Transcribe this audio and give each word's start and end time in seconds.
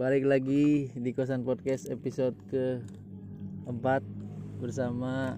balik 0.00 0.24
lagi 0.24 0.88
di 0.96 1.12
kosan 1.12 1.44
podcast 1.44 1.84
episode 1.92 2.32
ke 2.48 2.80
4 3.68 4.00
bersama 4.56 5.36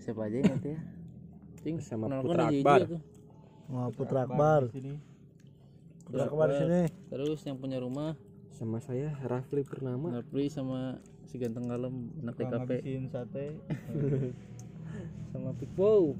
siapa 0.00 0.24
aja 0.24 0.40
ya 0.40 0.56
ya 0.56 0.80
Cing, 1.60 1.84
Sama 1.84 2.24
Putra 2.24 2.48
Akbar. 2.48 2.88
Wah, 3.68 3.92
Putra 3.92 4.24
Akbar. 4.24 4.72
Putra 6.08 6.32
Akbar 6.32 6.48
di 6.48 6.56
sini. 6.64 6.82
terus 7.12 7.44
yang 7.44 7.60
punya 7.60 7.76
rumah 7.76 8.16
sama 8.56 8.80
saya 8.80 9.12
Rafli 9.20 9.68
Purnama 9.68 10.08
Napri 10.08 10.48
sama 10.48 10.96
si 11.28 11.36
ganteng 11.36 11.68
kalem 11.68 12.08
anak 12.24 12.40
TKP 12.40 12.88
sate. 13.12 13.60
sama 15.36 15.52
Pikpo 15.60 16.16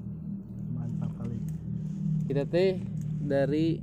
Mantap 0.69 1.17
kali. 1.17 1.41
kita 2.29 2.45
teh 2.45 2.77
dari 3.25 3.81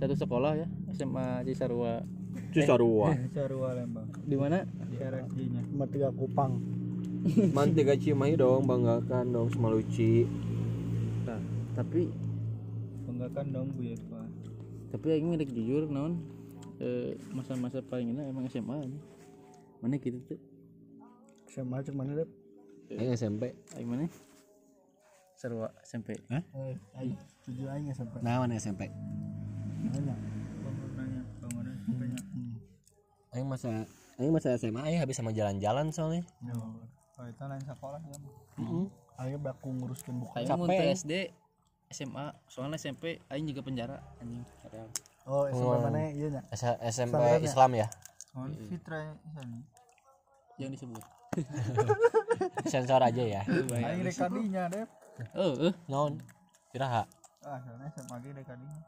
satu 0.00 0.16
sekolah 0.16 0.64
ya 0.64 0.68
SMA 0.96 1.44
Cisarua 1.44 2.21
Cisarua 2.52 3.16
Sarua 3.32 3.72
Lembang. 3.76 4.08
di 4.30 4.36
mana 4.36 4.64
Di 4.92 4.96
RSJ-nya. 5.00 5.60
Cuma 5.72 5.84
tiga 5.88 6.08
kupang. 6.12 6.60
Mantiga 7.56 7.94
Cimahi 7.94 8.34
dong 8.34 8.66
banggakan 8.66 9.30
dong 9.30 9.48
Semaluci 9.48 10.26
nah, 11.22 11.38
tapi 11.78 12.10
Banggakan 13.06 13.46
dong 13.54 13.68
Bu 13.78 13.86
Eva. 13.86 14.22
tapi 14.90 15.06
aing 15.14 15.30
mah 15.30 15.38
rek 15.38 15.54
jujur 15.54 15.86
naon 15.86 16.18
eh, 16.82 17.14
masa-masa 17.30 17.78
paling 17.80 18.12
enak 18.12 18.26
emang 18.26 18.44
SMA 18.50 18.90
nya 18.90 18.98
mana 19.78 19.96
gitu 20.02 20.18
tuh 20.26 20.40
SMA 21.46 21.78
cek 21.80 21.94
mana 21.94 22.18
deh? 22.18 22.28
Aing 22.98 23.14
SMP 23.14 23.54
aing 23.78 23.86
mana 23.86 24.10
Sarua 25.38 25.70
SMP 25.86 26.18
Hah? 26.26 26.42
Eh, 26.58 26.76
ayo 26.98 27.14
tujuh 27.46 27.66
aing 27.70 27.86
ya 27.90 27.94
sampai. 27.94 28.18
Nah 28.22 28.42
mana 28.42 28.58
SMP 28.58 28.90
Nanya. 29.82 30.14
Aing 33.32 33.46
masa 33.46 33.68
Aing 34.16 34.30
masa 34.30 34.52
SMA 34.54 34.80
Aing 34.82 34.98
habis 34.98 35.16
sama 35.16 35.30
jalan-jalan 35.30 35.88
soalnya 35.88 36.22
Oh, 37.14 37.24
itu 37.24 37.44
lain 37.44 37.62
sekolah 37.62 38.00
ya. 38.02 38.18
Heeh. 38.58 38.84
Aing 39.16 39.38
baku 39.38 39.68
nguruskan 39.70 40.14
buku. 40.16 40.32
aing 40.34 40.48
teh 40.66 40.88
SD 40.96 41.12
SMA 41.90 42.24
soalnya 42.46 42.76
SMP 42.76 43.20
aing 43.26 43.46
juga 43.46 43.60
penjara 43.60 44.00
anjing. 44.18 44.42
Oh, 45.24 45.44
SMP 45.46 45.74
mana 45.78 46.08
iya 46.08 46.28
nya? 46.30 46.42
SMP 46.82 47.14
Islam 47.40 47.70
ya 47.74 47.86
Oh, 48.32 48.48
Fitra 48.48 49.12
sana. 49.30 49.60
yang 50.56 50.72
disebut 50.72 51.04
sensor 52.66 53.00
aja 53.00 53.22
ya 53.22 53.40
Aing 53.44 54.02
rekadinya 54.02 54.68
deh. 54.68 54.84
oh 55.32 55.52
eh 55.62 55.74
non 55.86 56.16
kiraha 56.70 57.04
Ah, 57.42 57.58
soalnya 57.58 57.88
SMA 57.90 58.16
ge 58.18 58.30
rekadinya. 58.32 58.80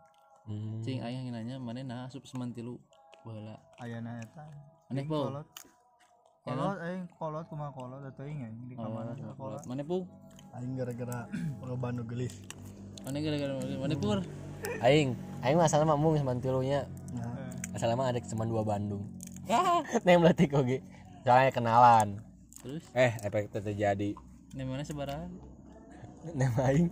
hmm. 0.47 0.81
cing 0.81 1.01
aing 1.01 1.29
nanya 1.29 1.56
mana 1.56 1.81
nah 1.83 2.01
asup 2.05 2.25
semantilu 2.25 2.81
baheula 3.25 3.56
Ayana 3.80 4.20
eta. 4.20 4.44
Maneh 4.92 5.05
po 5.08 5.33
Kolot. 5.33 5.48
Kolot 6.44 6.77
aing 6.84 7.05
kolot 7.17 7.44
kumaha 7.48 7.72
kolot? 7.72 8.00
Atuh 8.05 8.25
aing 8.28 8.41
aing 8.44 8.56
di 8.69 8.75
kamar 8.77 9.17
sekolah. 9.17 9.61
mana 9.64 9.83
pu 9.83 10.05
Aing 10.55 10.78
gara-gara 10.78 11.27
perubahan 11.58 11.98
nu 11.98 12.05
gelis. 12.06 12.39
mana 13.02 13.19
gara-gara 13.19 13.52
mana 13.58 13.97
pur 13.97 14.19
Aing 14.80 15.17
Aing 15.41 15.58
masalah 15.58 15.84
mah 15.84 15.97
mung 15.97 16.14
semantilunya 16.14 16.84
Nah, 17.12 17.52
Masalah 17.75 17.98
mah 17.98 18.06
ada 18.08 18.22
cuma 18.22 18.47
dua 18.47 18.62
Bandung. 18.62 19.02
Neng 20.06 20.22
berarti 20.22 20.47
oke 20.48 20.78
Soalnya 21.27 21.50
kenalan. 21.50 22.20
Terus? 22.62 22.84
Eh 22.95 23.12
efek 23.20 23.50
terjadi? 23.50 24.12
Ini 24.55 24.62
mana 24.62 24.84
sebaran 24.84 25.33
Neng 26.39 26.52
Aing. 26.61 26.89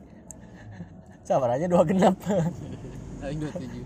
Sabarannya 1.29 1.69
dua 1.71 1.85
genap 1.87 2.17
aing 3.23 3.39
dua 3.39 3.53
tujuh. 3.55 3.85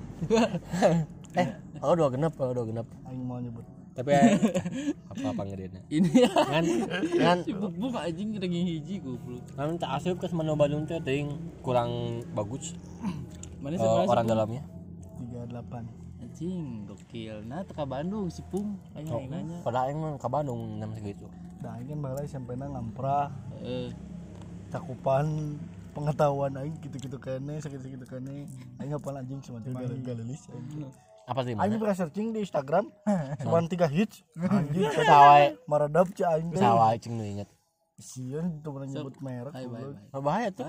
Eh 1.36 1.48
oh 1.82 1.94
dua 1.96 2.08
genap 2.12 2.32
oh 2.40 2.52
dua 2.52 2.64
genap 2.68 2.86
aing 3.08 3.22
mau 3.24 3.40
nyebut. 3.40 3.64
Tapi 3.96 4.12
eh, 4.12 4.36
apa-apa 5.10 5.42
ngedena 5.48 5.80
ini. 5.88 6.28
Ya 6.28 6.28
Kan? 6.28 6.64
Kan 7.16 7.38
sibuk 7.48 7.72
buk 7.80 7.96
anjing 7.96 8.36
lagi 8.36 8.60
hiji 8.60 9.00
goblok. 9.00 9.40
Kan 9.56 9.80
tak 9.80 9.96
asup 9.96 10.20
ke 10.20 10.28
Semano 10.28 10.52
Bandung 10.52 10.84
teh 10.84 11.00
ting. 11.00 11.32
Kurang 11.64 12.20
bagus. 12.36 12.76
Mana 13.64 13.80
sebaran 13.80 14.04
orang 14.04 14.26
dalamnya. 14.28 14.62
38. 15.32 16.06
anjing 16.20 16.84
gokil. 16.84 17.40
Nah 17.48 17.64
teka 17.64 17.88
Bandung 17.88 18.28
si 18.28 18.44
pung. 18.44 18.76
Aing 18.92 19.08
aing 19.08 19.32
nanya. 19.32 19.58
Padahal 19.64 19.88
Aing 19.88 19.98
mah 20.04 20.20
ke 20.20 20.28
Bandung 20.28 20.76
enam 20.76 20.92
segitu 20.92 21.24
Nah, 21.64 21.80
aing 21.80 21.88
kan 21.88 21.98
baheula 22.04 22.22
SMP 22.28 22.52
na 22.52 22.68
ngamprah 22.68 23.32
eh 23.64 23.88
cakupan 24.68 25.56
pengetahuan 25.96 26.52
aing 26.60 26.76
gitu-gitu 26.84 27.16
kene 27.16 27.56
segitu-segitu 27.64 28.04
kene. 28.04 28.44
Aing 28.76 28.92
hafal 28.92 29.16
anjing 29.16 29.40
cuma 29.40 29.64
tiga. 29.64 29.88
Galelis 29.88 30.44
Apa 31.26 31.40
sih 31.42 31.52
aing 31.58 31.78
pernah 31.82 31.96
searching 31.98 32.26
di 32.30 32.46
Instagram 32.46 32.86
cuma 33.42 33.58
tiga 33.66 33.90
hits. 33.90 34.22
Anjing 34.38 34.86
Pesawai 34.94 35.58
maradap 35.66 36.06
cek 36.14 36.26
aing 36.26 36.48
teh 36.54 36.62
Pesawai 36.62 36.94
cing 37.02 37.14
nu 37.18 37.26
inget. 37.26 37.48
Sieun 37.98 38.62
tuh 38.62 38.70
pernah 38.70 38.86
nyebut 38.86 39.16
merek 39.18 39.52
bye 39.52 39.66
bye. 39.66 39.94
Oh, 40.14 40.22
Bahaya 40.22 40.48
tuh. 40.54 40.64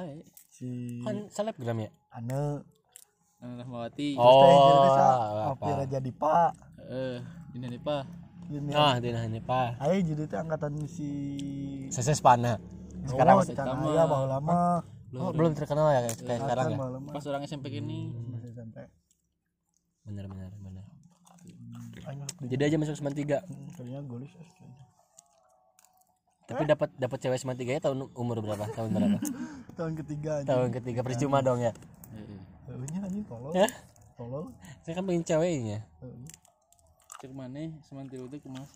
Si 0.50 1.00
Kan 1.06 1.30
selebgram 1.30 1.78
ya? 1.86 1.90
Ane 2.10 2.66
Nah, 3.38 3.54
Rahmawati. 3.62 4.18
Oh 4.18 5.54
apa? 5.54 5.86
Raja 5.86 6.02
Dipa. 6.02 6.58
Eh 6.90 7.22
ini 7.58 7.66
nih 7.74 7.82
pak 7.82 8.04
ini 8.48 8.72
Nah 8.72 8.96
dina 9.02 9.26
ini 9.26 9.42
pak 9.42 9.82
aing 9.82 10.06
jadi 10.14 10.24
teh 10.30 10.40
angkatan 10.40 10.74
si 10.86 11.10
Seses 11.90 12.22
Pana 12.22 12.62
Sekarang 13.08 13.40
oh, 13.40 13.42
masih 13.42 13.56
lama 14.28 14.84
oh, 15.16 15.32
belum 15.32 15.56
terkenal 15.56 15.88
ya 15.90 16.00
kayak, 16.04 16.18
kayak 16.28 16.42
sekarang 16.44 16.68
ya? 16.76 16.78
Pas 17.16 17.26
orang 17.32 17.42
SMP 17.48 17.66
gini 17.72 18.12
masih 18.12 18.36
SMP 18.36 18.37
bener 20.08 20.26
bener 20.32 20.50
jadi 22.48 22.62
aja 22.72 22.76
masuk 22.80 22.96
semen 22.96 23.16
tiga. 23.16 23.44
Kayaknya 23.76 24.02
golis 24.06 24.32
tapi 26.48 26.64
dapat 26.64 26.88
dapat 26.96 27.20
cewek 27.20 27.44
semen 27.44 27.60
tiga 27.60 27.76
ya 27.76 27.82
tahun 27.84 28.08
umur 28.16 28.40
berapa? 28.40 28.72
Tahun 28.72 28.88
berapa? 28.88 29.20
Tahun 29.78 29.94
ketiga 30.00 30.40
anjing. 30.40 30.48
Tahun 30.48 30.70
ketiga 30.80 31.00
percuma 31.04 31.44
dong 31.44 31.60
ya. 31.60 31.76
Heunya 32.72 33.04
anjing 33.04 33.28
tolol. 33.28 33.52
Hah? 33.52 33.68
tolol. 34.16 34.56
Saya 34.88 34.96
kan 34.96 35.04
pengen 35.04 35.28
ceweknya. 35.28 35.84
Cek 37.20 37.36
mana? 37.36 37.68
Semantilu 37.84 38.32
teh 38.32 38.40
kumas 38.40 38.72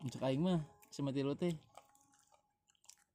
untuk 0.00 0.24
aing 0.24 0.40
mah 0.40 0.64
semantilu 0.88 1.36
teh. 1.36 1.52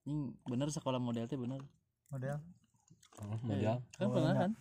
Ini 0.06 0.38
bener 0.46 0.70
sekolah 0.70 1.02
model 1.02 1.26
teh 1.26 1.34
bener. 1.34 1.66
Model. 2.14 2.38
Hmm, 3.18 3.42
model. 3.42 3.82
Kan 3.98 4.08
pernah 4.14 4.34
kan 4.38 4.52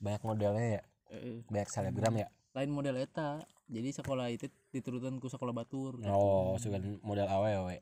banyak 0.00 0.22
modelnya 0.22 0.66
ya? 0.80 0.82
Eh, 1.12 1.42
banyak 1.48 1.68
selebgram 1.70 2.14
ya? 2.16 2.28
Lain 2.56 2.70
model 2.72 2.96
eta. 3.00 3.44
Jadi 3.66 3.90
sekolah 3.90 4.30
itu 4.30 4.46
diturutan 4.70 5.18
ku 5.18 5.26
sekolah 5.26 5.50
batur. 5.50 5.98
Oh 6.06 6.54
suka 6.56 6.78
model 7.02 7.26
awe 7.26 7.50
awe. 7.66 7.76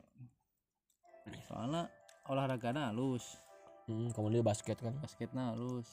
Soalnya 1.45 1.93
olahragana 2.25 2.89
halus. 2.89 3.37
Hmm, 3.85 4.09
kemudian 4.17 4.41
basket 4.41 4.81
kan? 4.81 4.97
Basketna 5.05 5.53
halus. 5.53 5.89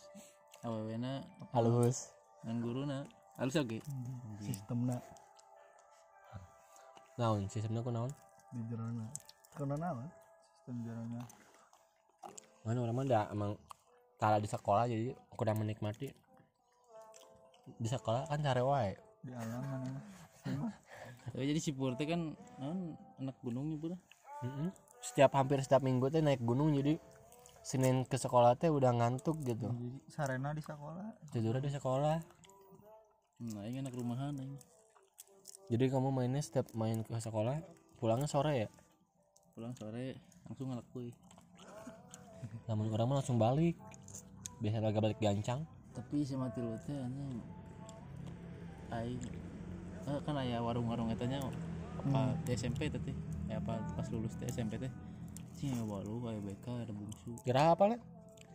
Awewena 0.64 1.28
halus. 1.52 2.16
Dan 2.48 2.64
guruna. 2.64 3.04
Halus 3.36 3.60
oke? 3.60 3.84
Sistemna. 4.40 4.96
Naon? 7.20 7.52
Sistemnya 7.52 7.84
ku 7.84 7.92
naon? 7.92 8.12
Di 8.56 8.64
jerona. 8.72 9.06
Karena 9.52 9.76
naon? 9.76 10.08
Sistem 10.56 10.78
jerona. 10.88 11.22
Mana 12.64 12.78
orang 12.80 12.96
mah 12.96 13.06
dah 13.10 13.26
emang 13.34 13.52
kalah 14.22 14.38
di 14.38 14.46
sekolah 14.46 14.86
jadi 14.86 15.18
kurang 15.34 15.58
menikmati. 15.66 16.14
Di 17.66 17.90
sekolah 17.90 18.30
kan 18.30 18.38
cari 18.46 18.62
wae. 18.62 18.94
Di 19.26 19.34
alam 19.34 19.66
mana 19.66 19.90
Eh, 21.38 21.46
jadi 21.46 21.60
si 21.62 21.70
Pur 21.70 21.94
teh 21.94 22.10
kan 22.10 22.34
non 22.58 22.98
anak 23.22 23.38
gunungnya 23.46 23.78
pura 23.78 23.98
Mm-mm. 24.42 24.74
setiap 25.06 25.38
hampir 25.38 25.62
setiap 25.62 25.86
minggu 25.86 26.10
teh 26.10 26.18
naik 26.18 26.42
gunung 26.42 26.74
jadi 26.74 26.98
Senin 27.62 28.10
ke 28.10 28.18
sekolah 28.18 28.58
teh 28.58 28.74
udah 28.74 28.90
ngantuk 28.90 29.38
gitu. 29.46 29.70
Jadi 29.70 30.02
sarena 30.10 30.50
di 30.50 30.66
sekolah. 30.66 31.30
Tidurnya 31.30 31.62
di 31.62 31.70
sekolah. 31.70 32.18
Nah 33.54 33.64
ini 33.70 33.86
anak 33.86 33.94
rumahan 33.94 34.34
aing. 34.34 34.58
jadi 35.70 35.94
kamu 35.94 36.10
mainnya 36.10 36.42
setiap 36.42 36.74
main 36.74 37.06
ke 37.06 37.16
sekolah 37.22 37.62
pulangnya 38.02 38.26
sore 38.26 38.66
ya? 38.66 38.70
Pulang 39.54 39.78
sore 39.78 40.18
langsung 40.50 40.74
ngelakui 40.74 41.14
namun 42.66 42.90
orang 42.94 43.08
mah 43.10 43.18
langsung 43.22 43.38
balik 43.38 43.78
biasa 44.62 44.78
lagi 44.78 45.02
balik 45.02 45.20
gancang. 45.20 45.66
Tapi 45.92 46.22
si 46.22 46.38
mati 46.38 46.62
lu 46.62 46.78
teh 46.86 46.94
anjing 46.94 47.42
aing 48.94 49.22
eh, 50.08 50.20
kan 50.22 50.36
aya 50.38 50.62
warung-warung 50.62 51.10
etanya 51.10 51.42
apa 51.42 52.38
di 52.46 52.54
SMP 52.54 52.88
teh 52.94 53.02
teh 53.02 53.16
ya 53.50 53.58
apa 53.58 53.82
pas 53.98 54.08
lulus 54.14 54.38
teh 54.38 54.48
SMP 54.48 54.78
teh. 54.78 54.92
Sih 55.58 55.74
ya 55.74 55.82
walu 55.82 56.30
aya 56.30 56.40
BK 56.40 56.88
ada 56.88 56.94
bungsu. 56.94 57.34
Kira 57.42 57.74
apa 57.74 57.90
lah 57.90 58.00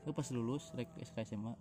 itu 0.07 0.11
pas 0.15 0.29
lulus 0.31 0.71
rek 0.79 0.87
SK 1.03 1.35
SMA 1.35 1.53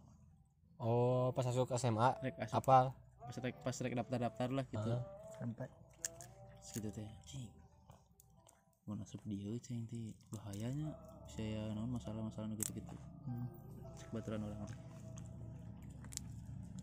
oh 0.77 1.33
pas 1.33 1.41
masuk 1.49 1.73
SMA 1.81 2.09
rek 2.21 2.35
asup 2.45 2.61
apa? 2.61 2.93
Pas 3.25 3.35
rek 3.41 3.55
pas 3.65 3.73
rek 3.73 3.93
daftar-daftar 3.97 4.49
lah 4.53 4.65
gitu. 4.69 4.93
Ah. 4.93 5.01
sampai. 5.41 5.67
Gitu 6.61 6.87
teh 6.93 7.09
cing. 7.25 7.49
Mau 8.85 8.93
asup 9.01 9.25
dia 9.25 9.49
cing 9.57 9.89
teh. 9.89 10.13
Bahayanya 10.29 10.93
saya 11.25 11.73
naon 11.73 11.89
masalah-masalah 11.89 12.53
gitu 12.53 12.77
gitu 12.77 12.93
Hmm. 13.25 13.49
Baturan 14.11 14.41
orang 14.41 14.59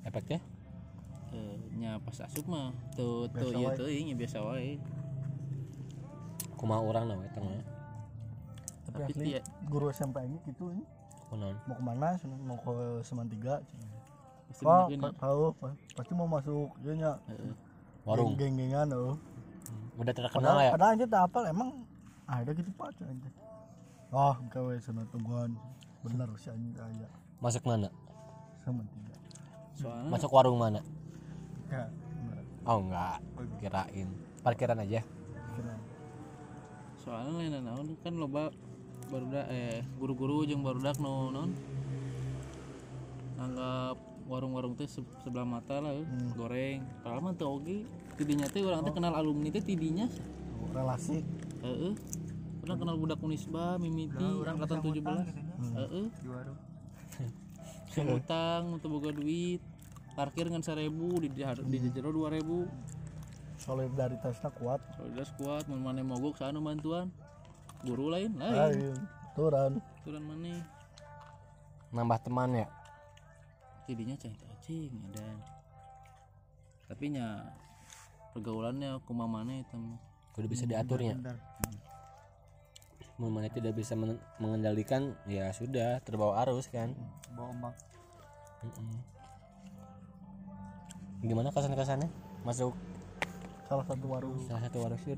efeknya? 0.03 0.41
Eh, 1.33 1.57
nya 1.75 1.97
pas 1.99 2.19
asup 2.21 2.45
mah 2.45 2.77
tuh 2.93 3.25
tuh 3.31 3.49
iya 3.51 3.73
wae. 3.73 3.77
tuh 3.77 3.89
ini 3.89 4.13
biasa 4.13 4.39
wae. 4.43 4.77
Kumaha 6.55 6.81
orang 6.81 7.25
eta 7.25 7.41
mah? 7.41 7.53
Tapi 8.85 8.99
Tapi 9.01 9.03
asli 9.09 9.25
dia- 9.33 9.45
guru 9.65 9.89
SMP 9.89 10.21
ini 10.23 10.37
gitu 10.45 10.69
ini. 10.69 10.85
Kunaon 11.27 11.57
mau 11.65 11.75
ke 11.75 11.83
mana? 11.83 12.09
Mau 12.45 12.57
ke 12.57 12.75
Semantiga 13.01 13.65
pasti 14.53 14.69
pa- 15.01 15.17
tahu 15.17 15.57
pa- 15.57 15.79
pasti 15.97 16.13
mau 16.13 16.29
masuk 16.29 16.77
ya 16.83 16.93
nya. 16.93 17.13
Warung? 18.05 18.37
Geng-gengan 18.37 18.93
oh. 18.93 19.17
udah 19.95 20.09
terkenal 20.11 20.41
Padahal, 20.43 20.61
ya? 20.61 20.71
padahal 20.73 20.93
aja 20.93 21.07
tak 21.07 21.21
apal 21.23 21.43
emang 21.47 21.69
ada 22.27 22.51
gitu 22.51 22.69
pak 22.73 22.93
aja. 22.93 23.05
Wah, 24.09 24.37
gawe 24.51 24.75
sana 24.77 25.09
tungguan. 25.09 25.57
Bener 26.03 26.29
sih 26.39 26.51
anjing 26.51 26.75
aya. 26.79 27.09
masuk 27.39 27.63
mana? 27.67 27.89
Semantiga. 28.63 29.17
soalnya 29.75 30.11
masuk 30.11 30.31
warung 30.31 30.59
mana? 30.59 30.79
Ya, 31.71 31.91
bener. 31.91 32.43
oh 32.67 32.79
enggak. 32.83 33.19
Kirain. 33.59 34.09
Parkiran 34.43 34.79
aja. 34.83 35.01
Kira. 35.55 35.75
soalnya 37.03 37.31
lain 37.35 37.55
naon 37.67 37.87
kan 38.03 38.15
loba 38.15 38.55
barudak 39.11 39.47
eh 39.51 39.83
guru-guru 39.99 40.47
jeung 40.47 40.63
barudak 40.63 41.03
no 41.03 41.35
non 41.35 41.51
anggap 43.43 43.99
warung-warung 44.31 44.79
teh 44.79 44.87
se- 44.87 45.03
sebelah 45.27 45.43
mata 45.43 45.83
lah 45.83 45.93
eh. 45.99 46.07
goreng. 46.39 46.87
Padahal 47.03 47.21
mah 47.23 47.35
teu 47.35 47.51
oge. 47.51 47.83
Tidinya 48.15 48.47
teh 48.47 48.63
urang 48.63 48.87
teh 48.87 48.95
kenal 48.95 49.19
alumni 49.19 49.51
teh 49.51 49.63
tidinya. 49.63 50.07
Relasi. 50.71 51.27
Heeh. 51.67 51.93
Pernah 52.63 52.77
kenal 52.79 52.95
budak 52.95 53.19
Unisba 53.19 53.75
mimiti 53.83 54.23
angkatan 54.23 54.79
17 54.79 55.52
heeh. 55.71 56.07
Di 56.11 56.29
warung. 56.29 56.59
Utang 58.19 58.63
untuk 58.81 58.89
boga 58.99 59.11
duit. 59.15 59.61
Parkir 60.13 60.45
ngan 60.49 60.61
seribu 60.61 61.25
di 61.25 61.33
di, 61.33 61.45
di 61.81 61.89
jero 61.89 62.13
dua 62.13 62.29
ribu 62.29 62.69
solidaritasnya 63.63 64.51
kuat. 64.59 64.83
solidaritas 64.99 65.31
kuat 65.39 65.65
mun 65.71 65.81
maneh 65.81 66.03
mogok 66.03 66.35
sana 66.37 66.59
bantuan? 66.59 67.09
Guru 67.87 68.11
lain 68.11 68.35
lain. 68.37 68.55
Lain. 68.59 68.97
Turun. 69.39 69.73
turun 70.03 70.23
maneh. 70.27 70.61
Nambah 71.95 72.19
teman 72.27 72.51
ya? 72.59 72.67
Tidinya 73.87 74.19
ceng 74.19 74.35
cacing 74.35 74.93
dan. 75.15 75.39
Tapi 76.91 77.15
nya 77.15 77.55
pergaulannya 78.35 79.01
kumaha 79.07 79.41
maneh 79.41 79.63
itu 79.63 79.77
mah. 79.79 80.01
kudu 80.33 80.49
bisa 80.49 80.65
diaturnya 80.65 81.13
bentar 81.13 81.37
mana 83.29 83.53
tidak 83.53 83.77
bisa 83.77 83.93
men- 83.95 84.23
mengendalikan 84.41 85.15
ya 85.29 85.53
sudah 85.53 86.01
terbawa 86.03 86.43
arus 86.47 86.67
kan. 86.73 86.97
Bawa 87.37 87.53
ombak. 87.53 87.75
Mm-mm. 88.63 88.95
gimana 91.23 91.55
kesan 91.55 91.79
kesannya 91.79 92.11
masuk 92.43 92.75
Salah 93.71 93.87
satu 93.87 94.07
warung. 94.11 94.39
salah 94.43 94.63
satu 94.67 94.83
warung 94.83 94.99
sih 94.99 95.15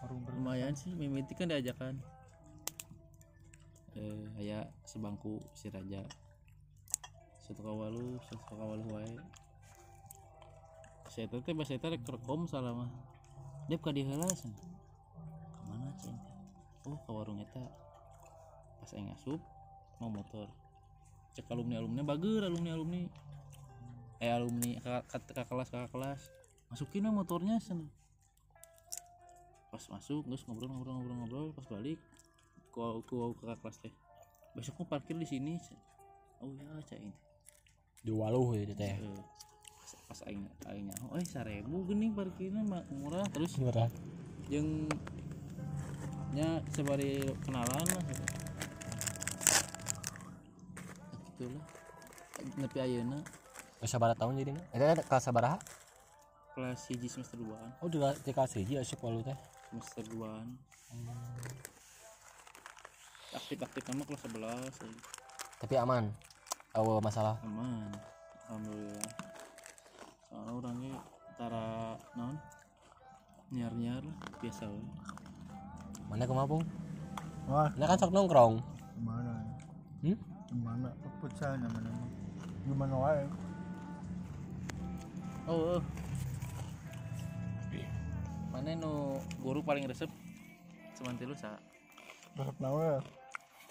warung. 0.00 0.22
Lumayan 0.32 0.72
sih 0.72 0.94
mimiti 0.94 1.34
kan 1.34 1.50
diajakan. 1.50 1.98
Eh 3.98 4.22
aya 4.38 4.70
sebangku 4.86 5.42
si 5.52 5.68
raja. 5.68 6.06
Satu 7.42 7.60
kawalu 7.60 8.22
satu 8.30 8.42
kawalu 8.48 8.86
wae. 8.96 9.14
Saya 11.10 11.26
teh 11.26 11.52
bahasa 11.52 11.74
eta 11.74 11.90
rek 11.90 12.06
rekom 12.06 12.46
salah 12.46 12.70
mah. 12.70 12.90
Dia 13.66 13.82
ka 13.82 13.90
diheula 13.90 14.30
cing 16.00 16.16
oh 16.88 16.96
ka 17.04 17.12
warung 17.12 17.44
eta 17.44 17.60
pas 18.80 18.90
aing 18.96 19.12
asup 19.12 19.40
mau 20.00 20.08
motor. 20.08 20.48
Cek 21.36 21.44
alumni 21.52 21.76
alumni 21.76 22.00
bager 22.00 22.48
alumni 22.48 22.72
alumni 22.72 23.02
eh 24.18 24.32
alumni 24.32 24.80
kakak 24.80 25.46
kelas 25.46 25.68
kakak 25.68 25.92
kelas. 25.92 26.20
Masukin 26.72 27.04
we 27.04 27.12
motornya 27.12 27.60
sana 27.60 27.84
pas 29.70 29.84
masuk 29.86 30.26
terus 30.26 30.42
ngobrol 30.48 30.72
ngobrol 30.72 30.96
ngobrol 30.96 31.16
ngobrol. 31.20 31.46
Pas 31.52 31.66
balik 31.68 32.00
ku 32.72 33.04
ku 33.04 33.36
kakak 33.44 33.60
kelas 33.60 33.76
teh. 33.84 33.94
Besok 34.56 34.82
mau 34.82 34.96
parkir 34.96 35.20
di 35.20 35.28
sini 35.28 35.60
oh 36.40 36.48
ya 36.56 36.80
cak 36.80 36.96
ini. 36.96 37.12
Di 38.00 38.12
waluh 38.16 38.56
ya 38.56 38.72
teh. 38.72 38.96
Eh, 38.96 39.22
pas, 39.76 39.90
pas 40.08 40.20
aing 40.32 40.48
aingnya 40.64 40.96
oh 41.12 41.20
eh 41.20 41.28
sarebu 41.28 41.84
gini 41.84 42.08
parkirnya 42.08 42.64
murah. 42.88 43.28
Terus 43.36 43.60
murah. 43.60 43.92
jeung 44.50 44.90
nya 46.30 46.62
sebari 46.70 47.26
kenalan 47.42 47.84
lah 47.84 48.02
gitu. 48.06 48.24
Gitulah 51.34 51.64
nepi 52.56 52.78
ayeuna. 52.80 53.20
Sabaraha 53.80 54.16
tahun 54.16 54.44
jadi 54.44 54.52
na 54.52 54.60
eta 54.76 55.00
kelas 55.08 55.24
sabaraha? 55.24 55.58
Kelas 56.52 56.84
hiji 56.92 57.08
semester 57.08 57.40
2 57.40 57.80
oh 57.80 57.88
di 57.88 58.32
kelas 58.32 58.52
hiji 58.60 58.76
asup 58.76 59.00
waluh 59.00 59.24
teh. 59.24 59.36
Semester 59.72 60.04
2 60.04 60.20
aktif-aktif 63.30 63.82
nama 63.86 64.02
kelas 64.04 64.26
11 64.26 64.90
eh. 64.90 64.94
tapi 65.62 65.74
aman? 65.78 66.10
Awal 66.74 66.98
masalah? 67.02 67.38
Aman. 67.46 67.94
Alhamdulillah. 68.50 69.10
Soalnya 70.26 70.52
orangnya 70.54 70.94
antara 71.30 71.94
non 72.18 72.34
nyar 73.50 73.74
nyar 73.74 74.02
biasa 74.42 74.66
we. 74.70 74.82
Mana 76.10 76.26
ke 76.26 76.34
Mapung 76.34 76.62
Wah, 77.46 77.70
nah 77.78 77.86
kan 77.86 77.98
sok 77.98 78.12
nongkrong 78.12 78.58
gimana? 78.98 79.32
hmm? 80.02 80.18
Gimana? 80.50 80.88
futsal 81.22 81.54
nama-nama 81.56 82.04
Gimana 82.66 82.94
wae? 82.98 83.24
oh, 85.46 85.78
oh. 85.78 85.82
mana 88.50 88.76
nu 88.76 89.16
guru 89.40 89.64
paling 89.64 89.88
resep 89.88 90.10
semanti 90.92 91.24
lu 91.24 91.32
sa 91.32 91.56
Resep 92.36 92.56
nawe. 92.60 93.00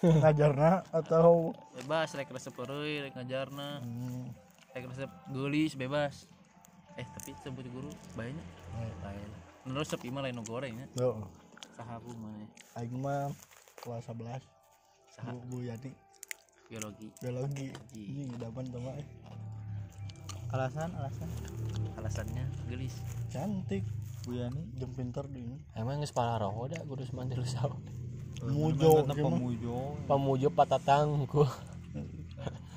Ngajarna 0.00 0.82
atau 0.90 1.52
bebas 1.76 2.10
rek 2.16 2.32
resep 2.32 2.56
euy 2.56 3.04
rek 3.04 3.14
ngajarna 3.14 3.84
hmm, 3.84 4.24
rek 4.72 4.84
resep 4.88 5.10
geulis 5.28 5.76
bebas 5.76 6.24
eh 6.96 7.04
tapi 7.04 7.36
sebut 7.44 7.68
guru 7.68 7.92
banyak 8.16 8.46
lain 9.04 9.30
nu 9.68 9.76
resep 9.76 10.00
imah 10.08 10.24
lain 10.24 10.34
nu 10.40 10.44
goreng 10.44 10.74
ya 10.74 10.86
tuh. 10.96 11.22
Sahabu 11.74 12.10
mana 12.16 12.46
Aing 12.76 12.96
mah 12.96 13.30
kelas 13.80 14.06
11 14.06 14.40
Saha. 15.10 15.32
Bu, 15.32 15.38
Bu 15.50 15.58
Yati 15.64 15.90
biologi 16.70 17.10
biologi. 17.18 17.68
Ini 17.92 18.30
sama 18.38 18.90
eh. 18.94 19.06
alasan 20.50 20.90
alasan 20.94 21.28
alasannya 21.94 22.44
gelis 22.66 22.94
Cantik, 23.28 23.82
Bu 24.22 24.34
Yani 24.34 24.62
jeung 24.78 24.94
pinter 24.94 25.26
di 25.26 25.42
ini. 25.42 25.56
emang 25.74 25.98
geus 25.98 26.10
pararoh 26.10 26.66
da 26.66 26.78
guru 26.82 27.02
semanti 27.02 27.34
lu 27.34 27.46
saw 27.46 27.70
Mujo 28.40 29.04
gimana? 29.04 29.36
pemujo 29.36 29.78
pamujo 30.06 30.48
patatangku 30.50 31.44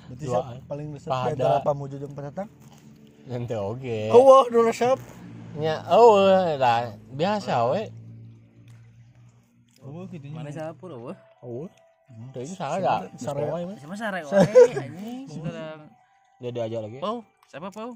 Berarti 0.03 0.25
siapa 0.27 0.59
paling 0.67 0.87
resep 0.91 1.09
Pada. 1.09 1.31
antara 1.31 1.57
Pamujo 1.63 1.95
jeung 1.95 2.11
Patatang? 2.11 2.49
nanti 3.23 3.55
oge 3.55 4.11
Oh, 4.11 4.43
dulu 4.45 4.67
resep. 4.67 4.99
nya 5.55 5.85
oh 5.87 6.17
lah 6.57 6.91
biasa 7.09 7.69
we 7.69 7.87
oh 9.83 10.03
gitu 10.07 10.25
mana 10.31 10.49
oh 11.43 11.67
itu 12.35 12.53
salah 12.53 13.07
sama 13.15 13.45
wae 13.51 13.63
anjing 14.75 15.27
sekarang 15.27 15.79
Dia 16.37 16.51
diajak 16.51 16.79
lagi. 16.83 16.99
pau 16.99 17.23
siapa 17.47 17.71
pau 17.71 17.91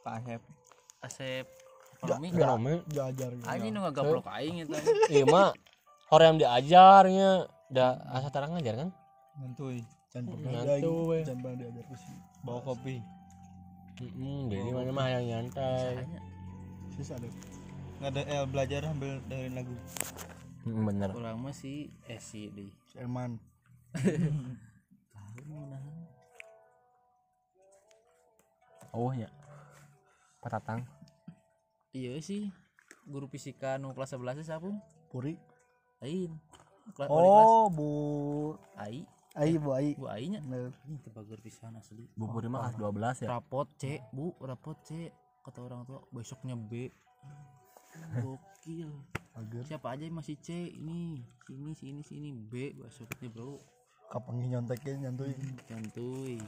Pak 0.00 0.12
Asep 0.16 0.40
asep 1.00 1.46
ekonomi 2.00 2.26
Ekonomi. 2.32 2.74
Gitu. 2.88 3.44
anjing 3.44 3.72
nu 3.74 3.80
ngagablok 3.84 4.26
aing 4.32 4.64
eta 4.64 4.78
Iya 5.08 5.24
mah 5.28 5.52
orang 6.08 6.26
yang 6.26 6.38
diajarnya 6.40 7.30
udah 7.70 7.90
asa 8.10 8.28
tarang 8.32 8.56
ngajar 8.56 8.74
kan? 8.74 8.88
ngantuy 9.38 9.84
Can 10.10 10.26
we. 10.26 11.22
can 11.22 11.38
pernah 11.38 11.54
diajar 11.54 11.84
bawa 12.42 12.60
kopi 12.64 12.98
Hmm, 14.00 14.48
jadi 14.48 14.72
mana 14.72 14.96
mah 14.96 15.12
yang 15.12 15.24
nyantai. 15.28 16.08
Sis 17.00 17.10
ada. 17.10 17.24
nggak 17.96 18.10
ada 18.10 18.22
el 18.26 18.44
belajar 18.46 18.82
ambil 18.86 19.20
dari 19.24 19.48
lagu 19.48 19.72
Hmm, 20.60 20.84
bener. 20.84 21.08
urang 21.10 21.40
mah 21.40 21.52
si 21.52 21.88
eh 22.04 22.20
si 22.20 22.48
di 22.50 22.68
Si 22.84 22.96
Eman. 22.98 23.40
Oh 28.92 29.14
ya. 29.14 29.30
Patatang. 30.40 30.82
iya 31.90 32.16
sih 32.18 32.48
guru 33.04 33.26
fisika 33.26 33.74
nu 33.74 33.90
kelas 33.90 34.14
11 34.14 34.40
siapa 34.42 34.70
Puri. 35.08 35.34
lain 36.00 36.32
Kela- 36.92 37.08
wali 37.08 37.28
kelas 37.28 37.48
Oh, 37.50 37.66
Bu 37.68 37.88
ai 38.74 39.02
Ai, 39.32 39.54
Bu 39.56 39.70
Ai. 39.70 39.94
bu 39.94 40.06
ai 40.06 40.26
nya 40.26 40.40
Bener. 40.40 40.70
ini 40.84 40.98
tebagur 40.98 41.38
pisan 41.38 41.74
asli 41.74 42.06
Bubur 42.12 42.42
mah 42.44 42.70
kelas 42.70 42.78
12 43.14 43.22
ya. 43.22 43.28
rapot 43.30 43.66
C 43.74 44.02
bu 44.10 44.34
rapot 44.40 44.74
C 44.80 45.10
kata 45.50 45.66
orang 45.66 45.82
tua 45.82 45.98
besoknya 46.14 46.54
B. 46.54 46.94
Gokil. 48.22 48.86
Agar. 49.34 49.66
siapa 49.66 49.98
aja 49.98 50.06
yang 50.06 50.22
masih 50.22 50.38
C 50.38 50.54
ini 50.54 51.26
sini 51.42 51.74
sini 51.74 52.00
sini 52.06 52.30
B 52.30 52.78
besoknya 52.78 53.26
bro. 53.26 53.58
Kapan 54.06 54.46
nyonteknya 54.46 55.10
nyantuy 55.10 55.34
santuy 55.66 56.38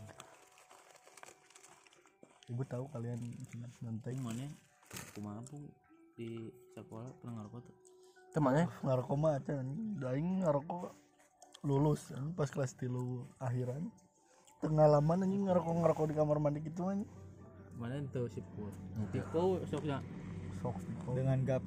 ibu 2.47 2.62
tahu 2.62 2.87
kalian 2.94 3.18
nyontek. 3.82 4.14
Mana 4.23 4.47
kumaha 5.18 5.42
pun 5.50 5.66
di 6.14 6.47
sekolah 6.78 7.11
pernah 7.18 7.42
ngerokok 7.42 7.61
tuh. 7.66 7.76
Temannya 8.38 8.71
ngarokok 8.87 9.16
mah 9.18 9.35
aja 9.35 9.66
daing 9.99 10.47
ngarokok 10.47 10.94
lulus 11.66 12.14
pas 12.38 12.47
kelas 12.50 12.78
tilu 12.78 13.26
akhiran. 13.42 13.82
Pengalaman 14.62 15.26
anjing 15.26 15.50
ngarokok 15.50 15.75
ngarokok 15.75 16.06
di 16.06 16.14
kamar 16.14 16.38
mandi 16.38 16.62
gitu 16.62 16.87
anjing 16.87 17.22
mana 17.83 17.99
itu 17.99 18.23
si 18.31 18.41
pur. 18.55 18.71
Piko 19.11 19.59
soknya 19.67 19.99
sok 20.62 20.79
dengan 21.19 21.39
gap. 21.43 21.62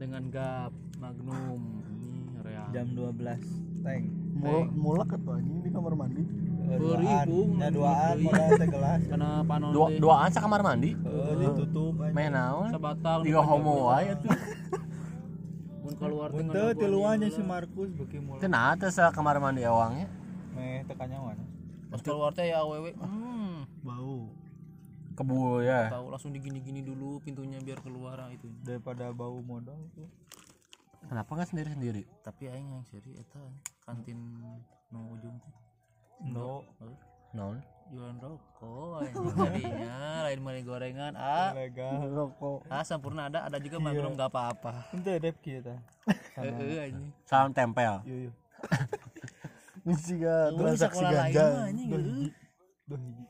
Dengan 0.00 0.22
gap 0.32 0.72
magnum. 0.96 1.60
Ini 1.84 2.40
real. 2.40 2.66
Jam 2.72 2.86
12 2.96 3.84
tank. 3.84 4.04
Mul 4.40 4.72
mulak 4.72 5.12
atau 5.12 5.36
anjing 5.36 5.60
di 5.60 5.68
kamar 5.68 5.92
mandi? 5.92 6.24
Beri, 6.70 7.02
duaan. 7.02 7.58
ya 7.58 7.68
duaan 7.74 8.16
modal 8.22 8.50
teh 8.54 8.68
gelas 8.70 9.02
karena 9.10 9.30
panon 9.42 9.70
dua 9.74 9.86
duaan 9.98 10.30
sa 10.30 10.38
kamar 10.38 10.62
mandi? 10.62 10.94
Eh, 10.94 11.32
ditutup 11.42 11.98
aja 11.98 12.14
main 12.14 12.30
naon? 12.30 12.70
Sabatal 12.70 13.18
tiga 13.26 13.42
homo 13.42 13.90
wae 13.90 14.14
tuh 14.22 14.30
mun 15.82 15.94
keluar 15.98 16.28
Untuk 16.30 16.54
ngadaguan 16.54 16.78
tiluannya 16.78 17.28
si. 17.34 17.42
Markus 17.42 17.90
beki 17.90 18.22
mulai 18.22 18.38
kenapa 18.38 18.86
tuh 18.86 18.90
sa 18.94 19.10
kamar 19.10 19.42
mandi 19.42 19.66
awangnya? 19.66 20.06
Meh 20.54 20.86
tekannya 20.86 21.18
mana 21.18 21.44
pas 21.90 22.00
keluar 22.06 22.30
teh 22.30 22.46
ya 22.46 22.62
awewe 22.62 22.94
hmm. 22.94 23.66
Bau 23.82 24.30
kebu 25.20 25.60
ya. 25.60 25.92
tahu 25.92 26.06
langsung 26.08 26.32
digini-gini 26.32 26.80
dulu 26.80 27.20
pintunya 27.20 27.60
biar 27.60 27.76
keluar 27.84 28.16
ah, 28.16 28.30
itu. 28.32 28.48
Daripada 28.64 29.12
bau 29.12 29.36
modal 29.44 29.76
tuh. 29.92 30.08
Kenapa 31.04 31.32
nggak 31.32 31.48
sendiri 31.48 31.68
sendiri 31.72 32.02
tapi 32.20 32.48
aing 32.48 32.76
yang 32.76 32.84
seri 32.84 33.16
eta 33.16 33.40
kantin 33.84 34.16
nu 34.92 35.00
ujung 35.16 35.36
teh. 35.40 35.54
No. 36.24 36.64
Non. 37.36 37.56
Jualan 37.90 38.22
rokok 38.22 39.02
anjing 39.02 39.34
tadinya 39.34 40.22
lain 40.22 40.40
mani 40.46 40.62
gorengan 40.62 41.12
ah. 41.18 41.50
Legal 41.52 42.06
rokok. 42.16 42.64
Ah 42.70 42.86
sempurna 42.86 43.28
ada 43.28 43.44
ada 43.44 43.58
juga 43.60 43.82
magnum 43.82 44.14
gak 44.16 44.30
apa-apa. 44.30 44.88
Itu 44.94 45.10
dep 45.20 45.36
kita 45.42 45.76
heeh 46.38 46.90
anjing. 46.90 47.10
Salam 47.28 47.52
tempel. 47.52 48.00
Di 49.80 50.16
transaksi 50.60 51.00
sekolah 51.00 51.10
lain 51.10 51.32
ganja 51.32 51.44
mah 51.50 51.64
anjing 51.66 51.88
heeh 51.90 52.28
duh 52.90 52.98
hiji 52.98 53.24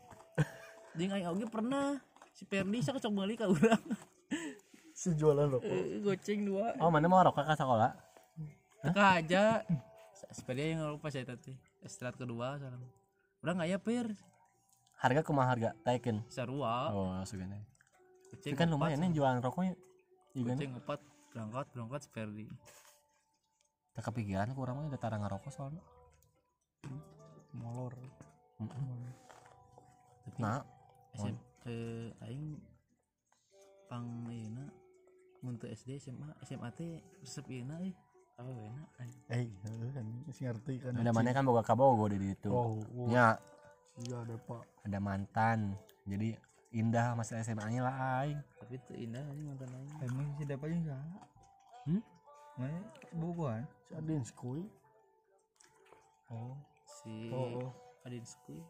jeung 0.97 1.13
aing 1.15 1.29
oge 1.31 1.47
pernah. 1.51 1.99
Si 2.31 2.49
Perdi 2.49 2.81
sok 2.81 3.03
cok 3.03 3.13
balik 3.13 3.43
ka 3.43 3.47
urang? 3.51 3.85
Si 4.95 5.13
jualan 5.17 5.49
rokok 5.49 5.69
Eh, 5.69 6.01
goceng 6.01 6.45
dua. 6.47 6.77
Oh 6.81 6.89
mana 6.89 7.09
mau 7.11 7.21
rokok 7.21 7.45
ke 7.45 7.55
sekolah? 7.59 7.93
Teka 8.81 9.05
aja. 9.21 9.61
Sepeda 10.31 10.63
yang 10.63 10.87
lupa 10.95 11.11
saya 11.11 11.27
tadi. 11.27 11.57
Istirahat 11.81 12.21
kedua 12.21 12.61
salam 12.61 12.85
udah 13.41 13.57
nggak 13.57 13.69
ya 13.73 13.79
per 13.81 14.07
harga 15.01 15.21
kumaha 15.25 15.49
harga? 15.57 15.71
Taikin. 15.81 16.21
Sarua. 16.29 16.93
Oh 16.93 17.17
segini. 17.25 17.57
Goceng 18.29 18.53
kan 18.53 18.69
lumayan 18.69 19.01
nih 19.01 19.17
jualan 19.17 19.41
rokoknya 19.41 19.73
juga 20.37 20.55
nih 20.55 20.69
goceng 20.69 20.75
empat 20.77 21.01
berangkat 21.33 21.67
berangkat 21.75 22.01
seperdi 22.07 22.47
tak 23.91 24.07
kepikiran 24.07 24.55
kurang 24.55 24.79
mah 24.79 24.87
udah 24.87 25.01
tarang 25.01 25.25
ngerokok 25.25 25.51
soalnya. 25.51 25.83
Molor. 27.57 27.97
Nah 30.39 30.63
SM, 31.17 31.37
eh, 31.67 32.09
aing 32.27 32.59
pang 33.91 34.07
ieu 34.31 34.67
untuk 35.43 35.67
SD 35.73 35.99
SMA 35.99 36.31
SMA 36.45 36.69
teh 36.77 37.01
resep 37.23 37.47
ieu 37.51 37.65
euy. 37.67 37.93
Apa 38.41 38.49
enak 38.49 38.89
eh 39.37 39.49
heuh, 39.53 39.93
anjing 40.01 40.25
si 40.33 40.49
ngerti 40.49 40.81
kan 40.81 40.97
ada 40.97 41.13
mana 41.13 41.37
kan 41.37 41.45
boga 41.45 41.61
kabogo 41.61 42.09
di 42.09 42.17
situ 42.17 42.49
oh, 42.49 42.81
oh. 42.97 43.09
Ya 43.13 43.37
iya 44.01 44.17
ada 44.25 44.37
pak. 44.41 44.65
Ada 44.89 44.97
mantan. 44.97 45.77
Jadi 46.09 46.33
indah 46.73 47.13
masa 47.13 47.37
SMA 47.45 47.69
nya 47.69 47.85
lah 47.85 48.25
aing. 48.25 48.41
Tapi 48.65 48.81
itu 48.81 48.93
indah 48.97 49.21
ini 49.37 49.43
mantan 49.45 49.69
aing. 49.77 49.93
Emang 50.09 50.27
si 50.41 50.45
dapat 50.49 50.73
aja 50.73 50.79
enggak 50.79 51.03
Hmm? 51.81 52.03
mana? 52.61 52.81
Bukuan 53.17 53.65
si 53.89 53.93
adin 53.97 54.21
skui. 54.25 54.69
Oh. 56.29 56.57
Si 56.85 57.33
oh, 57.33 57.65
oh. 57.65 57.71
Adin 58.05 58.25
Skui 58.25 58.61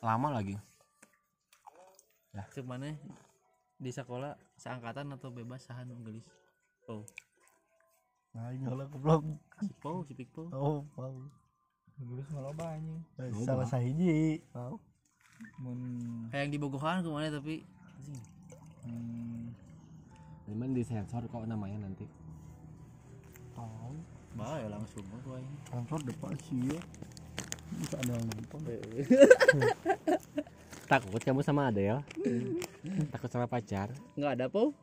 lama 0.00 0.28
lagi. 0.32 0.56
Cek 2.54 2.64
mana 2.64 2.96
di 3.80 3.90
sekolah 3.92 4.36
seangkatan 4.60 5.12
atau 5.16 5.32
bebas 5.32 5.64
sahan 5.64 5.92
gelis? 6.04 6.24
Oh 6.88 7.04
nah 8.30 8.54
ini 8.54 8.62
lah 8.62 8.86
goblok. 8.86 9.26
Si 9.58 9.74
Pau 9.82 10.06
si 10.06 10.14
Pikpo 10.14 10.46
oh 10.54 10.86
pau. 10.94 11.26
Inggris 11.98 12.30
malah 12.32 12.54
banyak 12.54 13.02
Eh, 13.18 13.28
salah 13.44 13.66
sahiji. 13.66 14.38
Pau. 14.54 14.78
Mun 15.58 15.80
kayak 16.30 16.46
yang 16.46 16.50
di 16.54 16.58
Bogohan 16.62 17.02
ke 17.02 17.10
mana 17.10 17.28
tapi 17.28 17.66
hmm, 18.86 19.50
cuman 20.46 20.70
di 20.72 20.82
sensor 20.86 21.26
kok 21.26 21.44
namanya 21.44 21.90
nanti. 21.90 22.06
Pau. 23.52 23.98
Bah 24.38 24.62
ya 24.62 24.70
langsung 24.70 25.02
aku 25.10 25.34
aing 25.34 25.56
kantor 25.66 26.00
depan 26.06 26.32
sih 26.46 26.70
ya 26.70 26.80
ada 27.96 28.12
yang 28.12 28.26
nonton 28.26 28.60
takut 30.90 31.22
kamu 31.22 31.40
sama 31.46 31.70
Adel 31.70 32.02
takut 33.14 33.30
sama 33.30 33.46
pacar? 33.46 33.94
Nggak 34.18 34.32
ada 34.34 34.46
Pau. 34.50 34.74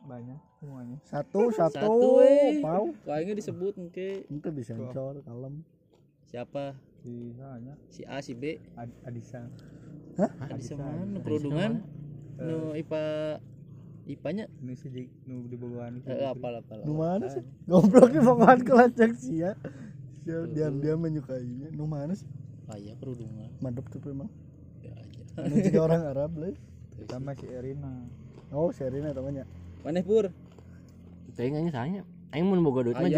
Banyak 0.00 0.40
semuanya. 0.60 0.96
Satu 1.04 1.48
satu, 1.60 1.76
Satu, 1.76 2.08
eh. 2.24 2.60
pau 2.64 2.92
kayaknya 3.04 3.36
disebut 3.36 3.76
mungkin 3.76 4.24
itu 4.28 4.48
bisa 4.52 4.72
sensor 4.76 5.20
kalem. 5.24 5.64
Siapa? 6.28 6.76
Si 7.00 7.32
banyak 7.36 7.76
si 7.92 8.04
A 8.08 8.20
si 8.20 8.32
B. 8.36 8.56
Ad 8.76 8.88
Adisa. 9.04 9.48
Ada 10.16 10.60
sama 10.60 11.04
nu 11.08 11.20
perundungan? 11.20 11.84
nu 12.40 12.72
IPA 12.72 13.04
IPA-nya 14.08 14.48
ini 14.64 14.72
si 14.72 14.88
di 14.88 15.04
nu 15.28 15.44
di 15.44 15.60
Bogohan 15.60 16.00
eh, 16.08 16.24
apa 16.24 16.64
apa 16.64 16.72
nu 16.88 16.96
mana 16.96 17.28
sih? 17.28 17.44
Goblok 17.68 18.08
di 18.16 18.20
bawaan 18.24 18.64
kelacak 18.64 19.12
sih 19.20 19.44
ya 19.44 19.52
dia 20.24 20.38
dia, 20.50 20.66
dia 20.70 20.94
menyukainya. 20.96 21.68
Nu 21.72 21.84
mana 21.88 22.12
sih? 22.14 22.28
Kayak 22.70 23.02
perundungan 23.02 23.50
mantap 23.58 23.90
tuh 23.90 23.98
memang 24.06 24.30
ya 24.80 24.94
aja. 24.94 25.22
Anu 25.42 25.54
juga 25.58 25.80
orang 25.90 26.02
Arab 26.06 26.30
lah 26.38 26.54
sama 27.08 27.32
si 27.34 27.46
Erina. 27.48 28.06
Oh 28.54 28.70
Serina 28.70 29.10
namanya. 29.10 29.48
Mana 29.82 30.04
pur? 30.04 30.30
Tapi 31.34 31.46
nggak 31.50 31.74
tanya. 31.74 32.02
Aing 32.30 32.46
mau 32.46 32.62
boga 32.62 32.86
duit 32.86 32.94
mah 32.94 33.10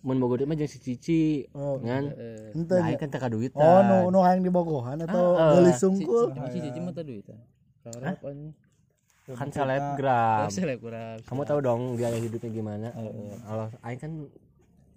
mun 0.00 0.16
boga 0.16 0.40
duit 0.40 0.48
mah 0.48 0.56
jeung 0.56 0.70
si 0.72 0.80
Cici 0.80 1.44
oh. 1.52 1.76
kan 1.76 2.08
eh. 2.16 2.56
Nah, 2.56 2.64
nya 2.80 2.88
Aing 2.88 2.96
kan 2.96 3.12
teka 3.12 3.28
duit 3.28 3.52
oh 3.52 3.80
nu 3.84 4.08
nu 4.08 4.24
hayang 4.24 4.40
di 4.40 4.48
Bogohan 4.48 4.96
atau 5.04 5.36
Ah, 5.36 5.60
ah. 5.60 5.60
si 5.60 5.76
sungkul. 5.76 6.32
Si 6.48 6.64
cici 6.64 6.80
mah 6.80 6.96
Harap 6.96 8.18
anjing. 8.24 8.56
Kan 9.28 9.48
selebgram. 9.52 10.48
Oh, 10.48 10.50
selebgram. 10.50 11.18
kamu 11.28 11.42
tahu 11.44 11.58
dong 11.60 11.82
biaya 12.00 12.16
hidupnya 12.16 12.48
gimana. 12.48 12.88
Kalau 13.44 13.66
Aing 13.84 14.00
kan 14.00 14.12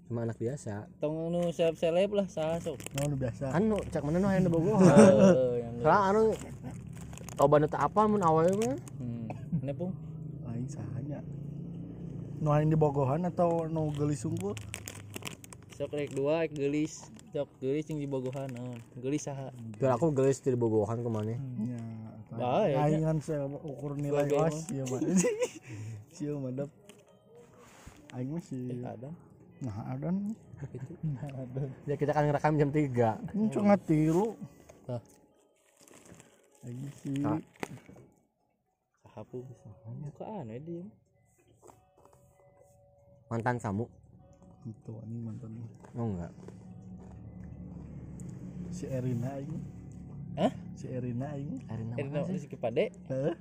cuma 0.09 0.25
anak 0.25 0.35
biasa 0.35 0.89
Tong 0.97 1.29
nu 1.29 1.47
seleb 1.49 1.77
seleb 1.77 2.09
lah 2.09 2.25
saha 2.25 2.57
sok. 2.57 2.81
nu 2.91 3.05
nu 3.05 3.15
biasa 3.15 3.45
kan 3.47 3.61
nu 3.61 3.77
cak 3.85 4.01
mana 4.01 4.17
nu 4.17 4.25
hayang 4.25 4.41
di 4.41 4.51
Bogor 4.51 4.75
Heeh, 4.75 5.61
yang 5.61 5.73
Soalnya 5.77 6.01
anu 6.09 6.23
Toba 7.31 7.55
teu 7.61 7.77
apa 7.77 8.01
mun 8.03 8.19
awalnya 8.19 8.57
mah 8.57 8.75
Hmm. 8.97 9.29
Ini 9.59 9.71
pun 9.71 9.93
lain 10.43 10.65
sahanya 10.65 11.21
nu 12.35 12.49
hayang 12.49 12.67
di 12.67 12.75
Bogohan 12.75 13.21
atau 13.23 13.63
nu 13.65 13.93
gelis 13.93 14.19
sungkul 14.19 14.57
sok 15.71 15.93
rek 15.93 16.11
dua 16.11 16.43
rek 16.43 16.51
gelis. 16.51 17.07
Sok 17.29 17.47
gelis 17.57 17.87
yang 17.87 18.01
di 18.01 18.09
Bogohan. 18.09 18.51
Oh, 18.57 18.75
gelis 18.99 19.23
saha? 19.23 19.47
Biar 19.77 19.95
aku 19.95 20.11
gelis 20.11 20.41
di 20.41 20.51
Bogohan 20.51 20.99
ke 20.99 21.07
mana 21.07 21.31
ya 21.31 21.39
Baik, 22.29 22.71
ya. 22.71 22.77
aing 22.83 23.03
kan 23.03 23.17
saya 23.19 23.41
ukur 23.47 23.95
nilai 23.95 24.27
os 24.29 24.67
ya 24.69 24.83
mah 24.85 24.99
sih 26.15 26.29
madep 26.31 26.69
aing 28.11 28.29
mah 28.29 28.41
sih 28.41 28.79
Eh, 29.59 29.67
ada. 29.67 30.07
nah 31.03 31.27
ada 31.35 31.59
nih 31.67 31.71
ya 31.83 31.95
kita 31.95 32.11
kan 32.11 32.23
ngerekam 32.25 32.55
jam 32.55 32.71
3 32.71 33.35
ini 33.35 33.45
cuma 33.51 33.75
tilu 33.75 34.39
Tah. 34.83 35.03
aing 36.63 36.87
sih 36.99 37.19
Tah. 37.19 37.39
Saha 39.03 39.21
pun. 39.25 39.43
Muka 39.99 40.23
aneh 40.23 40.59
dia. 40.59 40.83
mantan 43.27 43.59
kamu 43.59 43.85
itu 44.65 44.91
ini 45.05 45.17
mantan 45.21 45.51
oh 45.93 46.07
enggak 46.07 46.31
si 48.69 48.87
Erina 48.87 49.29
aing 49.35 49.59
Hah? 50.33 50.53
si 50.73 50.85
Erina 50.87 51.27
aing 51.35 51.59
Erina 51.67 52.19
Eh, 52.21 52.25
sih 52.25 52.37
si 52.41 52.47
Kepade. 52.47 52.89
Heeh. 53.11 53.35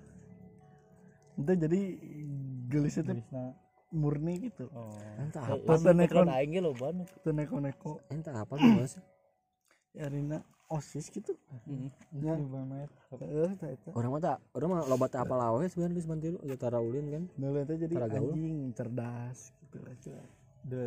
itu 1.39 1.53
jadi 1.55 1.81
gelis 2.67 2.95
itu 2.97 3.07
Gelisna 3.07 3.55
murni 3.89 4.51
gitu. 4.51 4.69
Oh. 4.77 4.93
entah 5.17 5.45
apa 5.45 5.73
ge 6.45 6.61
loba 6.61 6.93
nu. 6.93 7.05
itu 7.09 7.31
neko-neko. 7.33 8.05
Entah 8.13 8.45
apa 8.45 8.55
tuh 8.61 8.71
mas 8.77 9.01
Erina 9.97 10.45
osis 10.69 11.09
gitu. 11.09 11.33
Heeh. 11.67 11.89
ya 12.21 12.37
eta 13.49 13.89
orang 13.97 14.11
mah 14.13 14.21
tak 14.21 14.37
orang 14.53 14.69
mah 14.69 14.81
loba 14.85 15.07
teu 15.09 15.25
apa 15.25 15.35
lawe 15.35 15.65
sebenarnya 15.65 15.97
di 15.97 16.03
Semantilu 16.05 16.39
ya 16.45 16.57
tara 16.61 16.79
ulin 16.79 17.09
kan. 17.09 17.25
Nah, 17.41 17.65
itu 17.65 17.75
jadi 17.89 17.95
anjing 18.05 18.77
cerdas 18.77 19.57
gitu 19.65 19.81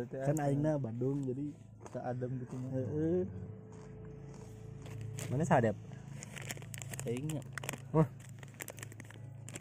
teh 0.06 0.22
kan 0.22 0.38
aingna 0.38 0.78
Bandung 0.78 1.26
jadi 1.26 1.50
tak 1.90 2.04
adem 2.06 2.30
gitu 2.38 2.54
heeh. 2.70 3.26
Mana 5.28 5.42
sadap 5.42 5.74
aing 7.02 7.26
nya. 7.26 7.42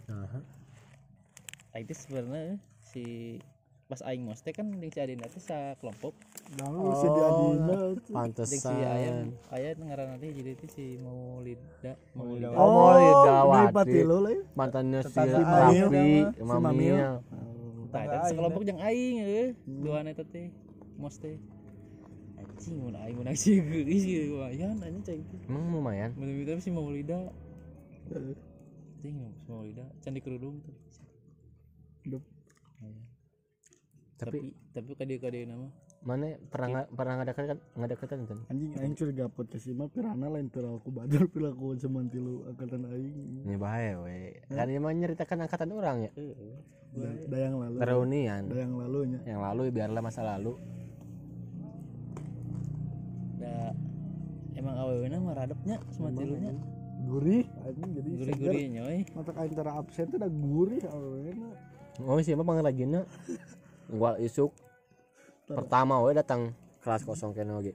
Nah 0.06 0.38
aing 1.74 1.86
teh 1.90 1.98
sebenarnya 1.98 2.62
si 2.92 3.40
pas 3.88 4.00
aing 4.08 4.24
mos 4.24 4.40
teh 4.40 4.56
kan 4.56 4.68
jeung 4.72 4.88
si 4.88 5.00
Adina 5.04 5.28
teh 5.28 5.44
sa 5.44 5.76
kelompok. 5.80 6.16
Lalu 6.60 6.96
si 6.96 7.08
di 7.08 7.22
Adina 7.24 7.76
tuh. 7.76 7.92
jeung 7.92 7.96
si 8.04 8.12
pantesan 8.16 8.76
aya 8.84 9.12
aya 9.52 9.70
ngaranna 9.76 10.16
teh 10.20 10.32
jadi 10.32 10.52
teh 10.56 10.70
si 10.72 10.96
Maulida 11.00 11.96
Maulida. 12.16 12.56
Oh, 12.56 12.96
Maulida 12.96 13.36
Wati. 13.72 14.00
Ya. 14.00 14.40
mantannya 14.56 15.00
si 15.04 15.20
Raffi 15.20 16.24
Mamil. 16.40 16.96
Si. 16.96 17.20
Tah, 17.92 18.02
eta 18.08 18.16
teh 18.24 18.28
sekelompok 18.32 18.64
jeung 18.64 18.80
aing 18.80 19.16
euy 19.28 19.48
duaan 19.68 20.08
eta 20.08 20.24
teh 20.24 20.48
mos 20.96 21.20
teh. 21.20 21.36
Anjing 22.40 22.80
mun 22.80 22.96
aing 22.96 23.16
mun 23.20 23.28
sih 23.36 23.60
geus 23.60 24.08
ieu 24.08 24.40
lumayan 24.40 24.80
anjing 24.80 25.04
cai 25.04 25.20
teh. 25.20 25.40
Emang 25.52 25.68
lumayan? 25.68 26.16
Mun 26.16 26.32
tapi 26.48 26.64
si 26.64 26.72
Maulida. 26.72 27.28
Anjing 28.08 28.40
si 29.04 29.52
Maulida. 29.52 29.84
Can 30.00 30.16
di 30.16 30.24
kerudung 30.24 30.64
tuh 30.64 30.72
Dup. 32.08 32.24
Tapi 34.22 34.38
tapi 34.38 34.54
tapi 34.70 34.92
kade 34.94 35.16
kade 35.18 35.40
nama? 35.50 35.66
Mana 36.06 36.38
pernah 36.54 36.68
nggak 36.70 36.88
pernah 36.94 37.14
ngadakan 37.18 37.44
kan? 37.50 37.58
Ngadakan 37.74 38.08
kan? 38.30 38.40
Anjing 38.54 38.72
aing 38.78 38.94
curiga 38.94 39.26
podcast 39.34 39.66
mah 39.74 39.90
pirana 39.90 40.28
lain 40.30 40.46
perilaku 40.54 40.94
badar 40.94 41.26
perilaku 41.26 41.74
zaman 41.74 42.06
tilu 42.06 42.46
angkatan 42.46 42.86
aing. 42.86 43.50
Ini 43.50 43.58
bahaya 43.58 43.98
we. 44.06 44.38
Kan 44.54 44.70
ini 44.70 44.78
mah 44.78 44.94
nyeritakan 44.94 45.50
angkatan 45.50 45.70
orang 45.74 45.98
ya? 46.06 46.12
Heeh 46.14 46.58
Da- 46.92 47.24
dayang 47.34 47.56
lalu. 47.58 47.76
Reunian. 47.82 48.44
Dayang 48.52 48.74
lalunya. 48.78 49.20
Yang 49.26 49.42
lalu 49.42 49.62
biarlah 49.74 50.02
masa 50.06 50.22
lalu. 50.22 50.54
Da 53.42 53.74
emang 54.54 54.76
awewe 54.78 55.10
na 55.10 55.18
mah 55.18 55.34
radepnya 55.34 55.82
sama 55.90 56.14
tilunya 56.14 56.54
gurih 57.02 57.50
anjing 57.66 57.90
jadi 57.98 58.10
seger 58.14 58.22
gurih-gurih 58.22 58.66
nyoy. 58.78 58.98
Mata 59.18 59.32
kain 59.34 59.54
tara 59.58 59.72
absen 59.82 60.06
tuh 60.14 60.22
udah 60.22 60.30
gurih 60.30 60.84
awalnya 60.86 61.34
oh 62.06 62.18
siapa 62.22 62.46
pengrajinnya 62.46 63.02
gua 63.92 64.16
isuk. 64.18 64.56
Pertama 65.46 66.00
we 66.00 66.16
datang 66.16 66.56
kelas 66.82 67.04
kosong 67.04 67.36
kene 67.36 67.52
oge. 67.54 67.74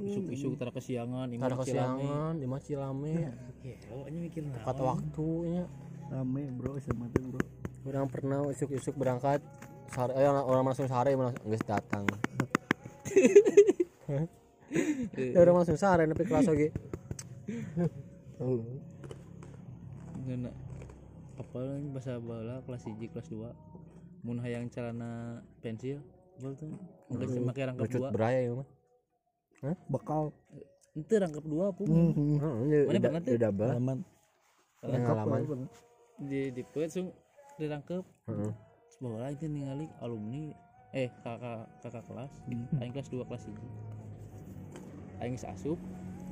Isuk-isuk 0.00 0.54
tara 0.56 0.70
kesiangan 0.70 1.26
imah 1.26 1.58
kesiangan 1.58 2.32
di 2.38 2.46
mah 2.46 2.60
Cilame. 2.62 3.14
Ya 3.60 3.76
oh 3.92 4.08
mikir 4.08 4.40
tepat 4.48 4.80
waktunya. 4.80 5.68
Rame 6.08 6.48
bro 6.56 6.80
SMA 6.80 7.12
tuh 7.12 7.36
bro. 7.36 7.42
Orang 7.84 8.08
pernah 8.08 8.48
isuk-isuk 8.48 8.96
berangkat 8.96 9.44
sore 9.90 10.16
eh, 10.16 10.24
orang, 10.24 10.46
orang 10.46 10.64
langsung 10.72 10.88
sore 10.88 11.12
langsung 11.12 11.44
nggak 11.44 11.66
datang. 11.66 12.08
Ya 15.18 15.38
orang 15.44 15.60
langsung 15.60 15.76
sore 15.76 16.08
nepi 16.08 16.24
kelas 16.24 16.48
oge. 16.48 16.72
Oh 18.40 18.64
Ngeuna 20.24 20.50
apa 21.40 21.56
lagi 21.64 21.88
bahasa 21.88 22.20
bala 22.20 22.60
kelas 22.68 22.84
1 22.84 23.00
kelas 23.10 23.26
2 23.32 23.79
mun 24.20 24.36
hayang 24.44 24.68
celana 24.68 25.40
pensil 25.64 26.00
bal 26.40 26.52
tuh 26.56 26.72
geus 27.16 27.36
make 27.40 27.60
rangkap 27.60 27.84
lucut 27.88 28.00
2 28.08 28.16
beraya 28.16 28.40
ya 28.44 28.52
mah 28.56 28.68
bakal 29.92 30.20
henteu 30.96 31.16
rangkap 31.20 31.44
2 31.44 31.76
pun 31.76 31.86
hmm. 31.86 32.36
Heeh, 32.40 32.82
Mana 32.88 32.96
udah 32.96 33.00
pernah 33.00 33.20
tuh? 33.20 33.32
udah 33.36 33.50
bah 33.52 33.68
halaman 33.76 33.98
pengalaman. 34.80 35.40
Di 36.20 36.52
di 36.52 36.62
langsung 36.72 37.12
dirangkep 37.60 38.04
Heeh. 38.28 38.52
bahwa 39.00 39.28
itu 39.32 39.44
ningali 39.48 39.86
alumni 40.00 40.52
eh 40.96 41.12
kakak 41.24 41.68
kakak 41.84 42.04
kelas. 42.08 42.32
Aing 42.80 42.92
kelas 42.92 43.08
2 43.12 43.28
kelas 43.28 43.42
1 43.48 43.60
aing 45.20 45.36
asup 45.36 45.76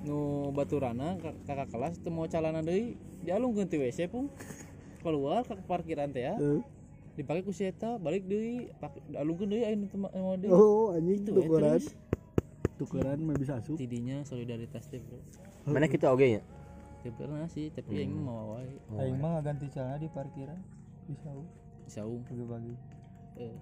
nu 0.09 0.49
baturana 0.57 1.21
ka- 1.21 1.37
kakak 1.45 1.69
kelas 1.69 2.01
teu 2.01 2.09
mau 2.09 2.25
calana 2.25 2.65
deui 2.65 2.97
dialungkeun 3.21 3.69
ti 3.69 3.77
WC 3.77 4.09
pung. 4.09 4.33
Keluar 5.05 5.45
ke 5.45 5.55
parkiran 5.69 6.09
teh 6.11 6.25
ya 6.25 6.35
dipake 7.19 7.43
ku 7.43 7.51
si 7.51 7.67
eta 7.67 7.99
balik 7.99 8.31
deui 8.31 8.71
pake 8.79 9.03
alungkeun 9.19 9.51
deui 9.51 9.67
aing 9.67 9.91
mau 9.99 10.39
deui. 10.39 10.55
Oh 10.55 10.95
anjing 10.95 11.27
Itu, 11.27 11.35
eh, 11.35 11.43
tukeran. 11.43 11.83
tukeran 12.79 13.19
mah 13.27 13.35
bisa 13.35 13.59
asup. 13.59 13.75
Tidinya 13.75 14.23
solidaritas 14.23 14.87
teh 14.87 15.03
bro. 15.03 15.19
Mana 15.67 15.91
kita 15.91 16.15
oge 16.15 16.39
nya 16.39 16.43
teu 17.03 17.15
pernah 17.15 17.47
sih 17.51 17.71
tapi 17.75 18.07
aing 18.07 18.15
mau 18.15 18.55
wae. 18.59 18.71
Aing 19.03 19.19
mah 19.19 19.43
ganti 19.43 19.67
celana 19.71 19.99
di 19.99 20.07
parkiran. 20.07 20.59
Bisa 21.11 21.31
saung. 21.91 22.23
Bagi-bagi. 22.27 22.75
eh, 23.39 23.55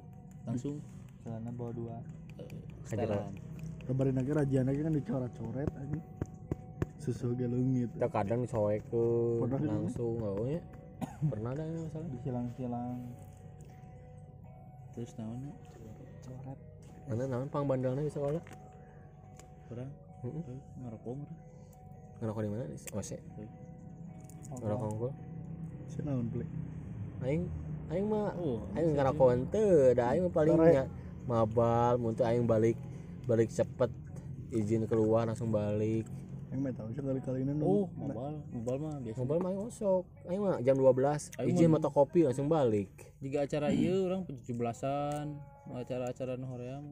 langsung. 0.45 0.81
Celana 1.25 1.49
bawa 1.53 1.73
dua. 1.73 1.97
eh, 2.37 2.49
setelan. 2.85 3.33
Kabarin 3.89 4.17
lagi 4.19 4.31
rajian 4.35 4.65
lagi 4.69 4.81
kan 4.85 4.93
dicoret-coret 4.93 5.71
anjing. 5.81 6.05
Susu 7.01 7.33
ge 7.39 7.47
leungit. 7.49 7.89
Kita 7.97 8.09
kadang 8.13 8.45
dicoek 8.45 8.83
ke 8.91 9.03
langsung 9.65 10.21
oh 10.21 10.45
ya 10.45 10.61
pernah 11.29 11.53
ada 11.53 11.63
yang 11.65 11.87
masalah. 11.87 12.09
Disilang-silang. 12.13 12.99
Terus 14.97 15.13
naon 15.21 15.53
Coret. 16.25 16.59
mana 17.07 17.23
namanya 17.29 17.53
pang 17.53 17.69
bandalnya 17.69 18.03
di 18.03 18.11
sekolah? 18.11 18.41
Orang? 19.71 19.91
Heeh. 20.25 20.43
eh, 20.49 20.59
ngerokok 20.81 21.15
ngerokok 22.25 22.41
di 22.41 22.49
mana? 22.51 22.65
Di 22.67 22.77
OC 22.97 23.11
Oh, 24.47 24.57
ngerokok 24.63 24.89
unggul 24.95 25.13
si 25.91 25.99
naon 26.01 26.27
play 26.33 26.49
aing 27.27 27.45
aing 27.93 28.07
mah 28.09 28.33
oh 28.41 28.65
aing 28.79 28.95
ngerokok 28.97 29.29
teu 29.53 29.93
da 29.93 30.15
aing 30.15 30.33
paling 30.33 30.57
mabal 31.29 31.99
mun 32.01 32.15
teu 32.17 32.25
aing 32.25 32.49
balik 32.49 32.79
balik 33.27 33.51
cepet. 33.51 33.91
Izin 34.55 34.87
keluar 34.87 35.27
langsung 35.27 35.51
balik 35.51 36.07
yang 36.47 36.61
mah 36.61 36.73
tahu 36.73 36.89
sekali-kali 36.91 37.39
ini 37.43 37.53
oh 37.59 37.91
mobile. 37.93 38.39
Mobile 38.53 38.79
mah 38.79 38.95
biasa. 39.03 39.19
Mobil 39.19 39.39
mah 39.39 39.53
osok 39.67 40.05
aing 40.25 40.41
mah 40.41 40.57
jam 40.63 40.77
12 40.77 41.43
Aing 41.43 41.49
izin 41.51 41.67
mah- 41.67 41.83
fotokopi 41.83 42.21
langsung 42.23 42.47
balik. 42.47 42.91
Jika 43.19 43.45
acara 43.45 43.69
iya 43.69 43.95
orang 43.99 44.23
17-an 44.25 45.27
acara-acara 45.75 46.33
nu 46.35 46.47
hoream. 46.47 46.85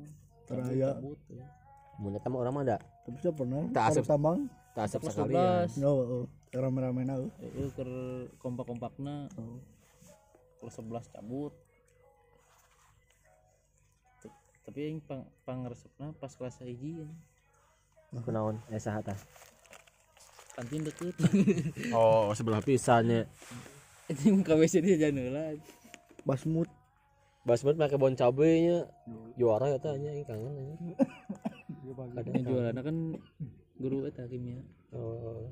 Teraya. 0.45 0.93
cabut 0.93 1.17
ya. 1.31 1.47
mun 1.95 2.13
eta 2.13 2.27
mah 2.27 2.43
urang 2.43 2.53
mah 2.53 2.67
da 2.67 2.77
tapi 3.07 3.17
saya 3.19 3.33
pernah? 3.33 3.63
Tak 3.71 3.85
asup. 3.95 4.05
tambang? 4.05 4.51
tak 4.75 4.91
asap 4.91 5.01
Kelas 5.01 5.15
sekalian 5.15 5.71
12 5.71 5.79
nggak 5.79 5.93
oh 5.95 6.27
rame-rame 6.53 7.03
nah 7.03 7.17
Heeh, 7.39 7.69
keur 7.73 7.91
kompak-kompakna. 8.37 9.31
Oh. 9.39 9.63
kelas 10.59 10.75
11 10.77 11.15
cabut. 11.15 11.55
Tapi 14.65 14.81
yang 14.81 14.99
pang 14.99 15.23
pangresepna 15.45 16.11
pas 16.17 16.33
kelas 16.33 16.59
1 16.59 16.73
ya. 16.75 17.07
Kunaon 18.23 18.63
eh 18.71 18.79
saha 18.79 19.03
tah 19.03 19.19
kantin 20.55 20.87
deket. 20.87 21.15
Oh 21.97 22.31
sebelah. 22.31 22.63
Pisannya 22.63 23.27
itu 24.07 24.31
yang 24.31 24.45
KWC 24.47 24.75
dia 24.85 24.97
jangan 25.01 25.19
heula 25.27 25.45
basmut. 26.23 26.71
Basmut 27.43 27.77
make 27.77 27.99
bon 27.99 28.15
cabe 28.15 28.49
nya 28.63 28.79
juara 29.35 29.75
ya 29.75 29.79
tanya 29.83 30.15
aing 30.15 30.25
kangen 30.25 30.55
anya 30.55 30.77
kadang 32.17 32.43
jualan 32.47 32.79
kan 32.81 32.97
guru 33.77 34.09
eta 34.09 34.25
kimia. 34.31 34.63
Oh. 34.95 35.51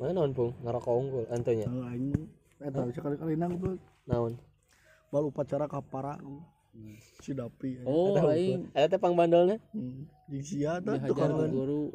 Mana 0.00 0.16
naon 0.16 0.32
pung? 0.32 0.56
Ngerokok 0.62 0.94
unggul 0.94 1.24
antunya? 1.28 1.66
Oh 1.68 1.84
aing 1.90 2.14
eh 2.62 2.70
tahu 2.70 2.88
sekali-kali 2.94 3.34
nang 3.34 3.58
tuh 3.58 3.76
naon? 4.06 4.38
Bal 5.12 5.28
upacara 5.28 5.66
kapara 5.68 6.16
si 7.20 7.36
dapi 7.36 7.84
oh 7.84 8.16
Eta 8.16 8.32
aing 8.32 8.64
unggul. 8.64 8.72
eta 8.72 8.96
teh 8.96 8.98
pang 8.98 9.12
bandalnya 9.12 9.60
hmm. 9.76 10.08
jeung 10.32 10.44
sia 10.44 10.80
tah 10.80 10.96
tukang 11.04 11.36
guru. 11.52 11.88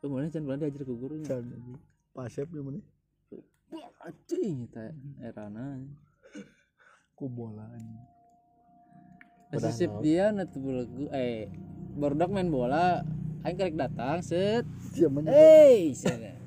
Ke 0.00 0.08
mana 0.08 0.32
can 0.32 0.48
Belanda 0.48 0.64
dihajar 0.64 0.88
ku 0.88 0.96
gurunya? 0.96 1.28
Can 1.28 1.44
pasep 2.16 2.48
ya 2.48 2.62
mana? 2.64 2.80
Anjing 4.06 4.70
eta 4.70 4.94
erana. 5.20 5.82
Ku 7.18 7.28
bola 7.28 7.68
anjing. 7.74 8.00
Nasi 9.50 9.70
sip 9.74 9.92
dia 10.00 10.30
na 10.30 10.46
tuh 10.46 10.62
belegu 10.62 11.10
eh 11.10 11.50
barudak 11.98 12.30
main 12.30 12.48
bola 12.48 13.02
aing 13.44 13.58
karek 13.58 13.76
datang 13.76 14.22
set. 14.22 14.64
Sia 14.94 15.10
mah 15.10 15.26
eh 15.26 15.90
sana 15.92 16.38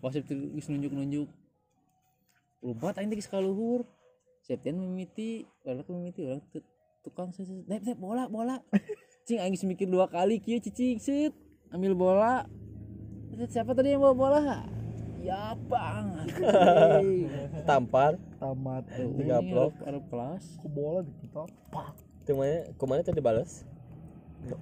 tuh 0.00 0.38
geus 0.54 0.70
nunjuk-nunjuk. 0.70 1.28
Lompat 2.62 3.02
aing 3.02 3.10
teh 3.10 3.18
geus 3.18 3.28
kaluhur 3.28 3.84
Septian 4.42 4.74
mimiti 4.74 5.46
barudak 5.62 5.86
mimiti 5.86 6.26
orang 6.26 6.42
tukang 7.06 7.30
set 7.30 7.46
set. 7.46 7.94
Bola 7.98 8.26
bola. 8.26 8.58
Cing 9.26 9.38
aing 9.38 9.54
geus 9.54 9.62
mikir 9.62 9.86
dua 9.86 10.10
kali 10.10 10.42
kieu 10.42 10.58
cicing 10.58 10.98
set. 10.98 11.30
Ambil 11.70 11.94
bola. 11.94 12.42
Set, 13.38 13.54
siapa 13.54 13.70
tadi 13.70 13.94
yang 13.94 14.02
bawa 14.02 14.14
bola? 14.18 14.40
Ya 15.22 15.54
bang. 15.54 16.06
Tampar. 17.70 18.18
Tamat. 18.42 18.82
Tiga 18.90 19.38
blok. 19.38 19.78
Arab 19.86 20.04
kelas. 20.10 20.58
Ku 20.58 20.66
bola 20.66 21.06
di 21.06 21.14
kita 21.22 21.46
pak. 21.70 21.94
Teu 22.26 22.34
mana 22.34 22.66
kumana 22.74 23.06
teh 23.06 23.14
dibales 23.14 23.62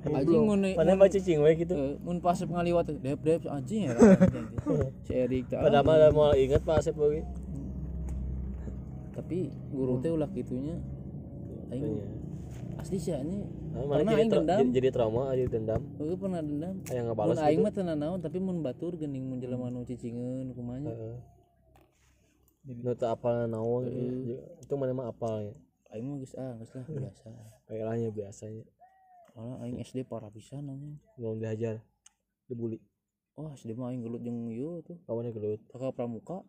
anjing 0.05 0.45
mun 0.45 0.61
mana 0.77 0.93
baca 0.97 1.19
cing 1.19 1.41
we 1.41 1.53
gitu? 1.57 1.73
Eh, 1.73 1.97
mun 2.05 2.21
pas 2.21 2.37
ngaliwat 2.37 2.93
dep 3.01 3.21
dep 3.25 3.43
anjing 3.49 3.89
ya. 3.89 3.97
Si 5.09 5.13
Erik 5.17 5.49
teh 5.49 5.57
pada 5.57 5.81
mah 5.81 6.13
mau 6.13 6.37
inget 6.37 6.61
pas 6.61 6.85
asep 6.85 6.97
oge 7.01 7.25
tapi 9.31 9.47
guru 9.71 10.03
teh 10.03 10.11
ulah 10.11 10.27
gitunya 10.35 10.75
aing 11.71 11.87
Iya. 11.87 12.07
asli 12.83 12.99
sih 12.99 13.15
ini 13.15 13.47
Nah, 13.71 13.87
Pernah 13.87 14.19
aing 14.19 14.27
dendam. 14.27 14.59
jadi, 14.59 14.75
jadi 14.75 14.89
trauma 14.91 15.31
aja 15.31 15.47
dendam. 15.47 15.79
Heeh 16.03 16.19
pernah 16.19 16.43
dendam. 16.43 16.75
Aya 16.91 17.07
nggak 17.07 17.15
mun 17.15 17.23
balas 17.31 17.39
aing 17.39 17.63
mah 17.63 17.71
tenan 17.71 17.95
naon 17.95 18.19
tapi 18.19 18.43
mun 18.43 18.59
batur 18.59 18.99
geuning 18.99 19.23
mun 19.23 19.39
jelema 19.39 19.71
nu 19.71 19.87
cicingeun 19.87 20.51
kumaha. 20.51 20.91
Heeh. 20.91 21.15
nu 22.75 22.91
teu 22.99 23.07
apal 23.07 23.47
naon 23.47 23.87
itu 24.59 24.75
mana 24.75 24.91
mah 24.91 25.15
apal 25.15 25.47
ya? 25.47 25.55
Aing 25.95 26.11
mah 26.11 26.19
geus 26.19 26.35
ah 26.35 26.59
geus 26.59 26.75
lah 26.75 26.83
biasa. 26.83 27.31
Kayak 27.71 27.85
lahnya 27.87 28.11
biasanya. 28.11 28.67
Soalnya 29.31 29.57
aing 29.63 29.79
SD 29.79 30.03
parah 30.03 30.35
pisan 30.35 30.67
anjing. 30.67 30.99
Belum 31.15 31.39
dihajar 31.39 31.79
dibully. 32.51 32.83
Wah 33.39 33.55
SD 33.55 33.79
mah 33.79 33.95
aing 33.95 34.03
gelut 34.03 34.19
jeung 34.19 34.51
ieu 34.51 34.83
tuh. 34.83 34.99
Kawannya 35.07 35.31
gelut. 35.31 35.63
Kakak 35.71 35.95
pramuka. 35.95 36.43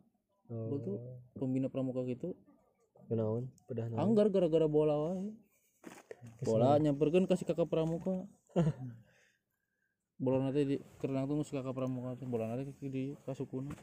Oh, 0.50 0.74
Betul. 0.74 0.98
pembina 1.38 1.70
pramuka 1.70 2.02
gitu 2.04 2.34
kenaon 3.12 3.52
pedah 3.68 3.92
naon? 3.92 4.00
Anggar 4.00 4.32
gara-gara 4.32 4.72
bola 4.72 4.96
wae. 4.96 5.36
Bola 6.48 6.80
nyamperkeun 6.80 7.28
kasih 7.28 7.44
kakak 7.44 7.68
pramuka. 7.68 8.24
Bola 10.22 10.38
nanti 10.38 10.62
di 10.62 10.78
kerenang 11.02 11.26
tuh 11.26 11.42
si 11.42 11.58
kakak 11.58 11.74
pramuka 11.74 12.14
teh 12.14 12.30
bola 12.30 12.46
nanti 12.46 12.70
di 12.94 13.18
kasukuna 13.26 13.74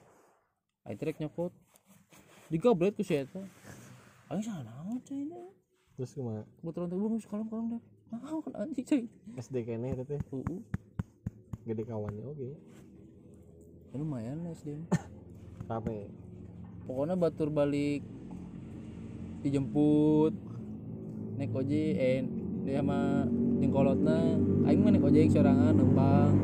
aing 0.87 0.95
trek 0.95 1.19
nyokot. 1.19 1.51
Digabret 2.47 2.95
ku 2.95 3.03
si 3.03 3.19
eta. 3.19 3.43
Aing 4.31 4.47
sana 4.47 4.63
naon 4.63 5.03
cai 5.03 5.27
terus 5.99 6.15
kumaha? 6.15 6.47
Kebetulan 6.63 6.87
tuh 6.87 6.99
belum 7.03 7.19
sekolah 7.19 7.45
kalem 7.51 7.67
deh. 7.75 7.83
Naon 8.15 8.55
anjing 8.55 8.87
cai? 8.87 9.03
SD 9.35 9.67
kene 9.67 9.99
teh. 10.07 10.23
Uh 10.31 10.63
gede 11.67 11.83
kawannya 11.83 12.23
oke. 12.23 12.55
Lumayan 13.99 14.47
lah 14.47 14.55
SD 14.55 14.79
rame. 15.69 16.07
Pokoknya 16.87 17.19
batur 17.19 17.51
balik 17.51 18.07
dijemput. 19.45 20.33
Naik 21.39 21.55
ojek 21.55 21.93
eh 21.95 22.27
dia 22.67 22.83
sama 22.83 23.25
jengkolotna. 23.63 24.19
Aing 24.67 24.81
mah 24.83 24.91
naik 24.91 25.07
ojek 25.07 25.31
sorangan 25.31 25.75
numpang 25.75 26.35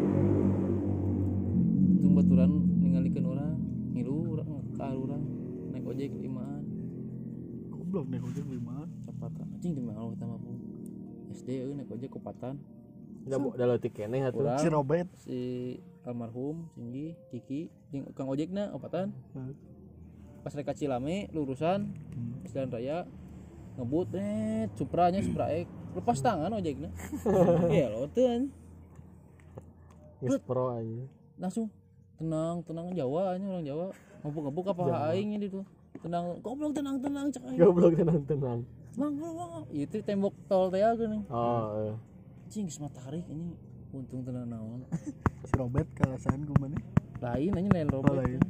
itu 1.99 2.07
baturan 2.11 2.51
ningalikeun 2.83 3.27
orang 3.27 3.57
ngilu 3.95 4.39
urang 4.39 4.49
ka 4.79 4.89
urang. 4.95 5.25
Naik 5.75 5.85
ojek 5.87 6.11
limaan. 6.15 6.63
Goblok 7.75 8.07
nih 8.11 8.21
ojek 8.23 8.47
lima 8.47 8.87
cepatan. 9.03 9.47
Anjing 9.59 9.73
di 9.75 9.83
mana 9.83 10.07
kita 10.15 10.25
mah 10.27 10.39
pun 10.39 10.57
SD 11.35 11.49
euy 11.67 11.75
naik 11.75 11.91
ojek 11.91 12.15
kupatan 12.15 12.63
udah 13.25 13.39
udah 13.41 13.67
letik 13.75 13.97
kene 13.97 14.21
atuh 14.21 14.45
urang 14.45 14.61
si 14.61 14.69
Robert. 14.69 15.09
si 15.25 15.39
almarhum 16.05 16.69
Singgi 16.77 17.17
Kiki 17.33 17.73
jeung 17.89 18.05
Kang 18.13 18.29
Ojekna 18.29 18.69
opatan 18.77 19.17
pas 20.45 20.53
mereka 20.53 20.77
Cilame 20.77 21.33
lurusan 21.33 21.89
pas 22.45 22.51
jalan 22.53 22.69
raya 22.69 23.09
ngebut 23.81 24.09
net 24.13 24.71
Supranya 24.77 25.25
Supra 25.25 25.51
X. 25.51 25.67
Lepas 25.97 26.21
tangan 26.21 26.53
ojeknya 26.53 26.93
iya 27.75 27.89
lo 27.89 28.07
tuh 28.13 28.45
pro 30.45 30.77
aja. 30.77 31.05
Langsung 31.41 31.73
tenang 32.21 32.61
tenang 32.65 32.93
Jawa 32.93 33.35
aja 33.35 33.45
orang 33.45 33.65
Jawa. 33.65 33.87
Ngebuk 34.25 34.43
ngebuk 34.45 34.67
apa 34.73 34.83
aing 35.13 35.37
ini 35.41 35.47
tuh 35.49 35.65
tenang 36.05 36.37
goblok 36.45 36.73
tenang 36.77 37.01
tenang 37.01 37.27
cek 37.33 37.43
aing 37.49 37.59
goblok 37.59 37.97
tenang 37.97 38.21
tenang. 38.29 38.61
Mang 39.01 39.15
mang 39.17 39.35
mang 39.35 39.65
itu 39.73 39.97
tembok 40.05 40.37
tol 40.47 40.71
teh 40.71 40.79
geuning 40.79 41.27
oh 41.33 41.91
eh. 41.91 41.97
cing 42.47 42.71
geus 42.71 42.79
tarik 42.95 43.25
ini 43.27 43.57
untung 43.97 44.23
tenang 44.23 44.45
naon. 44.45 44.85
Si 45.45 45.53
Robert 45.61 45.85
kalasan 45.93 46.49
kumane 46.49 46.81
lain 47.21 47.53
aja 47.53 47.69
lain 47.69 47.89
oh 47.93 48.01
robot 48.01 48.17
lain 48.25 48.41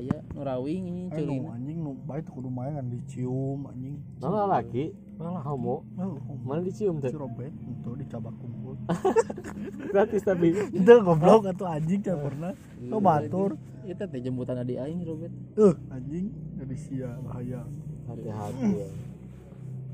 aya 0.00 0.16
nurawing 0.32 0.88
ini 0.88 1.02
ceulina 1.12 1.52
anjing 1.52 1.78
nu 1.84 1.92
baik 2.08 2.24
tuh 2.24 2.40
kudu 2.40 2.48
main 2.48 2.72
kan 2.72 2.88
dicium 2.88 3.68
anjing. 3.68 4.00
Nah, 4.24 4.48
laki 4.48 4.96
homo? 5.20 5.84
Oh, 6.00 6.16
mana 6.40 6.64
dicium 6.64 7.04
si 7.04 7.12
teh 7.12 7.12
Robert 7.12 7.52
itu 7.52 7.90
dicabak 8.00 8.32
kumpul. 8.40 8.80
Gratis 9.92 10.24
tapi. 10.24 10.56
Itu 10.72 10.92
goblok 11.04 11.52
atau 11.52 11.68
anjing 11.68 12.00
can 12.00 12.16
pernah. 12.16 12.56
Oh 12.88 12.98
batur 13.04 13.60
itu 13.84 14.00
teh 14.00 14.20
jemputan 14.24 14.64
adik 14.64 14.80
aing 14.80 15.04
robot 15.04 15.32
eh 15.60 15.74
anjing 15.92 16.32
dari 16.56 16.76
sia 16.80 17.12
bahaya. 17.20 17.60
Hati-hati 18.08 18.68
ya. 18.80 18.88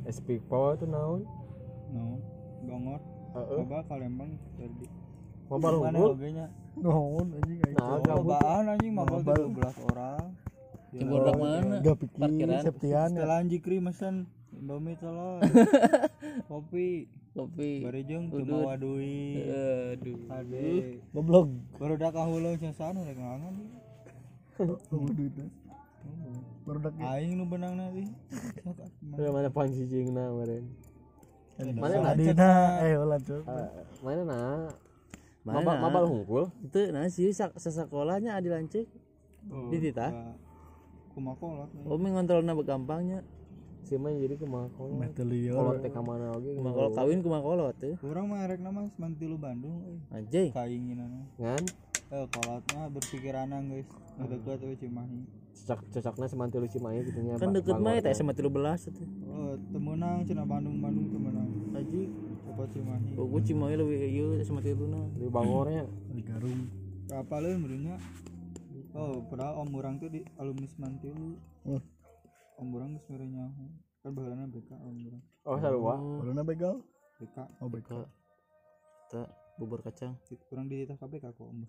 SP 0.07 0.39
power 0.47 0.79
tuh 0.79 0.87
naon? 0.87 1.27
No 1.91 2.23
gongor 2.67 3.01
Heeh. 3.35 3.59
coba 3.63 3.79
kalembang 3.87 4.31
unggul 5.47 6.17
hogenya 6.17 6.47
naon 6.77 7.27
anjing 7.37 7.59
aing 7.65 7.77
Nah, 7.77 7.99
cobaan 8.01 8.65
anjing 8.73 8.93
mabal 8.93 9.21
Mabal. 9.21 9.41
13 9.53 9.91
orang. 9.93 10.25
Bodak 10.97 11.37
mana? 11.37 11.77
Gak 11.85 11.97
pikir 12.01 12.19
Parkiran. 12.21 12.63
Septian. 12.65 13.09
Ya. 13.13 13.17
setelah 13.21 13.41
jikri 13.45 13.77
mesen 13.81 14.15
Indomie 14.57 14.97
telur. 14.97 15.45
Kopi. 16.51 17.11
Kopi. 17.37 17.85
Barejeng 17.85 18.33
teu 18.33 18.41
mawa 18.49 18.81
duit 18.81 19.45
aduh. 19.45 20.21
Ade. 20.33 21.01
Goblok. 21.13 21.53
Baru 21.77 21.95
dah 22.01 22.11
kahulung 22.13 22.57
casan 22.57 22.97
udah 22.97 23.13
ngangan 23.13 23.55
oh 24.65 25.09
duitnya 25.13 25.49
baru 26.65 26.79
dak 26.81 26.95
aing 26.97 27.37
nu 27.37 27.45
benang 27.45 27.77
nanti 27.77 28.09
udah 29.05 29.31
mana 29.37 29.49
panci 29.53 29.85
cingna 29.85 30.33
kemarin? 30.33 30.65
Mana 31.57 31.73
Mana? 31.77 31.97
Adina 32.13 32.51
eh 32.85 32.95
lanjut 32.97 33.43
Eh, 33.45 33.69
mana 34.01 34.23
nah 34.25 34.73
Mana? 35.47 35.63
mabal 35.63 35.77
mabal 35.79 36.05
unggul 36.11 36.45
itu 36.59 36.91
nah 36.91 37.07
sih 37.07 37.31
sak 37.31 37.55
sesakolahnya 37.55 38.35
adi 38.35 38.51
lancik. 38.51 38.91
Di 39.47 39.79
tita. 39.79 40.11
Kumakolot. 41.15 41.71
Oh 41.87 41.95
mengontrolna 41.95 42.51
gampangnya? 42.67 43.23
Si 43.87 43.95
mah 43.95 44.11
jadi 44.11 44.35
ke 44.35 44.43
mana 44.43 44.67
kolot 44.75 44.99
Metelior. 44.99 45.55
Kolot 45.55 45.79
teh 45.79 45.95
kamana 45.95 46.35
oge? 46.35 46.59
Kalau 46.59 46.91
kawin 46.91 47.23
ke 47.23 47.29
makolot 47.31 47.71
tuh 47.79 47.95
kurang 48.03 48.35
mah 48.35 48.43
erek 48.43 48.59
nama 48.59 48.91
mantilu 48.99 49.39
Bandung 49.39 49.87
euy 49.87 50.03
anjing. 50.11 50.51
Kainginan 50.51 51.31
ngan? 51.39 51.63
Eh 52.11 52.27
kolot 52.35 52.67
mah 52.75 52.91
berpikiranan 52.91 53.71
guys. 53.71 53.87
Udah 54.19 54.27
deket 54.27 54.67
euy 54.67 54.75
Cimahi. 54.75 55.23
Cocok 55.57 55.79
cocoknya 55.95 56.27
semanti 56.27 56.57
lu 56.61 56.69
cimahi 56.69 57.01
gitu 57.07 57.23
nya 57.23 57.41
kan 57.41 57.55
deket 57.55 57.79
mah 57.79 57.97
teh 58.03 58.13
sama 58.13 58.37
tilu 58.37 58.53
belas 58.53 58.87
tuh 58.87 59.07
oh 59.31 59.57
temenang 59.73 60.27
cina 60.27 60.43
Bandung 60.43 60.83
Bandung 60.83 61.07
temenang. 61.07 61.49
Anjing 61.71 62.11
coba 62.57 62.73
Cimahi 62.73 63.21
oh 63.21 63.29
gue 63.29 63.43
cuma 63.53 63.69
lebih 63.69 64.01
iya 64.01 64.41
sama 64.41 64.65
tilu 64.65 64.89
na 64.89 65.05
di 65.13 65.29
bangornya. 65.29 65.85
Di 66.09 66.25
Garung 66.25 66.73
kapalnya 67.05 67.61
menurutnya 67.61 67.95
oh 68.97 69.21
padahal 69.29 69.61
om 69.61 69.77
orang 69.77 70.01
tuh 70.01 70.09
di 70.09 70.25
alumni 70.41 70.65
Semantilu 70.65 71.37
Hmm. 71.69 71.83
om 72.57 72.73
orang 72.73 72.97
geus 72.97 73.05
mere 73.13 73.29
nyaho. 73.29 73.65
Kan 74.01 74.11
baheulana 74.17 74.49
BK 74.49 74.71
om 74.73 74.97
orang 75.05 75.23
oh 75.45 75.57
sarua 75.61 75.95
Balona 76.01 76.43
begal 76.49 76.81
BK? 77.21 77.37
Oh 77.61 77.69
begal 77.69 78.09
tak 79.13 79.29
bubur 79.61 79.85
kacang. 79.85 80.17
Kurang 80.49 80.73
di 80.73 80.81
ditah 80.81 80.97
KBK 80.97 81.37
kok 81.37 81.45
om. 81.45 81.69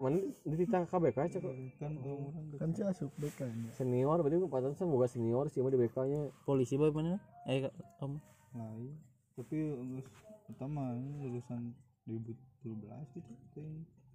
Mana 0.00 0.20
di 0.20 0.56
titah 0.60 0.84
KBK 0.84 1.18
cek 1.32 1.42
kan 1.80 1.96
om 1.96 2.28
orang 2.28 2.44
kan 2.60 2.70
si 2.76 2.84
asup 2.84 3.08
begal 3.16 3.48
nya 3.48 3.72
senior 3.72 4.20
berarti 4.20 4.36
pantesan 4.52 4.92
boga 4.92 5.08
senior 5.08 5.48
sih 5.48 5.64
mah 5.64 5.72
di 5.72 5.80
BK 5.80 5.96
nya 6.12 6.20
polisi 6.44 6.76
boy 6.76 6.92
mana 6.92 7.16
eh 7.48 7.72
om. 8.04 8.20
Lain 8.50 9.09
tapi 9.40 9.56
geus 9.72 10.08
utama 10.52 10.92
lulusan 11.24 11.72
2017 12.04 13.16
gitu 13.16 13.32
teh 13.56 13.64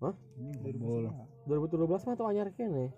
Hah? 0.03 0.13
ini 0.37 0.53
2017 0.77 1.49
2017 1.49 2.05
mah 2.05 2.13
tuh 2.13 2.27
anyar 2.29 2.47
kene 2.53 2.93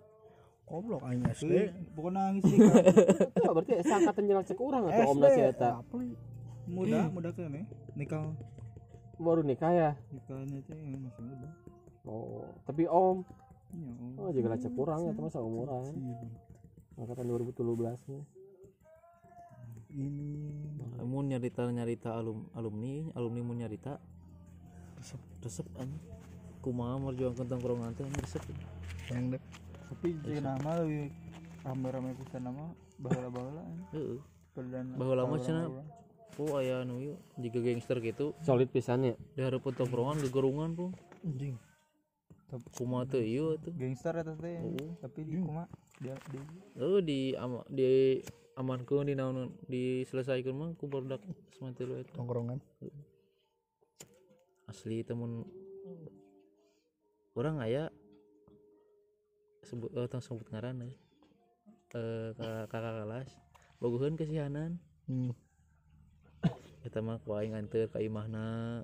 goblok 0.67 0.99
Teuing, 1.07 1.23
SD 1.31 1.53
pokoknya 1.95 2.19
nangis 2.27 2.43
sih 2.51 2.59
kan 3.47 3.51
berarti 3.55 3.73
seangkatan 3.87 4.23
jalan 4.27 4.43
cek 4.43 4.59
urang 4.59 4.83
atau 4.91 5.15
om 5.15 5.17
nasi 5.23 5.39
eta? 5.39 5.79
muda 6.67 7.07
muda 7.07 7.31
kan 7.31 7.47
nih 7.47 7.63
nikah. 7.95 8.35
Baru 9.17 9.41
nikah 9.41 9.71
ya? 9.71 9.89
Nikahnya 10.11 10.59
teh 10.67 10.75
masih 10.75 11.23
muda. 11.23 11.49
Oh 12.03 12.43
tapi 12.67 12.83
om. 12.91 13.23
Iya 13.71 13.91
om. 13.95 14.13
Oh 14.19 14.29
juga 14.35 14.59
cek 14.59 14.75
urang 14.75 15.07
ya 15.07 15.15
masa 15.15 15.39
umuran. 15.39 15.87
Angkatan 16.99 17.25
2017 17.31 17.63
nya 18.11 18.19
ini. 19.91 20.51
Mau 21.03 21.23
nyarita 21.23 21.67
nyarita 21.69 22.15
alum 22.15 22.51
alumni 22.57 23.07
alumni 23.15 23.41
mau 23.43 23.55
nyarita. 23.55 23.99
Resep. 24.99 25.21
Resep 25.43 25.67
anjing 25.77 26.17
kumaha 26.67 26.99
merjuangkan 26.99 27.47
tongkrongan 27.47 27.95
teh 27.95 28.03
resep. 28.19 28.43
Yang 29.07 29.39
dek 29.39 29.43
tapi 29.87 30.19
cina 30.19 30.59
mah 30.59 30.83
lebih 30.83 31.15
rame-rame 31.63 32.11
pisan 32.19 32.43
nama 32.43 32.75
baheula-baheula 32.99 33.63
heeh. 33.95 34.19
Perdana 34.51 34.93
baheula 34.99 35.23
mah 35.23 35.39
cenah 35.39 35.71
oh 36.37 36.59
aya 36.59 36.83
anu 36.83 36.99
ieu 36.99 37.15
jika 37.39 37.63
gangster 37.63 38.03
gitu 38.03 38.35
solid 38.43 38.67
pisan 38.67 39.07
ya? 39.07 39.15
Di 39.15 39.47
harapan 39.47 39.73
tongkrongan 39.79 40.19
gegerungan 40.27 40.75
pun. 40.75 40.91
Anjing. 41.23 41.55
Kumaha 42.75 43.07
teh 43.07 43.23
ieu 43.23 43.55
atuh? 43.55 43.71
Gangster 43.71 44.11
eta 44.19 44.35
teh 44.35 44.59
tapi 44.99 45.23
di 45.23 45.39
kuma 45.39 45.71
dia 46.03 46.19
di 46.29 46.39
Oh 46.77 46.99
di 46.99 47.31
ama, 47.39 47.63
di 47.71 48.19
amankeun 48.57 49.05
di 49.05 49.13
naon 49.13 49.53
diselesaikeun 49.69 50.57
mah 50.57 50.69
ku 50.75 50.89
barudak 50.89 51.21
semantilu 51.53 52.01
eta. 52.01 52.11
tongkrongan. 52.17 52.57
Asli 54.67 55.05
temun 55.05 55.45
orang 57.37 57.61
aya 57.61 57.93
sebut 59.61 59.93
oh, 59.93 60.09
tong 60.09 60.23
sebut 60.25 60.47
ngaran 60.49 60.89
eh 60.89 60.93
Eh, 61.95 62.35
ka- 62.35 62.67
kakak 62.67 63.07
kelas 63.07 63.29
bogoheun 63.79 64.19
kesihanan. 64.19 64.75
Hmm. 65.07 65.31
kita 66.83 66.99
mah 66.99 67.15
ku 67.23 67.31
aing 67.31 67.55
anteur 67.55 67.87
ka 67.87 68.03
imahna 68.03 68.83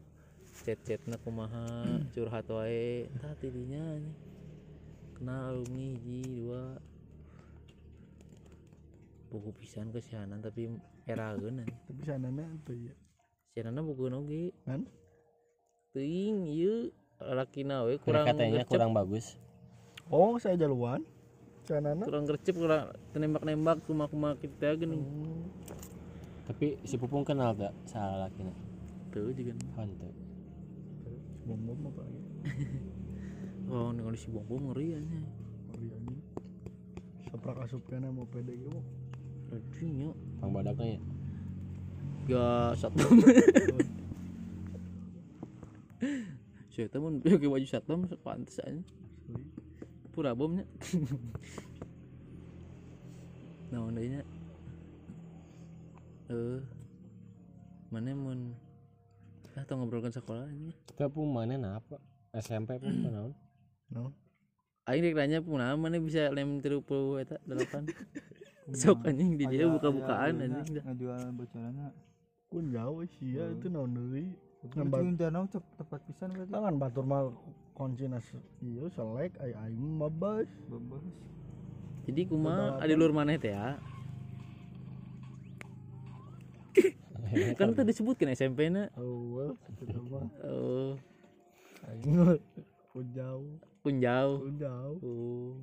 chat-chatna 0.63 1.19
kumaha 1.19 1.99
curhat 2.15 2.47
wae. 2.47 3.11
Tah 3.19 3.35
tidinya 3.43 3.99
kenal 5.19 5.51
alumni 5.59 5.99
hiji 5.99 6.23
dua 6.39 6.79
buku 9.33 9.49
pisan 9.57 9.89
kesianan 9.89 10.45
tapi 10.45 10.69
erageun 11.09 11.65
anjing. 11.65 11.79
tapi 11.89 12.01
sanana 12.05 12.45
tuh 12.61 12.77
ya 12.77 12.93
sianana 13.57 13.81
buku 13.81 14.13
oge. 14.13 14.53
Kan? 14.61 14.85
Teuing 15.93 16.53
ieu 16.53 16.93
lalakina 17.17 17.85
we 17.89 17.97
kurang 17.97 18.29
katanya 18.29 18.61
gercep, 18.61 18.77
kurang 18.77 18.91
bagus. 18.93 19.41
Oh 20.13 20.37
saya 20.37 20.53
jaluan. 20.53 21.01
Sanana 21.65 22.05
kurang 22.05 22.29
gercep 22.29 22.53
kurang 22.53 22.93
nembak-nembak 23.17 23.81
kumaha-kumaha 23.89 24.37
kita 24.37 24.77
gini 24.77 25.01
Hmm. 25.01 25.49
tapi 26.43 26.75
si 26.85 26.99
pupung 26.99 27.25
kenal 27.25 27.55
tak 27.57 27.73
salah 27.89 28.29
laki 28.29 28.45
tuh 29.09 29.33
juga. 29.33 29.57
Hantu 29.81 30.13
bom 31.43 31.59
bom 31.59 31.79
apa 31.91 32.01
lagi? 32.07 32.21
Oh 33.71 33.89
nih 33.95 34.03
si 34.19 34.27
bom 34.27 34.43
bom 34.43 34.69
ngeri 34.69 34.99
aja 34.99 35.19
iya 35.79 35.95
ini 35.97 36.19
saprak 37.31 37.63
asupnya 37.63 38.11
mau 38.11 38.27
pede 38.27 38.59
anjing 39.53 40.09
yuk 40.09 40.15
bang 40.41 40.51
badaknya 40.51 40.85
ya? 40.85 40.99
Ya 42.23 42.47
satu. 42.73 43.05
Saya 46.73 46.89
temen 46.89 47.21
pakai 47.21 47.45
baju 47.45 47.67
satpam 47.69 48.09
pantas 48.25 48.57
aja. 48.65 48.81
Pura 50.09 50.33
bomnya. 50.33 50.65
Nah 53.69 53.89
ondanya 53.89 54.21
eh 56.33 56.61
mana 57.93 58.13
mun? 58.17 58.57
Ah 59.53 59.65
tau 59.69 59.77
ngobrolkan 59.77 60.09
sekolah 60.09 60.49
ini. 60.49 60.73
Kita 60.89 61.13
pun 61.13 61.29
mana 61.29 61.77
apa 61.77 62.01
SMP 62.33 62.81
pun 62.81 63.05
kenaun 63.05 63.33
no. 63.93 64.13
Aing 64.89 65.05
rek 65.05 65.15
nanya 65.15 65.39
punaha 65.39 65.77
mana 65.77 66.01
bisa 66.01 66.27
lem 66.33 66.59
tiru 66.59 66.83
puluh 66.83 67.21
eta 67.21 67.39
delapan 67.47 67.87
sok 68.71 69.03
anjing 69.03 69.35
di 69.35 69.43
dia 69.51 69.67
buka-bukaan 69.67 70.39
anjing 70.39 70.79
dah. 70.79 70.83
ngajual 70.87 71.21
bocorannya. 71.35 71.87
Kun 72.47 72.71
jauh 72.71 73.03
sih 73.19 73.35
ya 73.35 73.51
itu 73.51 73.67
naon 73.67 73.91
deui? 73.91 74.31
Kan 74.71 74.87
danau 75.19 75.43
tepat 75.51 75.99
pisan 76.07 76.31
berarti. 76.31 76.51
Tangan 76.55 76.75
batur 76.79 77.03
mal 77.03 77.35
kunci 77.73 78.05
nas 78.05 78.23
iya 78.61 78.85
selek 78.93 79.33
ai 79.41 79.51
ai 79.57 79.73
mabas 79.73 80.45
bebas 80.69 81.01
jadi 82.03 82.27
kuma 82.27 82.77
ada 82.83 82.93
luar 82.99 83.15
mana 83.15 83.39
teh 83.39 83.55
ya? 83.55 83.79
Kan 87.57 87.71
tadi 87.73 87.95
disebutkan 87.95 88.35
SMP 88.35 88.67
na. 88.67 88.91
Mah. 88.93 90.27
Oh. 90.43 90.99
Jauh. 92.03 92.37
Kunjau 93.81 94.29
kun 94.45 94.55
jauh. 94.59 94.99
Oh 95.01 95.55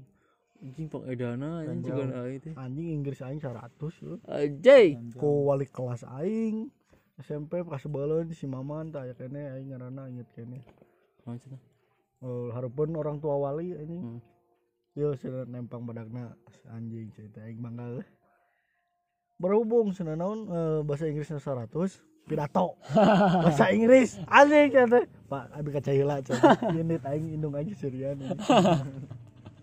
anjing 0.61 0.89
pengedana 0.93 1.65
anjing 1.65 1.81
juga 1.83 2.05
itu 2.29 2.53
anjing 2.55 2.89
Inggris 3.01 3.21
aing 3.25 3.41
100 3.41 3.73
ya. 3.81 4.15
ajay. 4.29 4.87
Ku 5.17 5.49
wali 5.49 5.65
kelas 5.65 6.05
aing 6.21 6.69
SMP 7.21 7.61
pas 7.65 7.81
sebelum 7.81 8.29
si 8.33 8.45
maman 8.49 8.93
tanya 8.93 9.17
kene 9.17 9.57
aing 9.57 9.73
ngaranna 9.73 10.09
inget 10.09 10.29
kene. 10.37 10.61
Maksudnya 11.25 11.61
oh, 12.21 12.53
harupun 12.53 12.93
orang 12.97 13.21
tua 13.21 13.37
wali 13.41 13.73
Hmm. 13.73 13.81
anjing 13.81 14.05
yo 14.99 15.15
sudah 15.17 15.47
nempang 15.47 15.87
badakna 15.87 16.35
anjing 16.69 17.09
cerita 17.15 17.41
aing 17.47 17.63
bangga 17.63 18.03
berhubung 19.41 19.97
sana 19.97 20.13
naon 20.19 20.45
eh, 20.51 20.81
bahasa 20.85 21.09
Inggrisnya 21.09 21.41
100 21.41 21.73
pidato. 22.29 22.77
Bahasa 23.43 23.73
Inggris 23.73 24.21
anjing 24.29 24.71
kata 24.71 25.03
Pak 25.27 25.45
abi 25.51 25.69
kaca 25.73 25.91
heula 25.91 26.21
cenah 26.23 26.59
unit 26.71 27.03
aing 27.09 27.33
indung 27.33 27.57
aja 27.57 27.73
serian 27.75 28.21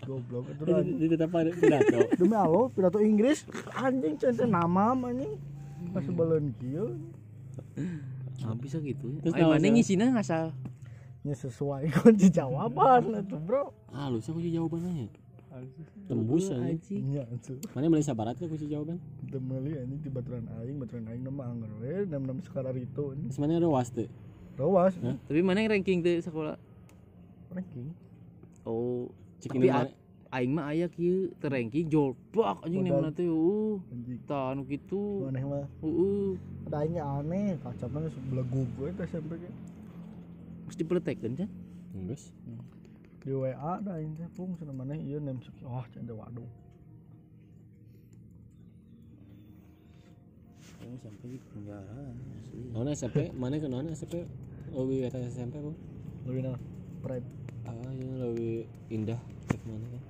goblok 0.08 0.48
itu 0.48 0.64
lah 0.64 0.80
tetap 0.88 1.30
ada 1.36 1.52
pidato. 1.52 2.00
Demi 2.20 2.36
Allah 2.40 2.66
pidato 2.72 3.00
Inggris. 3.04 3.44
Anjing 3.76 4.16
cenah 4.16 4.48
nama 4.48 4.96
anjing. 4.96 5.36
Pas 5.92 6.02
sebelum 6.08 6.56
kieu. 6.56 6.96
Ah 8.46 8.54
bisa 8.54 8.78
gitu 8.80 9.18
Terus 9.20 9.34
Aing 9.34 9.50
naon, 9.50 9.58
mana 9.58 9.68
Sal? 9.68 9.74
ngisinya 9.76 10.06
ngasal 10.14 10.46
nya 11.26 11.36
sesuai 11.36 11.92
kunci 12.00 12.32
jawaban 12.32 13.20
atuh 13.20 13.42
bro. 13.42 13.76
Ah 13.92 14.08
lu 14.08 14.24
sih 14.24 14.32
kunci 14.32 14.54
jawabannya 14.56 15.12
tembus 16.06 16.54
aja. 16.54 16.62
Anjing. 16.70 17.18
Mana 17.74 17.90
Malaysia 17.90 18.14
Barat 18.14 18.38
kan 18.38 18.48
kunci 18.48 18.70
jawaban? 18.70 19.02
Teu 19.28 19.42
meuli 19.42 19.74
anjing 19.76 20.00
di 20.06 20.10
baturan 20.14 20.46
aing 20.62 20.78
baturan 20.78 21.10
aing 21.10 21.24
nama 21.26 21.50
anggar 21.50 21.72
we 21.82 22.06
nam 22.06 22.24
nam 22.30 22.38
sekarang 22.46 22.78
itu 22.78 23.18
sebenarnya 23.34 23.66
ada 23.66 23.70
was 23.70 23.90
tuh? 23.90 24.08
Rawas 24.58 24.94
tapi 25.02 25.42
mana 25.42 25.62
yang 25.66 25.78
ranking 25.78 26.02
tuh 26.02 26.18
sekolah? 26.22 26.56
Ranking? 27.54 27.90
Oh 28.66 29.10
Tapi 29.38 29.70
aing 30.28 30.52
mah 30.52 30.76
aya 30.76 30.92
kieu 30.92 31.32
teu 31.40 31.48
ranking 31.48 31.88
jolbak 31.88 32.60
anjing 32.66 32.84
nemna 32.84 33.16
teh 33.16 33.32
uh. 33.32 33.80
Tah 34.28 34.52
anu 34.52 34.68
kitu. 34.68 35.24
Aneh 35.32 35.44
mah. 35.48 35.64
Heeh. 35.80 36.36
Ada 36.68 36.78
aingnya 36.84 37.04
aneh 37.06 37.56
kacapnya 37.64 38.12
sebelah 38.12 38.44
gue 38.44 38.88
itu 38.92 39.02
SMP 39.08 39.32
ke 39.40 39.50
mesti 40.68 40.84
dipeletekeun 40.84 41.34
can. 41.40 41.50
Enggak. 41.96 42.20
di 43.24 43.36
WA 43.36 43.52
ada 43.56 44.00
aing 44.00 44.16
teh 44.16 44.28
pung 44.36 44.56
sana 44.56 44.72
mana 44.72 44.96
iya 44.96 45.20
nem 45.20 45.40
seki 45.44 45.64
oh 45.68 45.84
canda 45.92 46.16
waduh 46.16 46.48
Oh, 50.88 50.96
sampai 51.04 51.36
di 51.36 51.40
penjara 51.52 52.16
asli. 52.40 52.64
Nona 52.72 52.96
SMP, 52.96 53.36
mana 53.36 53.60
ke 53.60 53.68
nona 53.68 53.92
SMP? 53.92 54.24
Lebih 54.72 55.12
atas 55.12 55.36
SMP 55.36 55.60
bu? 55.60 55.76
lebih 56.28 56.42
nah 56.44 56.58
pride 57.00 57.28
Ah, 57.68 57.92
ya 57.92 58.08
lebih 58.18 58.64
indah 58.88 59.20
cek 59.46 59.62
mana 59.64 59.86
kan? 59.86 60.02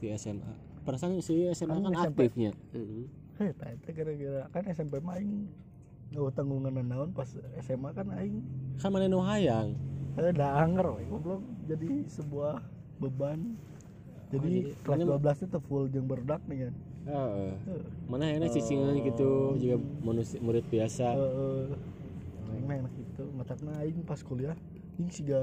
Di 0.00 0.06
SMA. 0.14 0.52
Perasaan 0.82 1.20
si 1.20 1.44
SMA 1.52 1.74
Kan 1.74 1.84
kan 1.84 1.94
SMP. 1.94 2.18
aktifnya. 2.28 2.50
Heeh. 2.72 3.04
heh 3.34 3.50
tak 3.58 3.74
itu 3.74 3.90
gara-gara 3.90 4.42
kan 4.48 4.62
SMP 4.70 4.94
aing 5.02 5.50
nggak 6.08 6.32
tanggungan 6.32 6.70
naon 6.80 7.10
pas 7.10 7.26
SMA 7.58 7.90
kan 7.90 8.06
aing 8.14 8.38
Kan 8.78 8.88
mana 8.88 9.06
nu 9.06 9.18
hayang? 9.18 9.74
eh 10.14 10.30
dah 10.30 10.62
anger 10.62 10.94
we 10.94 11.02
goblok 11.04 11.42
jadi 11.66 12.06
sebuah 12.06 12.62
beban 12.96 13.58
jadi 14.30 14.70
jadi 14.70 14.78
kelas 14.86 14.98
mana 15.02 15.18
12 15.34 15.46
itu 15.50 15.58
full 15.60 15.84
jeung 15.90 16.06
berdak 16.06 16.38
nih 16.46 16.70
kan 16.70 16.74
Heeh. 17.04 17.50
Heeh. 17.66 17.84
Mana 18.06 18.30
yang 18.30 18.46
cicingan 18.46 18.94
gitu 18.96 19.58
juga 19.58 19.76
manusia 20.00 20.38
murid 20.38 20.62
biasa. 20.70 21.18
Heeh. 21.18 21.66
aing 22.54 22.64
mah 22.64 22.76
enak 22.78 22.92
gitu 22.94 23.24
matakna 23.34 23.74
aing 23.82 23.98
pas 24.06 24.22
kuliah 24.22 24.54
ini 24.94 25.10
siga 25.10 25.42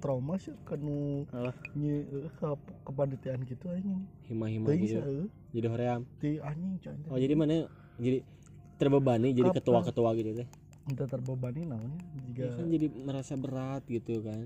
trauma 0.00 0.34
sih 0.40 0.56
kanu 0.64 1.28
Alah. 1.30 1.52
nye 1.76 2.02
eh, 2.02 2.30
ke 2.32 2.46
kepanitiaan 2.82 3.44
gitu 3.44 3.68
anjing 3.68 4.02
Hima-hima 4.26 4.72
gitu. 4.74 4.96
gitu. 4.98 5.12
Jadi 5.52 5.66
hoream. 5.68 6.00
di 6.18 6.30
anjing 6.40 6.72
coy 6.80 6.94
Oh, 7.12 7.18
jadi 7.20 7.34
mana 7.36 7.68
jadi 8.00 8.24
terbebani 8.80 9.36
jadi 9.36 9.52
ketua-ketua 9.52 10.10
gitu 10.16 10.30
teh. 10.40 10.48
kita 10.88 11.04
terbebani 11.06 11.68
namanya 11.68 12.00
jika 12.26 12.40
Ya 12.40 12.50
kan 12.56 12.66
jadi 12.66 12.86
merasa 12.90 13.36
berat 13.36 13.84
gitu 13.86 14.24
kan. 14.24 14.42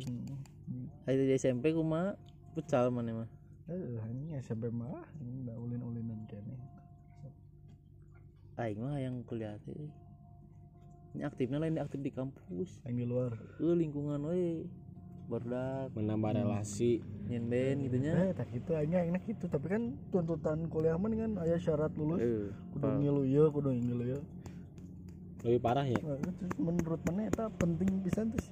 Hmm. 0.66 0.90
Ayo 1.06 1.22
di 1.22 1.32
SMP 1.32 1.70
kumaha 1.70 2.18
pucal 2.52 2.90
mana 2.90 3.24
mah. 3.24 3.30
eh 3.64 3.96
anjing 4.02 4.28
SMP 4.42 4.68
mah 4.68 5.06
anjing 5.16 5.46
udah 5.46 5.56
ulin-ulinan 5.56 6.20
kene 6.28 6.52
Aing 8.54 8.78
mah 8.78 8.98
yang 8.98 9.22
kuliah 9.24 9.58
teh. 9.66 9.74
Ini 11.14 11.22
aktifnya 11.24 11.58
lain 11.58 11.78
aktif 11.78 12.02
di 12.02 12.10
kampus. 12.10 12.82
yang 12.86 12.96
di 12.98 13.06
luar 13.06 13.30
Eh 13.58 13.74
lingkungan 13.74 14.18
we. 14.26 14.66
Berdak, 15.24 15.88
Menambah 15.92 16.30
relasi. 16.34 17.00
nyen 17.24 17.48
band 17.48 17.78
gitu 17.82 17.96
nya. 17.98 18.12
eh 18.20 18.32
tak 18.32 18.48
gitu 18.50 18.72
aja 18.72 19.00
enak 19.02 19.24
gitu 19.24 19.48
tapi 19.48 19.66
kan 19.66 19.82
tuntutan 20.08 20.68
kuliah 20.68 20.94
mah 20.94 21.08
kan 21.08 21.40
aya 21.40 21.56
syarat 21.56 21.88
lulus 21.94 22.20
Eh, 22.20 22.52
kudu 22.70 22.86
ngilu 23.00 23.22
ya 23.24 23.44
kudu 23.48 23.72
ngilu 23.72 24.04
ya 24.06 24.20
Lebih 25.42 25.60
parah 25.60 25.84
ya. 25.84 25.96
nah, 25.98 26.16
itu 26.16 26.44
menurut 26.58 27.00
mana 27.02 27.24
eta 27.24 27.48
penting 27.50 27.88
pisan 28.00 28.28
tuh 28.28 28.44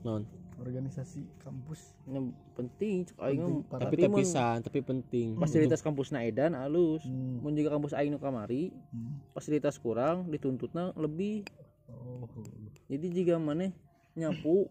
Non. 0.00 0.24
organisasi 0.56 1.22
kampus 1.38 1.94
Ini 2.02 2.18
penting 2.52 2.94
cek 3.04 3.16
aing 3.20 3.38
mah. 3.38 3.48
Penting. 3.62 3.78
Tapi 3.78 3.94
terpisah, 3.96 4.52
tapi 4.58 4.78
penting. 4.80 5.28
fasilitas 5.34 5.78
kampus 5.78 6.10
na 6.10 6.20
edan 6.20 6.52
alus. 6.52 7.04
Hmm. 7.04 7.38
Mun 7.38 7.54
juga 7.54 7.70
kampus 7.70 7.92
aing 7.92 8.10
nu 8.10 8.18
kamari, 8.18 8.74
Hmm. 8.88 9.22
fasilitas 9.30 9.76
kurang 9.76 10.26
dituntutna 10.26 10.90
lebih. 10.94 11.46
oh 11.86 12.26
Jadi 12.86 13.06
jika 13.08 13.36
mana 13.36 13.70
nyapu 14.12 14.66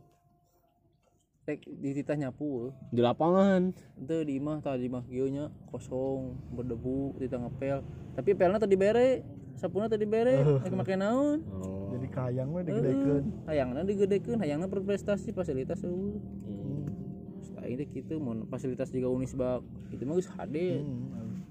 rek 1.47 1.63
di 1.63 1.95
titah 1.95 2.19
nyapu 2.19 2.75
Di 2.91 2.99
lapangan. 2.99 3.71
itu 3.95 4.15
di 4.27 4.35
imah 4.35 4.59
tadi 4.59 4.91
imah 4.91 4.99
kieu 5.07 5.31
nya 5.31 5.47
kosong 5.71 6.35
berdebu 6.51 7.15
titah 7.23 7.39
ngepel. 7.39 7.79
Tapi 8.19 8.35
pelna 8.35 8.59
tadi 8.59 8.75
bere 8.75 9.23
sapuna 9.55 9.87
tadi 9.87 10.03
bere 10.03 10.43
rek 10.43 10.75
make 10.75 10.99
naon? 10.99 11.39
Oh. 11.55 11.95
jadi 11.95 12.07
kayang 12.11 12.51
we 12.51 12.67
digedekeun. 12.67 13.23
Hayangna 13.47 13.87
digedekeun 13.87 14.37
hayangna 14.43 14.67
berprestasi 14.67 15.31
fasilitas 15.31 15.87
eueuh. 15.87 16.19
Hmm. 16.19 17.63
Aing 17.63 17.79
teh 17.79 17.87
kitu 17.95 18.19
mun 18.19 18.43
fasilitas 18.51 18.91
juga 18.91 19.07
Unisbak. 19.07 19.63
Itu 19.95 20.03
mah 20.03 20.19
geus 20.19 20.27
hade. 20.35 20.83
Hmm. 20.83 21.47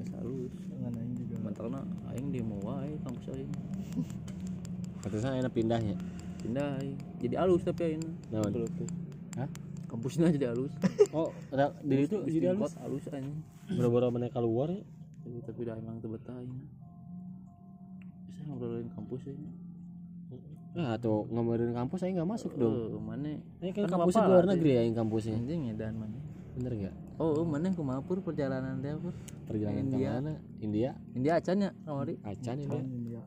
geus 0.00 0.10
halus. 0.16 0.52
Dengan 0.64 0.92
aing 0.96 1.12
juga. 1.12 1.36
Mentalna 1.44 1.80
aing 2.08 2.32
di 2.32 2.40
mau 2.40 2.56
wae 2.64 2.96
kampus 3.04 3.36
aing. 3.36 3.52
Pantesan 5.04 5.44
enak 5.44 5.52
pindahnya. 5.52 5.92
Pindah 6.44 6.76
aing. 6.76 6.96
jadi 7.18 7.34
halus 7.38 7.62
tapi 7.62 7.82
aing 7.86 8.04
Naon? 8.28 8.52
Hah? 9.34 9.48
kampusnya 9.86 10.28
jadi 10.28 10.46
halus 10.50 10.72
Oh, 11.10 11.32
ada 11.48 11.72
di 11.80 12.04
itu 12.04 12.20
jadi 12.24 12.52
halus. 12.52 12.76
Halus 12.76 13.04
aing 13.08 13.32
Boro-boro 13.66 14.10
mana 14.10 14.28
keluar 14.28 14.68
ya. 14.68 14.84
Tapi- 15.22 15.40
tapi 15.42 15.60
dah 15.62 15.74
emang 15.74 15.96
tuh 15.98 16.10
betah 16.10 16.34
aing 16.34 16.52
bisa 18.26 18.40
ngobrolin 18.44 18.88
kampus 18.90 19.22
ya 19.24 19.34
Nah, 20.74 20.98
tuh 20.98 21.22
ngomongin 21.30 21.70
kampus 21.70 22.02
saya 22.02 22.10
nggak 22.12 22.26
masuk 22.28 22.50
dong. 22.54 22.74
oh 22.90 22.98
mana 22.98 23.38
Ini 23.62 23.70
kan 23.72 23.86
Kan 23.86 23.94
kampusnya 23.94 24.20
apa 24.20 24.32
luar 24.32 24.44
negeri 24.44 24.70
ya 24.72 24.82
yang 24.82 24.96
kampusnya. 24.96 25.36
anjing 25.36 25.70
edan 25.70 25.94
mana 25.94 26.18
Bener 26.52 26.72
gak? 26.76 26.94
oh 27.16 27.42
mana 27.42 27.70
kumaha 27.70 27.98
pur 28.00 28.18
perjalanan 28.20 28.78
teh 28.78 28.90
pur 28.94 29.14
Perjalanan 29.44 29.78
ke 29.80 29.86
India. 29.88 30.10
mana? 30.12 30.32
India, 30.58 30.90
India 31.12 31.32
acan 31.36 31.56
ya 31.60 31.70
kamari 31.80 32.18
Acan 32.20 32.56
India. 32.58 32.80
India 32.80 33.22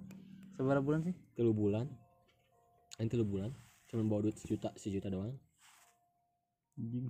seberapa 0.54 0.82
bulan 0.82 1.02
sih 1.02 1.16
Tilu 1.34 1.52
bulan. 1.52 1.88
Ini 2.98 3.10
tilu 3.10 3.26
bulan. 3.26 3.54
Cuman 3.88 4.06
bawa 4.10 4.26
duit 4.26 4.36
sejuta, 4.36 4.74
sejuta 4.76 5.08
doang. 5.08 5.38
anjing 6.78 7.10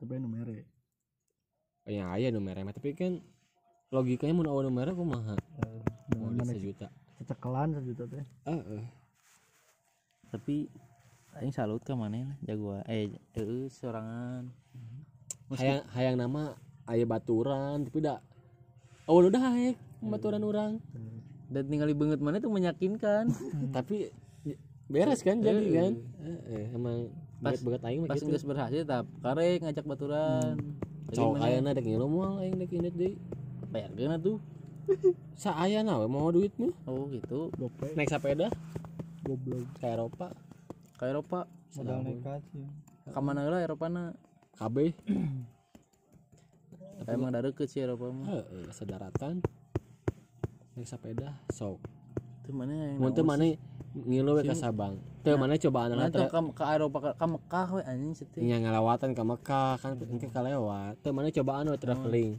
tapi 0.00 0.16
anu 0.16 0.24
mere 0.24 0.64
Oh, 1.84 1.90
yang 1.92 2.08
ayah 2.16 2.30
nomornya 2.32 2.64
mah. 2.64 2.72
tapi 2.72 2.94
kan 2.94 3.18
logikanya 3.90 4.32
mau 4.32 4.46
awal 4.48 4.70
kok 4.70 5.04
mahal. 5.04 5.38
Bawa 6.16 6.30
duit 6.30 6.38
mana 6.38 6.48
sejuta. 6.48 6.86
cecekelan 7.20 7.76
sejuta 7.76 8.04
teh 8.08 8.24
Ah, 8.42 8.58
eh. 8.58 8.84
tapi 10.32 10.66
aing 11.38 11.54
salut 11.54 11.78
ke 11.86 11.94
mana 11.94 12.34
jagoan 12.42 12.82
eh 12.90 13.14
eh 13.38 13.68
sorangan 13.70 14.50
hayang 15.54 15.84
hayang 15.94 16.16
nama 16.18 16.56
ayah 16.90 17.06
baturan 17.06 17.86
tapi 17.86 18.02
dah 18.02 18.18
awal 19.06 19.30
udah 19.30 19.38
hayek 19.54 19.76
baturan 20.02 20.42
orang 20.42 20.72
dan 21.46 21.62
tinggal 21.70 21.94
banget 21.94 22.18
mana 22.18 22.42
tuh 22.42 22.50
meyakinkan 22.50 23.30
tapi 23.70 24.10
beres 24.92 25.20
kan 25.24 25.40
jadi 25.40 25.64
kan? 25.72 25.92
Eh, 26.20 26.40
eh, 26.52 26.64
emang 26.76 27.08
Pas- 27.42 27.58
berat 27.64 27.82
aing 27.88 28.04
mah 28.04 28.12
pas 28.12 28.20
gitu. 28.20 28.30
berhasil 28.46 28.82
tap 28.86 29.06
karek 29.24 29.64
ngajak 29.64 29.84
baturan. 29.88 30.54
Jadi 31.10 31.16
cowok 31.18 31.34
mana? 31.34 31.44
ayana 31.48 31.70
dek 31.74 31.84
ngilu 31.88 32.06
moal 32.06 32.38
aing 32.44 32.54
dek 32.60 32.70
init 32.70 32.94
deui. 32.94 33.16
Bayar 33.72 33.90
gana 33.96 34.20
tuh. 34.20 34.38
Sa 35.42 35.56
aya 35.56 35.80
nawe 35.82 36.06
mau 36.06 36.28
duit 36.30 36.52
mah? 36.60 36.70
Oh 36.86 37.08
gitu. 37.10 37.48
Naik 37.96 38.12
sepeda 38.12 38.52
goblok. 39.24 39.66
Ke 39.80 39.86
Eropa. 39.90 40.28
Ke 41.00 41.04
Eropa. 41.10 41.40
Modal 41.74 41.98
nekat 42.04 42.44
sih. 42.52 42.62
Ke 43.08 43.18
mana 43.18 43.48
lah 43.48 43.64
Eropa 43.64 43.88
na? 43.88 44.12
KB 44.60 44.92
emang 47.10 47.34
dari 47.34 47.50
ke 47.50 47.66
sih 47.66 47.82
Eropa 47.82 48.12
mah. 48.12 48.26
Heeh 48.28 48.70
sedaratan 48.70 49.42
naik 50.76 50.86
sepeda 50.88 51.34
sok. 51.50 51.82
Itu 52.42 52.50
mana 52.54 52.94
yang 52.94 53.02
mana 53.02 53.44
ngilu 53.92 54.40
we 54.40 54.42
ka 54.48 54.56
Sabang. 54.56 54.96
Teu 55.22 55.36
mana 55.36 55.54
cobaan 55.54 55.94
mana 55.94 56.08
lah 56.08 56.08
tuh 56.10 56.26
ke, 56.26 56.40
ke 56.56 56.64
Eropa 56.64 56.98
ke, 57.14 57.26
Mekah 57.28 57.66
we 57.78 57.82
anjing 57.86 58.12
sih 58.16 58.26
nya 58.42 58.58
ngalawatan 58.58 59.12
ke 59.14 59.22
Mekah 59.22 59.78
kan 59.78 59.94
engke 60.00 60.28
kalewat 60.32 60.98
teu 61.04 61.12
mana 61.14 61.28
cobaan 61.28 61.70
we 61.70 61.78
traveling 61.78 62.30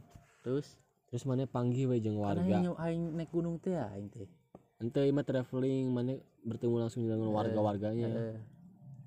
terus? 0.44 0.76
Terus 1.14 1.30
mana 1.30 1.46
panggil 1.46 1.94
we 1.94 2.02
jeung 2.02 2.18
karena 2.18 2.42
warga. 2.42 2.58
Yang 2.58 2.78
aing 2.82 3.04
naik 3.14 3.30
gunung 3.30 3.62
teh 3.62 3.78
aing 3.78 4.10
teh. 4.10 4.26
Ente 4.82 5.06
mah 5.14 5.22
traveling 5.22 5.86
mana 5.94 6.18
bertemu 6.42 6.76
langsung 6.82 7.06
dengan 7.06 7.30
warga-warganya. 7.30 8.10
eh, 8.10 8.38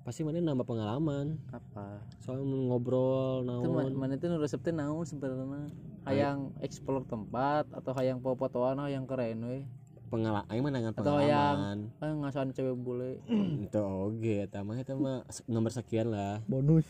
pasti 0.07 0.23
mana 0.23 0.39
nambah 0.39 0.63
pengalaman. 0.63 1.35
Apa? 1.51 1.99
Soal 2.23 2.41
ngobrol 2.47 3.43
naon. 3.43 3.91
mana 3.91 4.15
itu 4.15 4.31
nu 4.31 4.39
resep 4.39 4.63
teh 4.63 4.71
naon 4.71 5.03
sebenarnya? 5.03 5.67
Hayang 6.07 6.55
explore 6.63 7.03
tempat 7.03 7.67
atau 7.75 7.91
hayang 7.91 8.23
foto-fotoan 8.23 8.79
hayang 8.87 9.03
keren 9.03 9.43
we 9.43 9.67
pengalaman 10.07 10.47
aing 10.47 10.63
mah 10.63 10.73
nangan 10.73 10.93
Atau 10.95 11.19
yang- 11.19 11.27
pengalaman. 11.27 11.77
ah 11.99 12.13
ngasahan 12.23 12.49
cewek 12.51 12.75
bule. 12.75 13.11
Itu 13.67 13.79
oge 13.83 14.43
eta 14.43 14.63
mah 14.63 14.79
eta 14.79 14.95
mah 14.95 15.27
nomor 15.45 15.71
sekian 15.71 16.09
lah. 16.09 16.39
Bonus. 16.47 16.87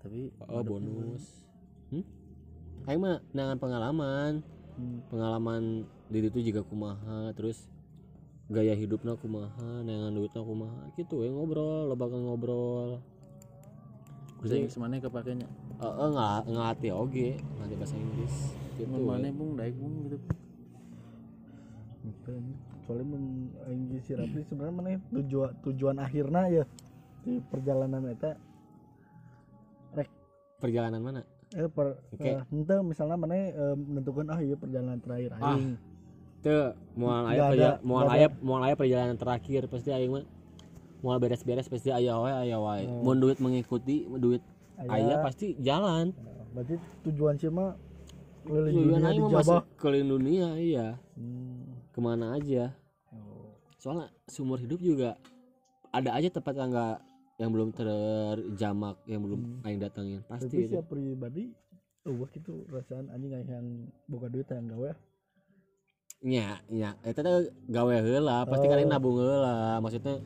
Tapi 0.00 0.32
oh 0.48 0.62
bonus. 0.62 1.22
Hmm? 1.92 2.04
aing 2.88 3.00
mah 3.00 3.20
nangan 3.30 3.56
pengalaman. 3.60 4.32
Pengalaman 5.12 5.84
diri 6.08 6.32
itu 6.32 6.40
juga 6.42 6.64
kumaha 6.64 7.32
terus 7.36 7.68
gaya 8.48 8.72
hidupnya 8.72 9.16
kumaha 9.16 9.80
nangan 9.80 10.12
duitnya 10.12 10.44
kumaha 10.44 10.92
gitu 10.92 11.24
we 11.24 11.28
ngobrol 11.28 11.88
lo 11.88 11.94
bakal 11.96 12.20
ngobrol 12.20 13.00
Inggris 14.42 14.74
mana 14.74 14.98
kepakainya? 14.98 15.46
Eh, 15.78 15.86
eh, 15.86 16.08
nggak 16.10 16.50
ngerti 16.50 16.88
oge 16.90 17.38
nanti 17.62 17.74
bahasa 17.78 17.94
Inggris 17.94 18.34
gitu 18.74 18.90
mana 18.98 19.30
bung? 19.30 19.54
Daik 19.54 19.78
bung 19.78 19.94
gitu. 20.10 20.18
Soalnya 22.84 23.04
mun 23.06 23.24
aing 23.70 24.02
si 24.02 24.12
Rapli 24.18 24.42
sebenarnya 24.42 24.74
mana 24.74 24.88
tujuan 25.14 25.50
tujuan 25.62 25.96
akhirnya 26.02 26.42
ya 26.50 26.64
di 27.22 27.38
perjalanan 27.46 28.02
eta 28.10 28.34
perjalanan 30.62 31.02
mana 31.02 31.22
eh 31.52 31.66
per 31.66 31.98
Oke. 32.14 32.22
eh, 32.22 32.40
henteu 32.48 32.80
misalnya 32.86 33.18
mana 33.18 33.34
eh, 33.34 33.74
menentukan 33.74 34.26
ah 34.30 34.40
iya 34.40 34.54
perjalanan 34.54 34.98
terakhir 35.02 35.30
Ah, 35.36 35.58
aing 35.58 35.74
Tuh, 36.42 36.74
mual 36.98 37.30
Nggak 37.30 37.54
aya 37.54 37.70
mual 37.86 38.02
nggak 38.02 38.18
aya 38.18 38.28
mual 38.42 38.62
aya 38.66 38.74
perjalanan 38.74 39.14
terakhir 39.14 39.70
pasti 39.70 39.94
aing 39.94 40.10
mah 40.10 40.26
mual 41.02 41.18
beres-beres 41.22 41.66
pasti 41.70 41.90
aya 41.90 42.14
wae 42.18 42.34
aya 42.46 42.58
wae. 42.62 42.86
Mun 42.86 43.18
duit 43.18 43.38
mengikuti 43.38 44.06
duit 44.06 44.42
aya 44.78 45.22
pasti 45.22 45.54
jalan. 45.58 46.10
Berarti 46.50 46.78
tujuan 47.06 47.38
sih 47.38 47.46
mah 47.46 47.78
keliling 48.42 48.74
dunia 48.74 48.98
aing 49.06 49.22
di 49.22 49.30
Jawa 49.30 49.58
keliling 49.78 50.10
dunia 50.10 50.48
iya. 50.58 50.86
Hmm. 51.14 51.71
Ke 51.92 52.00
mana 52.00 52.34
aja. 52.40 52.72
Oh. 53.12 53.52
Soalnya 53.76 54.08
seumur 54.26 54.58
hidup 54.58 54.80
juga 54.80 55.20
ada 55.92 56.16
aja 56.16 56.32
tempat 56.32 56.56
yang 56.56 56.72
enggak 56.72 56.98
yang 57.40 57.50
belum 57.52 57.68
terjamak 57.74 58.96
yang 59.10 59.20
belum 59.24 59.40
aing 59.66 59.80
datangin 59.82 60.20
tapi 60.30 60.46
pasti 60.46 60.56
itu. 60.62 60.72
siap 60.78 60.86
pribadi 60.86 61.50
oh 62.06 62.14
gitu 62.30 62.62
rasaan 62.70 63.10
anjing 63.10 63.34
yang 63.34 63.66
boga 64.06 64.30
duit 64.30 64.46
yang 64.46 64.70
gawe 64.70 64.90
nya 66.22 66.62
nya 66.70 66.94
eta 67.02 67.18
teh 67.18 67.50
gawe 67.66 67.94
heula 67.98 68.46
pasti 68.46 68.70
kan 68.70 68.78
aing 68.78 68.90
nabung 68.90 69.18
heula 69.18 69.82
maksudnya 69.82 70.22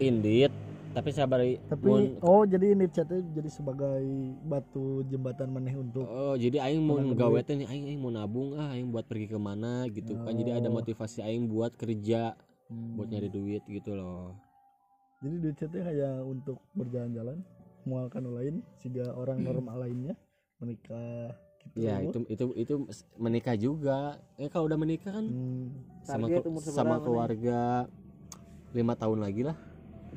indit 0.00 0.48
tapi 0.92 1.08
sabari 1.08 1.56
tapi 1.66 1.88
mun- 1.88 2.20
oh 2.20 2.44
jadi 2.44 2.76
ini 2.76 2.84
chatnya 2.86 3.24
jadi 3.32 3.48
sebagai 3.48 4.04
batu 4.44 5.00
jembatan 5.08 5.48
maneh 5.48 5.72
untuk 5.72 6.04
Oh, 6.04 6.36
jadi 6.36 6.60
aing 6.60 6.84
mau 6.84 7.00
gawe 7.00 7.40
teh 7.40 7.56
nih 7.56 7.64
aing 7.64 7.84
aing 7.88 8.00
mau 8.00 8.12
nabung 8.12 8.52
ah 8.54 8.76
aing 8.76 8.92
buat 8.92 9.08
pergi 9.08 9.26
ke 9.26 9.38
mana 9.40 9.88
gitu 9.88 10.12
kan. 10.20 10.36
Jadi 10.36 10.52
ada 10.52 10.68
motivasi 10.68 11.24
aing 11.24 11.48
buat 11.48 11.72
kerja, 11.74 12.36
Hmm. 12.68 12.96
buat 12.96 13.08
nyari 13.08 13.28
duit 13.28 13.62
gitu 13.64 13.92
loh. 13.92 14.36
jadi 15.22 15.36
duit 15.38 15.54
chatnya 15.54 15.82
kayak 15.86 16.14
untuk 16.24 16.58
berjalan-jalan 16.74 17.38
mualkan 17.84 18.26
lain 18.26 18.54
sehingga 18.74 19.14
orang 19.14 19.38
normal 19.38 19.86
lainnya 19.86 20.18
menikah 20.58 21.30
gitu 21.62 21.78
Ya, 21.78 22.02
itu 22.02 22.18
itu 22.26 22.44
itu 22.58 22.74
menikah 23.16 23.54
juga. 23.54 24.18
Eh 24.34 24.50
kalau 24.50 24.66
udah 24.66 24.76
menikah 24.76 25.14
kan 25.14 25.30
Hmm. 25.30 25.70
sama 26.02 26.26
sama 26.58 26.98
keluarga 26.98 27.86
lima 28.72 28.92
tahun 28.92 29.22
lagi 29.22 29.46
lah. 29.46 29.56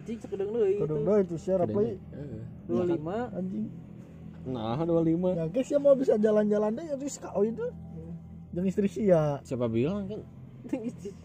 Anjing 0.06 0.22
sekedeng 0.22 0.50
deui 0.52 0.78
Kadang 0.78 1.02
dah 1.02 1.18
itu 1.18 1.36
siapa 1.36 1.66
apa 1.66 1.80
Heeh. 1.82 2.42
25 2.70 3.02
anjing 3.34 3.66
Nah, 4.46 4.78
25. 4.78 5.34
ya 5.34 5.46
guys 5.50 5.66
ya 5.66 5.80
mau 5.82 5.98
bisa 5.98 6.14
jalan-jalan 6.16 6.70
deh 6.72 6.86
ya 6.86 6.96
Rizka 6.96 7.34
oh 7.34 7.42
itu 7.42 7.66
jangan 8.54 8.68
istri 8.70 8.86
sih 8.86 9.10
ya 9.10 9.42
Siapa 9.42 9.66
bilang 9.66 10.06
kan 10.06 10.22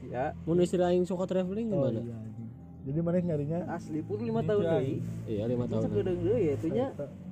ya 0.03 0.33
mau 0.43 0.57
istri 0.57 0.81
aing 0.81 1.05
suka 1.05 1.25
traveling 1.25 1.69
oh, 1.69 1.85
gimana? 1.85 2.01
iya, 2.01 2.17
anjing. 2.17 2.49
jadi 2.83 2.99
mana 2.99 3.17
nyarinya 3.21 3.61
asli 3.71 4.01
pur 4.01 4.17
5 4.17 4.41
tahun 4.41 4.63
deui 4.65 4.97
Iya, 5.27 5.45
lima 5.47 5.65
tahun. 5.65 5.83
sekedeng 5.85 6.19
deui 6.19 6.43
ya 6.43 6.55
itunya 6.55 6.89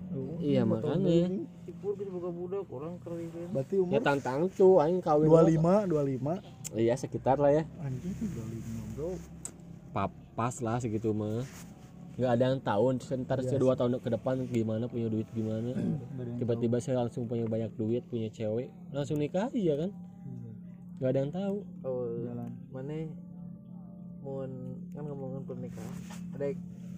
Oh, 0.08 0.40
Iya, 0.40 0.62
lima 0.62 0.76
tahun 0.78 1.00
makanya. 1.00 1.08
anjing. 1.24 1.32
si 1.58 1.72
pur 1.74 1.92
geus 1.94 2.08
boga 2.10 2.30
budak 2.30 2.64
orang 2.66 2.94
keren 2.98 3.28
berarti 3.50 3.74
Ya 3.74 3.80
umur 3.82 4.00
tantang 4.02 4.40
tuh 4.50 4.76
aing 4.78 5.00
kawin. 5.00 5.24
25 5.26 5.88
25 5.88 6.76
Iya, 6.76 6.94
sekitar 6.94 7.36
lah 7.36 7.52
ya. 7.54 7.64
anjing 7.78 8.12
25 8.12 8.92
bro 8.92 9.08
Pa- 9.90 10.12
Pas 10.38 10.54
lah 10.62 10.78
segitu 10.78 11.10
mah. 11.10 11.42
nggak 12.18 12.30
ada 12.34 12.44
yang 12.50 12.58
tahu 12.62 12.98
ntar 12.98 13.38
saya 13.46 13.62
dua 13.62 13.78
tahun 13.78 14.02
ke 14.02 14.10
depan 14.10 14.42
gimana 14.50 14.86
punya 14.86 15.10
duit 15.10 15.26
gimana. 15.34 15.74
Tiba-tiba 16.38 16.78
saya 16.78 17.02
langsung 17.02 17.26
punya 17.26 17.46
banyak 17.46 17.74
duit 17.74 18.06
punya 18.06 18.30
cewek 18.30 18.70
langsung 18.94 19.18
nikah 19.18 19.50
aja 19.50 19.74
kan. 19.86 19.90
Nggak 20.98 21.10
ada 21.10 21.18
yang 21.18 21.32
tahu. 21.34 21.56
Oh 21.82 22.06
jalan. 22.22 22.50
mana? 22.70 23.10
Mun 24.22 24.50
kan 24.94 25.02
ngomongin 25.06 25.42
pernikahan. 25.46 25.94
Ada 26.34 26.46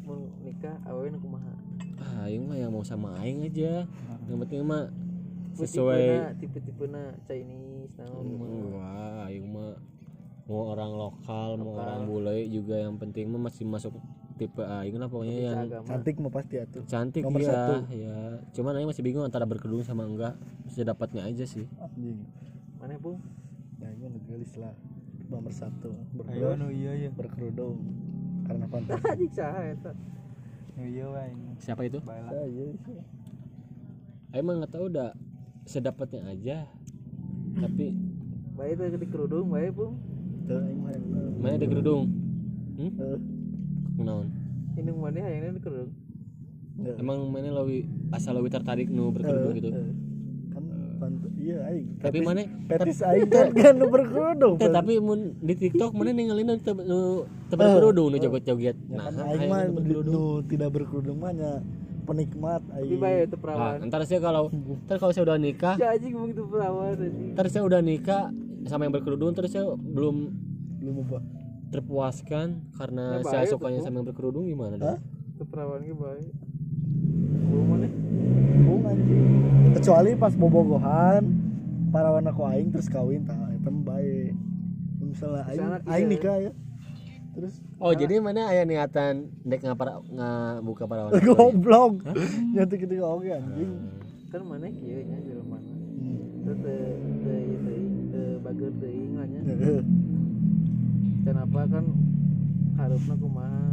mun 0.04 0.20
nikah 0.44 0.76
awewe 0.88 1.08
nu 1.12 1.20
kumaha? 1.20 1.52
Ah 2.00 2.28
aing 2.28 2.44
mah 2.44 2.56
yang 2.60 2.72
mau 2.72 2.84
sama 2.84 3.12
aing 3.24 3.44
aja. 3.44 3.84
Yang 4.28 4.38
penting 4.44 4.60
mah 4.64 4.88
sesuai. 5.56 6.36
tipe-tipena 6.40 7.12
Chinese 7.28 7.92
naon 8.00 8.24
kumaha 8.24 8.56
wah 8.72 9.28
aing 9.28 9.48
mah 9.52 9.76
mau 10.50 10.74
orang 10.74 10.90
lokal 10.90 11.54
mau 11.54 11.78
orang 11.78 12.10
bule 12.10 12.42
juga 12.50 12.74
yang 12.74 12.98
penting 12.98 13.30
mah 13.30 13.46
masih 13.46 13.62
masuk 13.62 13.94
tipe 14.34 14.58
aing 14.58 14.98
lah 14.98 15.06
pokoknya 15.06 15.36
yang 15.46 15.58
agama. 15.62 15.86
Cantik 15.86 16.16
mah 16.18 16.32
pasti 16.34 16.54
atuh. 16.58 16.82
Cantik 16.90 17.22
Nomor 17.22 17.38
ya 17.38 17.52
satu. 17.54 17.74
ya 17.94 18.18
cuman 18.50 18.72
aing 18.74 18.88
masih 18.90 19.02
bingung 19.06 19.22
antara 19.22 19.46
berkerudung 19.46 19.86
sama 19.86 20.02
enggak. 20.02 20.34
Bisa 20.66 20.82
dapatnya 20.82 21.22
aja 21.22 21.46
sih. 21.46 21.70
Anjing. 21.78 22.18
Mana 22.82 22.98
pun 22.98 23.22
ya 23.78 23.94
ini 23.94 24.18
gelis 24.26 24.58
lah. 24.58 24.74
Nomor 25.30 25.54
satu. 25.54 25.94
Ayo 26.26 26.50
berdua 26.50 26.58
nu 26.58 26.74
iya 26.74 26.98
ya 26.98 27.10
berkerudung. 27.14 27.78
Karena 28.50 28.66
fantasi 28.66 29.06
anjing 29.14 29.30
saha 29.30 29.60
eta? 29.70 29.92
Nu 30.74 30.82
iya 30.82 31.06
wae 31.06 31.30
siapa 31.62 31.86
itu? 31.86 32.02
Baiklah 32.02 32.34
Ah, 32.34 32.46
iya 32.50 32.66
emang 34.32 34.62
nggak 34.62 34.72
tahu 34.74 34.90
udah 34.90 35.14
sedapatnya 35.62 36.26
aja. 36.26 36.66
Tapi 37.54 37.94
bae 38.56 38.72
teh 38.74 38.88
di 38.88 39.06
kerudung 39.06 39.52
bae 39.52 39.68
pung 39.70 40.09
Yang 40.46 40.76
mana 41.36 41.54
ada 41.56 41.66
kerudung? 41.66 42.02
Hmm? 42.76 42.90
Kunaon? 43.94 44.26
ini 44.72 44.90
mana 44.90 45.18
hayangnya 45.20 45.50
di 45.52 45.60
kerudung. 45.60 45.90
Emang 46.96 47.28
mana 47.28 47.52
lawi 47.52 47.84
asal 48.10 48.32
lawi 48.32 48.48
tertarik 48.48 48.88
nu 48.88 49.10
berkerudung 49.10 49.52
Eh, 49.52 49.58
gitu? 49.58 49.68
eh. 49.70 49.92
kan 51.00 51.12
iya 51.36 51.56
aing. 51.66 51.86
Tapi 51.96 52.18
mana? 52.20 52.44
petis 52.66 53.00
aing 53.02 53.24
kan 53.26 53.52
kan 53.52 53.72
nu 53.74 53.86
berkerudung 53.88 54.56
eh, 54.56 54.68
tapi 54.68 54.96
mun 54.96 55.36
di 55.38 55.54
TikTok 55.54 55.92
mana 55.92 56.10
ninggalin 56.10 56.44
nu 56.46 56.56
teu 56.58 56.76
teu 57.46 57.56
berkerudung 57.56 58.08
nu 58.08 58.16
joget-joget 58.16 58.76
ya 58.78 58.96
nah 58.96 59.04
kan 59.08 59.14
aing 59.28 59.48
mah 59.48 59.60
nu 59.84 60.20
tidak 60.44 60.68
berkerudung 60.70 61.16
mah 61.18 61.32
nya 61.32 61.60
penikmat 62.02 62.60
tapi 62.64 62.84
aing. 62.86 63.00
bae 63.00 63.18
itu 63.22 63.32
Nah, 63.32 63.40
perawan 63.40 63.76
ntar 63.86 64.00
saya 64.04 64.20
kalau 64.20 64.42
ntar 64.84 64.96
kalau 64.96 65.12
saya 65.12 65.24
udah 65.24 65.36
nikah 65.36 65.74
si 65.76 65.84
anjing 65.84 66.12
ngomong 66.12 66.30
itu 66.30 66.42
perawan 66.44 66.92
anjing. 66.94 67.32
ntar 67.32 67.46
saya 67.48 67.62
udah 67.62 67.80
nikah 67.80 68.24
sama 68.64 68.82
yang 68.82 68.92
berkerudung 68.92 69.32
terus 69.32 69.50
saya 69.50 69.64
belum 69.72 70.16
belum 70.76 70.94
apa? 71.02 71.18
terpuaskan 71.70 72.66
karena 72.72 73.04
Ya, 73.16 73.24
saya 73.24 73.44
baik, 73.44 73.52
sukanya 73.52 73.80
sama 73.80 73.96
yang 73.96 74.06
berkerudung 74.06 74.44
gimana 74.44 74.74
dong? 74.74 74.98
itu 75.30 75.44
perawan 75.44 75.80
ge 75.80 75.94
bae 75.94 76.24
Belum 77.42 77.66
mana 77.68 77.86
Bung 78.60 78.82
anjing. 78.84 79.26
Kecuali 79.72 80.10
pas 80.14 80.32
bobogohan 80.32 81.22
para 81.88 82.08
warna 82.08 82.30
ku 82.30 82.44
aing 82.44 82.70
terus 82.70 82.86
kawin 82.86 83.24
tah 83.24 83.34
mah 83.34 83.50
bae. 83.88 84.30
Misalnya 85.00 85.42
aing 85.44 85.60
aing 85.84 86.06
kita- 86.06 86.12
nikah 86.12 86.36
ya. 86.40 86.52
Terus 87.30 87.54
Oh 87.76 87.90
jadi 87.92 88.18
mana 88.18 88.46
aya 88.46 88.62
niatan 88.62 89.30
dek 89.40 89.62
ngapara 89.62 89.98
ngabuka 90.04 90.84
parawan? 90.84 91.10
goblok. 91.24 92.02
Nyatu 92.52 92.74
gitu 92.76 92.94
oke 93.00 93.26
anjing. 93.26 93.70
Kan 94.28 94.42
mana 94.44 94.66
kieu 94.68 95.00
nya 95.00 95.16
di 95.16 95.32
mana 95.40 95.70
Hmm. 96.00 97.09
kenapa 101.26 101.60
kan 101.68 101.84
harusnya 102.80 103.16
kumaha? 103.20 103.68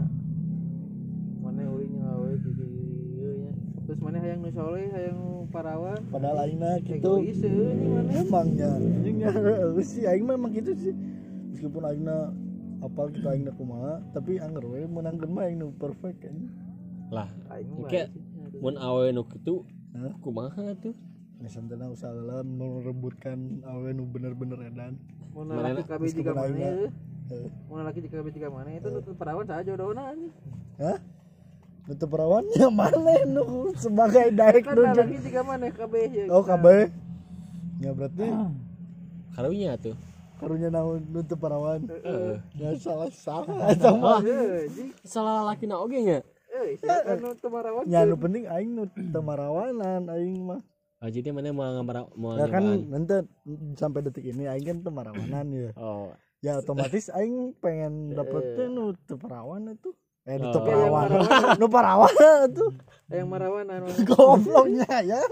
Mana 1.39 1.61
euy 1.63 1.87
ngawe 1.87 2.31
nya. 2.35 3.51
Terus 3.87 3.99
mana 4.03 4.19
hayang 4.19 4.43
nu 4.43 4.51
soleh 4.51 4.91
hayang 4.91 5.47
parawan? 5.47 5.99
Padahal 6.11 6.43
aingna 6.43 6.83
gitu. 6.83 7.23
egois 7.23 7.39
mana? 7.39 8.11
Emangnya 8.19 8.69
anjingnya 8.75 9.29
heeh 9.31 9.83
sih 9.89 10.03
aing 10.03 10.27
mah 10.27 10.35
emang 10.35 10.51
gitu 10.51 10.75
sih. 10.75 10.93
Meskipun 11.55 11.83
aingna 11.87 12.35
apal 12.83 13.07
kita 13.09 13.31
aingna 13.31 13.55
kumaha 13.55 14.03
tapi 14.11 14.43
anger 14.43 14.67
we 14.67 14.83
menangkeun 14.85 15.31
mah 15.31 15.47
aing 15.47 15.63
nu 15.63 15.71
perfect 15.79 16.21
kan 16.27 16.35
Lah, 17.07 17.31
Oke. 17.79 18.11
mun 18.59 18.75
awe 18.75 19.07
nu 19.15 19.23
kitu 19.23 19.63
kumaha 20.19 20.75
tuh? 20.83 20.91
Ngesantena 21.39 21.87
usaha 21.87 22.11
lah 22.11 22.43
merebutkan 22.43 23.63
awe 23.63 23.87
nu 23.95 24.03
bener-bener 24.03 24.67
edan 24.67 24.99
Mana 25.45 25.69
laki 25.69 25.85
jika 25.85 25.95
meskipun 26.01 26.33
mana 26.33 26.69
mun 27.67 27.83
laki 27.83 27.99
jika 27.99 28.15
kabeh 28.23 28.31
jika 28.31 28.47
mana 28.47 28.69
itu 28.71 28.87
nu 28.87 28.99
perawan 29.19 29.43
saja 29.43 29.61
jodohna 29.67 30.15
anjing 30.15 30.31
Hah? 30.79 30.97
Nutup 31.85 32.07
perawan 32.09 32.43
yang 32.59 32.71
mana 32.73 33.15
nu 33.27 33.69
sebagai 33.75 34.31
kan 34.63 34.73
nu 34.73 34.81
laki 34.87 35.15
jika 35.21 35.43
mana 35.43 35.67
kabeh 35.69 36.07
ya 36.07 36.23
Oh 36.31 36.41
kabe. 36.41 36.89
Ya 37.83 37.91
berarti 37.93 38.27
Karunya 39.37 39.77
tuh. 39.77 39.93
karunya 40.37 40.69
naon 40.69 41.01
nutup 41.13 41.37
perawan. 41.41 41.85
Heeh. 41.85 42.41
Ya 42.57 42.69
salah 42.81 43.09
salah 43.13 43.73
sama. 43.81 44.21
Heuh, 44.21 44.65
anjing 44.69 44.89
Salah 45.05 45.45
laki 45.45 45.65
na 45.69 45.77
oge 45.77 45.99
nya. 46.01 46.19
nu 47.21 47.33
marawan 47.53 47.83
Ya 47.85 48.01
nu 48.07 48.15
penting 48.17 48.49
aing 48.49 48.71
nu 48.73 48.89
teu 48.89 49.21
marawanan 49.21 50.09
aing 50.09 50.41
mah. 50.41 50.61
Oh, 50.97 51.05
jadi 51.07 51.29
mana 51.29 51.49
mau 51.49 51.61
ngamara 51.63 52.09
mau 52.11 52.33
Ya 52.33 52.49
kan 52.49 52.63
nanti 52.89 53.21
sampai 53.75 54.01
detik 54.01 54.25
ini 54.25 54.45
aing 54.45 54.65
kan 54.65 54.77
teu 54.79 54.89
marawanan 54.89 55.45
ya. 55.47 55.69
Oh, 55.75 56.09
Ya 56.39 56.57
otomatis 56.57 57.09
aing 57.09 57.53
pengen 57.55 58.11
dapetin 58.11 58.71
nu 58.71 58.97
teu 58.99 59.13
perawan 59.15 59.69
itu. 59.69 59.93
Eh 60.23 60.35
nu 60.35 60.49
teu 60.49 60.57
Oh. 60.57 60.65
perawan. 60.65 61.07
Nu 61.61 61.65
perawan 61.67 62.13
itu. 62.47 62.65
yang 63.07 63.27
marawan 63.27 63.65
anu 63.67 63.87
Gobloknya 64.09 64.89
ya. 64.99 65.21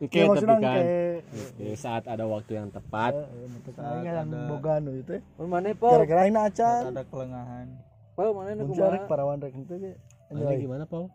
oke 0.00 0.10
Ya 0.10 0.26
tapi 0.26 0.42
kan 0.44 0.58
kayak 0.58 1.76
saat 1.76 2.04
ada 2.04 2.24
waktu 2.24 2.56
yang 2.56 2.68
tepat 2.68 3.14
Eh, 3.14 3.46
maksud 3.46 3.74
aing 3.76 4.04
yang 4.04 4.28
boga 4.48 4.74
nu 4.78 4.96
itu. 4.96 5.22
mun 5.36 5.46
mana 5.46 5.70
po 5.72 5.86
Gara-gara 5.92 6.20
aing 6.24 6.34
acan. 6.34 6.82
ada 6.90 7.04
kelengahan 7.04 7.66
po 8.12 8.22
mana 8.32 8.50
nu 8.52 8.64
Mun 8.64 8.74
kumaha 8.74 9.06
perawan 9.06 9.38
rek 9.38 9.54
itu 9.54 9.74
ge. 9.76 9.92
Mana 10.28 10.50
gimana 10.52 10.82
Paul 10.84 11.06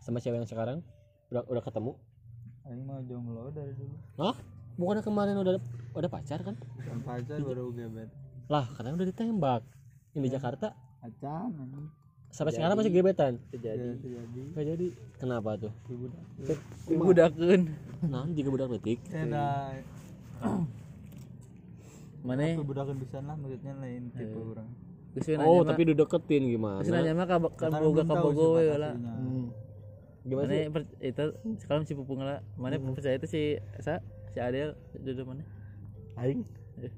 sama 0.00 0.16
cewek 0.16 0.38
yang 0.38 0.48
sekarang 0.48 0.80
udah 1.30 1.42
udah 1.46 1.62
ketemu? 1.62 1.92
Aing 2.66 2.82
mah 2.86 2.98
jomblo 3.06 3.50
dari 3.54 3.72
dulu. 3.74 3.96
Hah? 4.18 4.36
bukannya 4.80 5.04
kemarin 5.04 5.36
udah 5.36 5.54
udah 5.92 6.10
pacar 6.10 6.40
kan? 6.40 6.56
Bukan 6.56 6.98
pacar 7.04 7.38
baru 7.42 7.70
gebet. 7.74 8.08
Lah 8.48 8.64
karena 8.74 8.96
udah 8.96 9.08
ditembak. 9.08 9.62
Ini 10.16 10.26
di 10.26 10.30
Jakarta? 10.32 10.74
Acan 11.04 11.54
anjing. 11.54 11.86
Sampai 12.30 12.54
sekarang 12.54 12.78
masih 12.78 12.94
gebetan? 12.94 13.42
Terjadi. 13.50 13.98
Terjadi. 13.98 14.42
Gak 14.54 14.64
jadi. 14.74 14.86
Kenapa 15.18 15.58
tuh? 15.58 15.72
Ibu 16.86 17.02
budakeun. 17.02 17.62
Nah 18.06 18.26
juga 18.30 18.48
budak 18.54 18.68
detik. 18.78 19.02
Nah, 19.10 19.74
mana? 22.26 22.54
Budakan 22.62 22.96
bisa 23.02 23.18
lah 23.20 23.34
maksudnya 23.34 23.74
lain 23.82 24.14
tipe 24.14 24.38
orang 24.38 24.70
oh 25.42 25.60
tapi 25.66 25.82
dideketin 25.90 26.42
gimana? 26.46 26.78
Geus 26.86 26.94
nanya 26.94 27.12
mah 27.18 27.26
ka 27.26 27.36
ka 27.42 27.48
Karena 27.66 27.78
boga 27.82 27.90
belum 27.90 28.06
ka 28.06 28.14
tahu 28.14 28.22
bogo 28.30 28.46
siapa 28.46 28.60
we 28.62 28.76
lah. 28.78 28.94
Hmm. 28.94 29.46
Gimana 30.26 30.52
mana 30.52 30.54
sih? 30.56 30.68
per- 30.68 30.96
itu 31.00 31.24
sekarang 31.64 31.82
si 31.88 31.92
pupung 31.96 32.20
lah. 32.20 32.44
Mana 32.60 32.76
percaya 32.76 33.16
itu 33.16 33.28
si 33.28 33.42
sa 33.80 34.04
si 34.32 34.38
Adel 34.38 34.76
duduk 35.00 35.24
mana? 35.32 35.42
Aing. 36.20 36.44
Eh. 36.80 36.92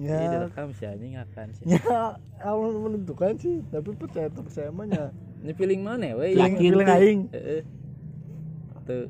ya. 0.00 0.16
Iya 0.16 0.28
direkam 0.38 0.70
si 0.72 0.84
anjing 0.86 1.18
akan 1.18 1.46
sih. 1.56 1.64
Ya 1.68 2.16
Allah 2.40 2.70
menentukan 2.72 3.34
sih 3.36 3.60
tapi 3.68 3.92
percaya 3.92 4.30
tak 4.30 4.46
percaya 4.46 4.70
mah 4.72 4.86
ya. 4.88 5.12
Ini 5.40 5.52
feeling 5.56 5.80
mana 5.84 6.16
we 6.16 6.36
Yakin 6.36 6.56
feeling, 6.56 6.86
feeling 6.86 6.88
aing. 6.88 7.20
Tuh. 8.86 9.06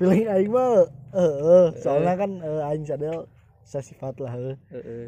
Feeling 0.00 0.26
aing 0.28 0.50
mah 0.50 0.88
eh 1.12 1.20
eh, 1.20 1.66
soalnya 1.84 2.14
kan 2.16 2.30
eh, 2.40 2.68
aing 2.72 2.84
sadel 2.88 3.28
sifat 3.68 4.20
lah 4.20 4.32
eh. 4.36 4.56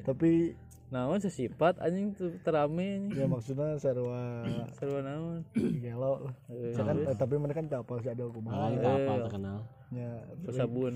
tapi 0.05 0.57
naon 0.95 1.19
sesifat 1.19 1.83
anjing 1.83 2.15
tuh 2.15 2.31
terame 2.47 3.11
anjing. 3.11 3.19
Ya 3.19 3.27
maksudnya 3.27 3.75
sarua 3.83 4.47
sarua 4.79 5.03
naon. 5.03 5.43
Gelo. 5.83 6.31
Kan, 6.79 6.97
eh, 7.03 7.17
tapi 7.19 7.35
mereka 7.43 7.59
kan 7.59 7.67
tak 7.67 7.81
apa 7.83 7.99
sadel 7.99 8.31
ah 8.31 8.33
kumaha 8.33 8.65
itu 8.71 8.87
apa 8.87 9.13
terkenal. 9.27 9.59
Ya 9.91 10.11
sabun. 10.55 10.95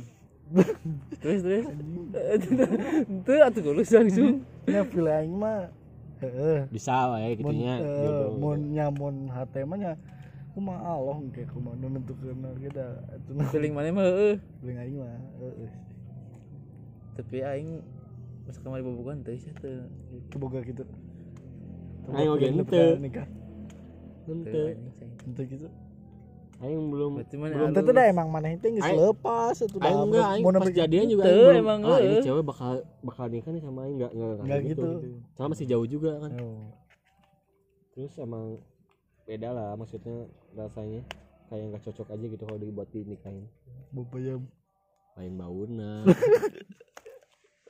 Terus 1.20 1.40
terus. 1.44 1.66
Itu 3.05 3.32
atuh 3.42 3.62
kulus 3.66 3.90
langsung 3.90 4.46
ya 4.70 4.86
aing 4.86 5.34
mah 5.34 5.68
heeh. 6.22 6.70
Bisa 6.70 6.94
lah 7.11 7.18
ya 7.18 7.34
gitunya 7.34 7.74
eh, 7.82 8.26
mun 8.32 8.72
nyamun 8.72 9.28
hate 9.28 9.66
mah 9.66 9.76
nya 9.76 9.92
kumaha 10.55 10.99
Allah 10.99 11.20
kayak 11.34 11.53
kumaha 11.53 11.76
nentukeun 11.76 12.38
kita 12.64 12.86
itu 13.12 13.30
feeling 13.53 13.74
mana 13.76 13.92
mah 13.92 14.07
heeh. 14.07 14.34
Feeling 14.62 14.78
aing 14.78 14.96
mah 15.03 15.11
heeh. 15.42 15.70
Tapi 17.18 17.38
aing 17.42 17.70
masa 18.49 18.64
kamari 18.64 18.80
bobogan 18.80 19.20
teh 19.20 19.36
sih 19.36 19.53
teh 19.61 19.84
keboga 20.32 20.64
gitu. 20.64 20.88
Feeling 22.09 22.64
henteu. 22.64 22.96
nikah. 22.96 23.28
Ente. 24.24 24.80
henteu 25.28 25.44
gitu. 25.44 25.68
Aing 26.59 26.90
belum 26.90 27.22
belum 27.22 27.70
tentu 27.70 27.94
dah 27.94 28.11
emang 28.11 28.34
mana 28.34 28.51
itu 28.51 28.66
geus 28.74 28.82
Aing- 28.82 28.99
lepas 28.99 29.55
itu 29.62 29.76
dah. 29.78 29.94
Enggak 29.94 30.26
aing 30.26 30.42
mau 30.42 30.59
pas 30.59 30.74
jadian 30.74 31.07
juga 31.07 31.22
Teu, 31.22 31.30
aing 31.30 31.44
belum, 31.44 31.62
emang, 31.62 31.78
ah 31.86 31.99
ini 32.03 32.16
cewek 32.18 32.42
bakal 32.42 32.72
bakal 33.07 33.24
nikah 33.30 33.51
nih 33.55 33.62
sama 33.62 33.78
aing 33.86 33.94
enggak 34.01 34.11
enggak 34.11 34.30
Nggak 34.42 34.61
gitu. 34.74 34.88
soalnya 35.36 35.51
masih 35.55 35.66
jauh 35.70 35.86
juga 35.86 36.11
kan. 36.18 36.30
Oh. 36.40 36.66
terus 37.94 38.14
emang 38.18 38.59
beda 39.22 39.49
lah 39.55 39.76
maksudnya 39.76 40.26
rasanya. 40.57 41.05
Kayak 41.49 41.64
nggak 41.72 41.82
cocok 41.88 42.09
aja 42.12 42.24
gitu 42.28 42.42
kalau 42.44 42.59
dibuat 42.59 42.88
dinikahin 42.92 43.49
Bapak 43.88 44.20
ya 44.20 44.36
lain 45.16 45.34
bauna 45.34 46.05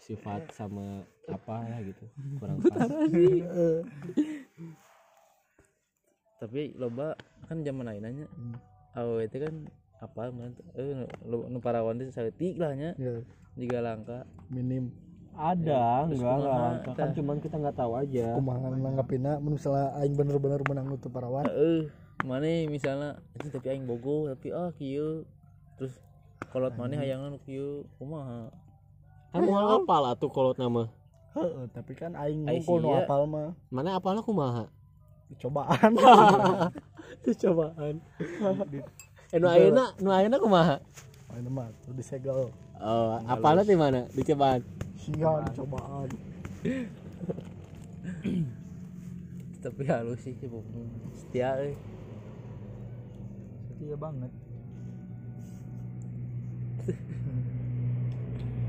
sifat 0.09 0.49
sama 0.57 1.05
apa 1.29 1.69
ya 1.69 1.79
gitu 1.85 2.05
kurang 2.41 2.57
pas. 2.65 2.89
eh, 3.13 3.85
tapi 6.41 6.73
loba 6.81 7.13
kan 7.45 7.61
zaman 7.61 7.85
lainnya. 7.85 8.25
Awewe 8.97 9.29
itu 9.29 9.37
kan 9.43 9.55
apa 9.99 10.31
eh 10.79 11.05
nu 11.27 11.59
parawan 11.59 11.99
teh 11.99 12.09
saeutik 12.09 12.57
lah 12.57 12.73
nya. 12.73 12.95
Ya 12.97 13.21
jiga 13.59 13.83
langka. 13.83 14.25
Minim. 14.49 14.95
Ada 15.39 16.09
terus 16.11 16.19
enggak 16.19 16.39
enggak 16.41 16.95
kan 16.99 17.09
cuman 17.15 17.37
kita 17.43 17.57
nggak 17.59 17.77
tahu 17.77 17.93
aja. 17.99 18.35
Kumaha 18.39 18.75
nanggapina 18.75 19.39
mun 19.39 19.59
misalnya 19.59 19.95
aing 20.03 20.15
bener-bener 20.17 20.63
menang 20.65 20.89
nutup 20.89 21.13
parawan. 21.13 21.47
Heeh 21.47 21.91
mana 22.27 22.49
misalnya 22.67 23.23
anjing 23.37 23.53
tapi 23.55 23.67
aing 23.71 23.85
bogo 23.85 24.31
tapi 24.31 24.55
ah 24.55 24.71
kieu. 24.79 25.27
Terus 25.79 26.01
kolot 26.51 26.75
mana 26.79 26.99
hayangan 27.03 27.39
kieu 27.43 27.87
kumaha 27.99 28.51
kan 29.29 29.43
mau 29.45 29.79
apal 29.81 30.03
atuh 30.09 30.31
kolot 30.33 30.57
nama? 30.57 30.89
Heeh, 31.37 31.65
tapi 31.71 31.93
kan 31.95 32.17
aing 32.17 32.49
Ai 32.49 32.59
ngumpul 32.59 32.81
nu 32.81 32.89
sia. 32.91 33.05
apal 33.05 33.23
mah. 33.29 33.53
Mana 33.69 34.01
apalnya 34.01 34.25
kumaha? 34.25 34.65
Cobaan. 35.37 35.93
Itu 37.23 37.31
cobaan. 37.49 38.01
Eh 39.29 39.37
nu 39.37 39.45
ayeuna 39.45 39.93
nu 40.01 40.09
ayeuna 40.09 40.41
kumaha? 40.41 40.81
Main 41.29 41.45
mah 41.53 41.69
tuh 41.85 41.93
disegel. 41.93 42.49
Oh 42.81 43.21
apalnya 43.29 43.61
di 43.61 43.77
mana? 43.77 44.09
Di 44.09 44.25
cobaan. 44.25 44.65
Sia 44.97 45.45
cobaan. 45.53 46.09
Tapi 49.61 49.83
halus 49.85 50.25
sih 50.25 50.33
si 50.33 50.49
Bung 50.49 50.65
setia 51.13 51.61
euy. 51.61 51.77
Setia 53.69 53.97
banget 54.01 54.33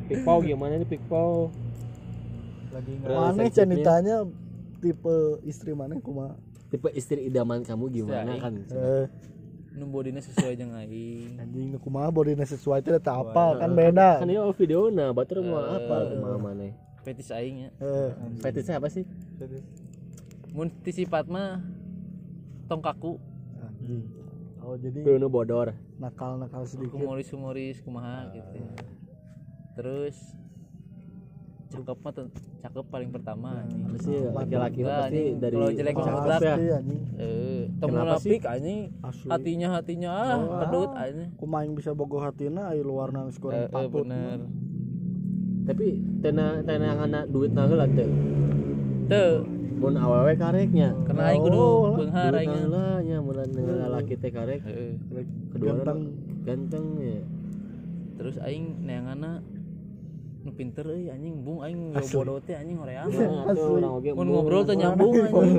pikpau 0.10 0.42
gimana 0.42 0.74
nih 0.82 0.90
pikpau 0.90 1.54
lagi 2.74 2.94
mana 3.02 3.46
can 3.54 3.70
ditanya 3.70 4.16
tipe 4.82 5.16
istri 5.46 5.72
mana 5.78 5.98
kumaha 6.02 6.34
tipe 6.74 6.90
istri 6.98 7.30
idaman 7.30 7.62
kamu 7.66 7.86
gimana 7.94 8.38
kan? 8.42 8.54
Eh. 8.70 9.06
Nu 9.78 9.86
bodina 9.86 10.18
sesuai 10.18 10.58
jeung 10.58 10.74
aing 10.74 11.38
anjing 11.38 11.70
nu 11.74 11.78
kumaha 11.78 12.10
bodina 12.10 12.46
sesuai 12.46 12.82
teh 12.82 12.98
tak 12.98 13.16
apa 13.16 13.62
kan 13.62 13.70
beda. 13.74 14.22
Kan 14.22 14.30
ini 14.30 14.42
video 14.58 14.90
nah 14.90 15.14
batur 15.14 15.46
mau 15.46 15.62
apa 15.62 16.10
kumaha 16.14 16.38
mana? 16.42 16.74
Fetis 17.06 17.30
aing 17.30 17.68
ya. 17.68 17.70
Eh. 17.82 18.10
Fetishnya 18.42 18.82
apa 18.82 18.90
sih? 18.90 19.06
Serius. 19.38 19.66
mun 20.50 20.74
ti 20.82 20.90
sifat 20.90 21.30
mah 21.30 21.62
tong 22.66 22.82
kaku. 22.82 23.22
Anjing. 23.62 24.04
Oh 24.66 24.74
jadi 24.78 25.00
Bruno 25.06 25.30
bodor. 25.30 25.74
nakal 26.00 26.40
nakal 26.40 26.66
sedikit. 26.66 26.96
humoris 26.98 27.82
kumaha 27.82 28.30
gitu. 28.34 28.58
Ya. 28.62 28.99
Terus 29.80 30.36
cakep 31.72 31.98
mah 32.04 32.12
cakep 32.60 32.86
paling 32.92 33.10
pertama 33.16 33.64
anjing. 33.64 33.88
pasti 33.96 34.14
laki-laki 34.36 34.80
mah 34.84 34.90
Enggak, 34.90 35.00
pasti 35.08 35.22
dari 35.40 35.56
Kalau 35.56 35.70
jelek 35.72 35.94
mah 35.94 36.04
cakep 36.04 36.20
goblok. 36.20 36.42
ya. 36.42 36.76
anjing. 36.76 37.02
Eh 37.16 37.62
munafik 37.88 38.42
anjing. 38.44 38.80
Hatinya 39.32 39.68
hatinya 39.80 40.10
ah 40.12 40.40
pedut 40.66 40.92
anjing. 40.98 41.30
Kumaha 41.40 41.62
yang 41.64 41.74
bisa 41.80 41.90
bogoh 41.96 42.20
hatina 42.20 42.76
aya 42.76 42.84
luarna 42.84 43.24
geus 43.32 43.38
eh, 43.38 43.42
goreng 43.42 43.64
eh, 43.64 43.70
patut 43.72 44.04
bener. 44.04 44.40
tapi 45.70 45.88
tena 46.26 46.66
tena 46.66 46.98
anak 46.98 47.24
duit 47.30 47.54
nah 47.54 47.64
heula 47.70 47.88
teh 47.88 48.10
teu. 49.08 49.46
Mun 49.80 49.96
awewe 49.96 50.34
kareknya. 50.36 50.92
Karena 51.08 51.22
aing 51.32 51.44
kudu 51.48 51.64
beunghar 51.96 52.34
aing 52.36 52.52
nah 52.68 53.00
nya 53.00 53.18
mun 53.24 53.38
laki 53.96 54.20
teh 54.20 54.34
karek. 54.34 54.60
Heeh. 54.66 55.00
kedua 55.56 55.72
Ganteng. 55.80 56.00
ganteng 56.44 56.86
ya. 57.00 57.22
Terus 58.20 58.36
aing 58.44 58.84
neanganna 58.84 59.40
nu 60.50 60.58
pinter 60.58 60.86
euy 60.90 61.14
anjing. 61.14 61.36
Bung 61.46 61.62
aing 61.62 61.94
bodoh 61.94 62.42
teh 62.42 62.58
anjing 62.58 62.78
hoream 62.82 63.06
atuh 63.46 63.78
orang 63.78 63.94
oge 64.02 64.10
mun 64.18 64.28
ngobrol 64.28 64.66
teh 64.66 64.74
nyambung 64.74 65.14
anjing. 65.14 65.58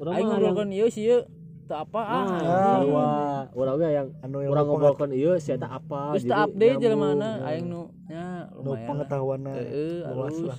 Urang 0.00 0.12
aing 0.16 0.26
ngobrolkeun 0.26 0.70
ieu 0.72 0.88
sih 0.88 1.04
ieu 1.04 1.20
teu 1.64 1.76
apa 1.80 2.00
ah? 2.00 2.24
Ah, 2.44 3.40
urang 3.52 3.76
oge 3.76 3.88
yang 3.88 4.08
anu 4.20 4.40
ilmu 4.40 4.52
urang 4.52 4.64
pengat- 4.64 4.68
ngobrolkeun 4.96 5.12
ieu 5.12 5.32
sia 5.36 5.56
teh 5.56 5.68
apa? 5.68 6.16
Terus 6.16 6.24
jadi 6.24 6.32
teu 6.32 6.44
update 6.48 6.76
jelema 6.80 7.06
mana? 7.12 7.30
Aing 7.44 7.66
nu 7.68 7.82
nya 8.08 8.24
lumayan 8.52 8.72
lah. 8.72 8.84
pengetahuanna 8.88 9.52
Heeh, 9.52 9.96
luas 10.08 10.38
lah. 10.40 10.58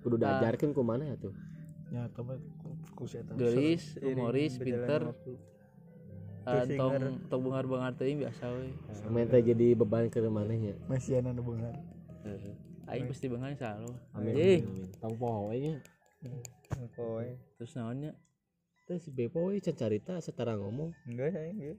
Kudu 0.00 0.16
diajarkeun 0.16 0.70
ku 0.72 0.80
mana 0.80 1.04
ya 1.04 1.16
tuh? 1.16 1.32
Ya 1.90 2.06
tapi 2.12 2.38
ku 2.94 3.04
sia 3.04 3.20
teh 3.20 3.34
gelis 3.36 3.96
humoris 3.98 4.56
pinter. 4.56 5.12
ah, 6.48 6.64
tong 6.64 6.96
tong 7.28 7.40
bengar-bengar 7.44 7.92
teuing 7.94 8.24
biasa 8.24 8.48
we 8.48 8.72
Main 9.12 9.28
teh 9.28 9.44
jadi 9.44 9.76
beban 9.76 10.08
ke 10.08 10.24
manehnya. 10.24 10.72
Mesiana 10.88 11.36
nu 11.36 11.44
beungar 11.44 11.76
aing 12.90 13.06
pasti 13.06 13.26
bengar 13.30 13.54
selalu 13.54 13.92
amin 14.18 14.32
amin 14.34 14.88
tong 14.98 15.14
poho 15.14 15.54
we 15.54 15.62
nya 15.62 15.74
terus 17.56 17.72
naonnya? 17.76 18.12
Teh 18.84 18.98
si 19.00 19.08
Bepo 19.12 19.48
we 19.48 19.62
can 19.62 19.76
carita 19.76 20.18
setara 20.20 20.56
ngomong. 20.58 20.92
Enggak 21.08 21.32
saya 21.32 21.48
enggak. 21.52 21.78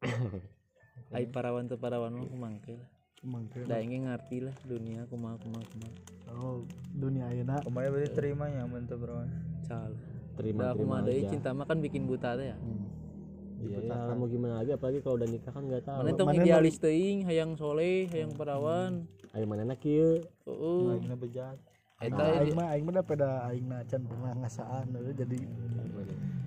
Ai 1.16 1.26
parawan 1.26 1.66
teu 1.66 1.80
parawan 1.80 2.12
mah 2.14 2.28
kumangke 2.28 2.78
lah. 2.78 2.90
Mangke 3.20 3.68
da 3.68 3.76
aing 3.76 3.92
ge 3.92 4.00
ngarti 4.00 4.36
lah 4.48 4.56
dunia 4.64 5.04
kumaha 5.04 5.36
kumaha 5.36 5.60
kumaha 5.60 5.92
oh 6.32 6.64
dunia 6.96 7.28
ayeuna. 7.28 7.60
Kemarin 7.60 7.90
berarti 7.92 8.12
terima 8.16 8.48
ya 8.48 8.64
mentah 8.64 8.96
bro. 8.96 9.28
Cal. 9.68 9.92
Terima 10.40 10.72
da 10.72 10.72
terima 10.72 10.80
kumaha 10.80 11.00
deui 11.04 11.22
cinta 11.28 11.52
mah 11.52 11.68
kan 11.68 11.78
bikin 11.84 12.08
buta 12.08 12.38
teh 12.40 12.48
ya? 12.48 12.56
Iya 13.60 13.92
ya, 13.92 14.16
mau 14.16 14.24
gimana 14.24 14.64
lagi? 14.64 14.72
Apalagi 14.72 15.04
kalau 15.04 15.20
udah 15.20 15.28
nikah 15.28 15.52
kan 15.52 15.68
nggak 15.68 15.84
tahu. 15.84 16.00
Mana 16.00 16.16
tong 16.16 16.32
Mana 16.32 16.40
idealis 16.40 16.80
teuing 16.80 17.28
hayang 17.28 17.60
soleh 17.60 18.08
hayang 18.08 18.32
parawan 18.32 19.04
ayo 19.34 19.44
mana 19.46 19.62
nak 19.62 19.78
kieu. 19.78 20.26
Heeh. 20.46 20.80
Lagi 20.90 21.06
bejat. 21.14 21.58
Eta 22.00 22.24
aing 22.40 22.56
mah 22.56 22.66
aing 22.72 22.84
mah 22.88 22.94
da 22.96 23.02
pada 23.04 23.28
aing 23.52 23.68
na 23.68 23.84
can 23.84 24.00
pernah 24.08 24.32
ngasaan 24.32 24.88
jadi 25.12 25.36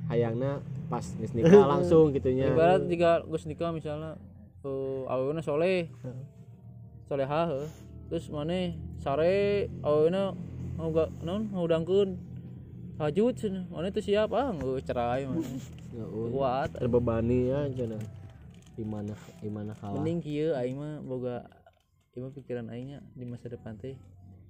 hayangna 0.09 0.65
pas 0.89 1.05
geus 1.13 1.37
nikah 1.37 1.61
langsung 1.77 2.09
gitunya 2.09 2.49
ibarat 2.49 2.89
jika 2.89 3.21
geus 3.29 3.45
nikah 3.45 3.69
misalnya 3.69 4.17
uh, 4.65 5.05
awena 5.05 5.45
soleh. 5.45 5.93
Soleha 7.05 7.53
heuh. 7.53 7.69
terus 8.09 8.29
mana 8.29 8.73
sare 9.01 9.69
awena 9.85 10.33
mau 10.77 10.89
gak 10.89 11.09
non 11.21 11.45
mau 11.53 11.69
dangkeun 11.69 12.17
hajut 12.97 13.37
cenah. 13.37 13.69
Mana 13.69 13.93
teu 13.93 14.01
siap 14.01 14.33
ah 14.33 14.49
geus 14.57 14.81
cerai 14.81 15.29
mana 15.29 15.45
kuat. 16.33 16.73
Terbebani 16.81 17.53
ya 17.53 17.69
cenah. 17.69 18.01
Gimana 18.73 19.13
gimana 19.37 19.77
kalah. 19.77 20.01
Mending 20.01 20.17
kieu 20.17 20.57
aing 20.57 20.81
mah 20.81 20.97
boga 21.05 21.45
ieu 22.13 22.21
mah 22.21 22.31
pikiran 22.31 22.69
aingnya 22.69 23.01
di 23.11 23.25
masa 23.25 23.49
depan 23.49 23.73
teh 23.75 23.97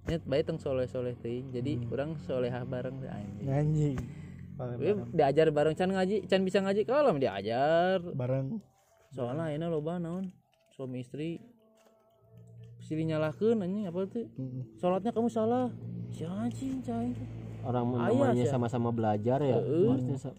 nyet 0.04 0.20
bae 0.24 0.44
tong 0.44 0.60
soleh-soleh 0.60 1.16
teuing 1.16 1.48
jadi 1.50 1.80
urang 1.88 2.20
solehah 2.20 2.64
bareng 2.64 3.00
teh 3.00 3.08
anjing. 3.08 3.46
Nyanyi 3.48 3.92
We 4.54 4.94
diajar 5.12 5.50
bareng 5.50 5.74
can 5.74 5.90
ngaji 5.90 6.30
can 6.30 6.46
bisa 6.46 6.62
ngaji 6.62 6.86
kalau 6.86 7.10
diajar. 7.18 7.98
Bareng. 8.14 8.62
Soalnya 9.10 9.50
ayeuna 9.50 9.66
loba 9.66 9.98
naon 9.98 10.30
suami 10.70 11.02
istri 11.02 11.42
silih 12.78 13.08
nyalahkeun 13.08 13.64
anjing 13.64 13.88
apa 13.88 14.00
tuh 14.06 14.28
Mm. 14.36 14.78
sholatnya 14.78 15.10
kamu 15.10 15.30
salah. 15.32 15.72
Si 16.12 16.22
anjing 16.22 16.84
cai 16.84 17.16
orang 17.64 17.96
namanya 17.96 18.44
sama-sama 18.46 18.92
belajar 18.92 19.40
ya 19.40 19.56
harusnya 19.58 20.20
sa- 20.20 20.38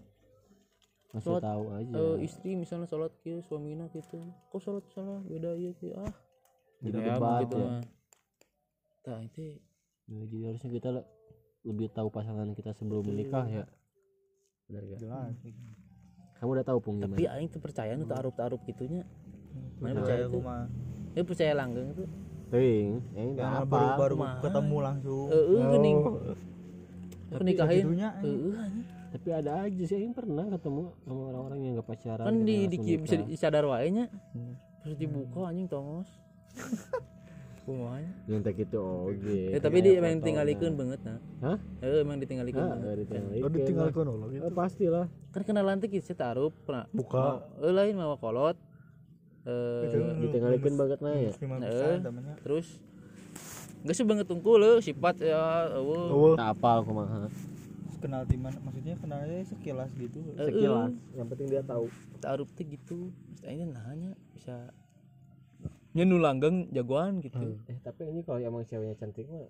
masih 1.11 1.25
Sholat, 1.25 1.41
tahu 1.41 1.63
aja. 1.73 1.91
Eh, 1.95 2.15
istri 2.21 2.51
misalnya 2.53 2.85
sholat 2.85 3.11
kieu 3.19 3.41
suamina 3.41 3.89
gitu 3.89 4.19
kok 4.47 4.61
sholat 4.61 4.85
salah? 4.93 5.19
Beda 5.25 5.55
ieu 5.55 5.73
sih 5.73 5.91
ah 5.91 6.11
jadi 6.85 6.93
Kayak 6.95 7.09
debat 7.11 7.39
gitu 7.41 7.57
ya. 7.57 7.69
tah 9.01 9.19
itu 9.19 9.43
Ya, 10.05 10.21
jadi 10.21 10.43
harusnya 10.45 10.69
kita 10.69 10.89
le- 10.93 11.09
lebih 11.65 11.89
tahu 11.89 12.13
pasangan 12.13 12.45
kita 12.53 12.77
sebelum 12.77 13.01
menikah 13.03 13.41
ya. 13.49 13.65
Benar 14.69 14.81
gak 14.85 14.99
jelas. 15.01 15.33
Kamu 16.37 16.49
udah 16.53 16.65
tahu 16.65 16.77
pung 16.77 17.01
tapi 17.01 17.25
aing 17.25 17.49
tuh 17.49 17.57
percaya 17.57 17.97
nu 17.97 18.05
tarup 18.05 18.37
tarup 18.37 18.61
gitunya. 18.63 19.01
Mana 19.81 19.97
Nah, 19.97 20.05
percaya 20.05 20.23
aku 20.23 20.37
tuh? 20.37 20.41
mah. 20.45 20.69
Eh 21.15 21.23
percaya 21.25 21.53
langgeng 21.57 21.89
tuh. 21.97 22.05
Ting 22.53 23.01
eh 23.17 23.25
nggak 23.33 23.41
yang 23.41 23.65
apa? 23.65 23.65
baru 23.65 23.89
baru 23.97 24.15
ketemu 24.45 24.77
langsung. 24.83 25.25
Eh 25.25 25.41
eh 25.41 25.61
geuning 25.65 25.97
Tapi 27.25 27.43
nikahin. 27.43 27.85
eh. 27.89 28.05
Eh, 28.21 28.61
anjing. 28.61 28.85
tapi 29.09 29.29
ada 29.33 29.51
aja 29.65 29.83
sih 29.87 29.97
yang 29.97 30.13
pernah 30.13 30.45
ketemu 30.53 30.93
sama 31.01 31.21
orang-orang 31.33 31.59
yang 31.63 31.71
gak 31.79 31.87
pacaran 31.89 32.25
kan 32.27 32.35
di, 32.43 32.57
di 32.67 32.77
bisa 32.99 33.15
disadar 33.17 33.65
wae 33.65 33.89
nya. 33.89 34.05
Terus 34.85 34.95
dibuka 35.01 35.49
anjing 35.49 35.65
tongos 35.65 36.05
kumanya. 37.65 38.13
Yang 38.29 38.41
tak 38.45 38.53
gitu 38.61 38.79
oke. 38.79 39.37
Ya 39.51 39.59
tapi 39.59 39.77
dia 39.81 39.97
emang 39.97 40.21
ditinggalikeun 40.21 40.73
banget 40.77 40.99
nah 41.01 41.19
Hah? 41.41 41.57
eh 41.81 41.99
emang 42.05 42.17
ditinggalikeun 42.21 42.61
banget. 42.61 42.85
ditinggalikeun 43.01 43.41
oh 43.41 43.51
ditinggalkeun 43.51 44.05
ulah 44.05 44.17
lah. 44.21 44.27
gitu. 44.29 44.43
Eh, 44.45 44.53
pastilah 44.53 45.05
kan 45.33 45.41
kenalan 45.41 45.81
teh 45.81 45.89
kieu 45.89 46.13
tarup 46.13 46.53
pernah 46.63 46.85
buka. 46.93 47.41
Eh 47.65 47.73
lain 47.73 47.97
mawa 47.97 48.15
kolot. 48.21 48.57
Eh 49.49 50.21
ditinggalikeun 50.21 50.75
banget 50.77 50.99
nah 51.01 51.13
ya? 51.17 51.33
Eh. 51.33 51.97
terus? 52.45 52.67
Gak 53.85 53.93
sih 53.93 54.05
banget 54.05 54.25
tungkul 54.25 54.57
le 54.61 54.71
sifat 54.81 55.21
ya 55.21 55.69
eueuh. 55.77 56.09
oh 56.09 56.33
tak 56.33 56.57
apa 56.57 56.81
kumaha 56.81 57.29
Terus 57.29 57.97
kenal 58.01 58.25
di 58.25 58.37
mana 58.37 58.57
maksudnya 58.65 58.97
kenalnya 58.97 59.41
sekilas 59.45 59.93
gitu. 59.97 60.21
Eh, 60.37 60.49
sekilas. 60.49 60.93
Yang 61.13 61.27
penting 61.33 61.47
dia 61.53 61.61
tahu. 61.61 61.85
Tarup 62.17 62.49
teh 62.53 62.65
gitu. 62.65 63.13
Aing 63.45 63.69
nanya 63.73 64.17
bisa 64.33 64.73
nya 65.95 66.03
nu 66.03 66.19
langgeng 66.19 66.67
jagoan 66.75 67.23
gitu. 67.23 67.39
Eh 67.71 67.79
tapi 67.79 68.11
ini 68.11 68.19
kalau 68.27 68.43
emang 68.43 68.67
ceweknya 68.67 68.99
cantik 68.99 69.31
mah 69.31 69.47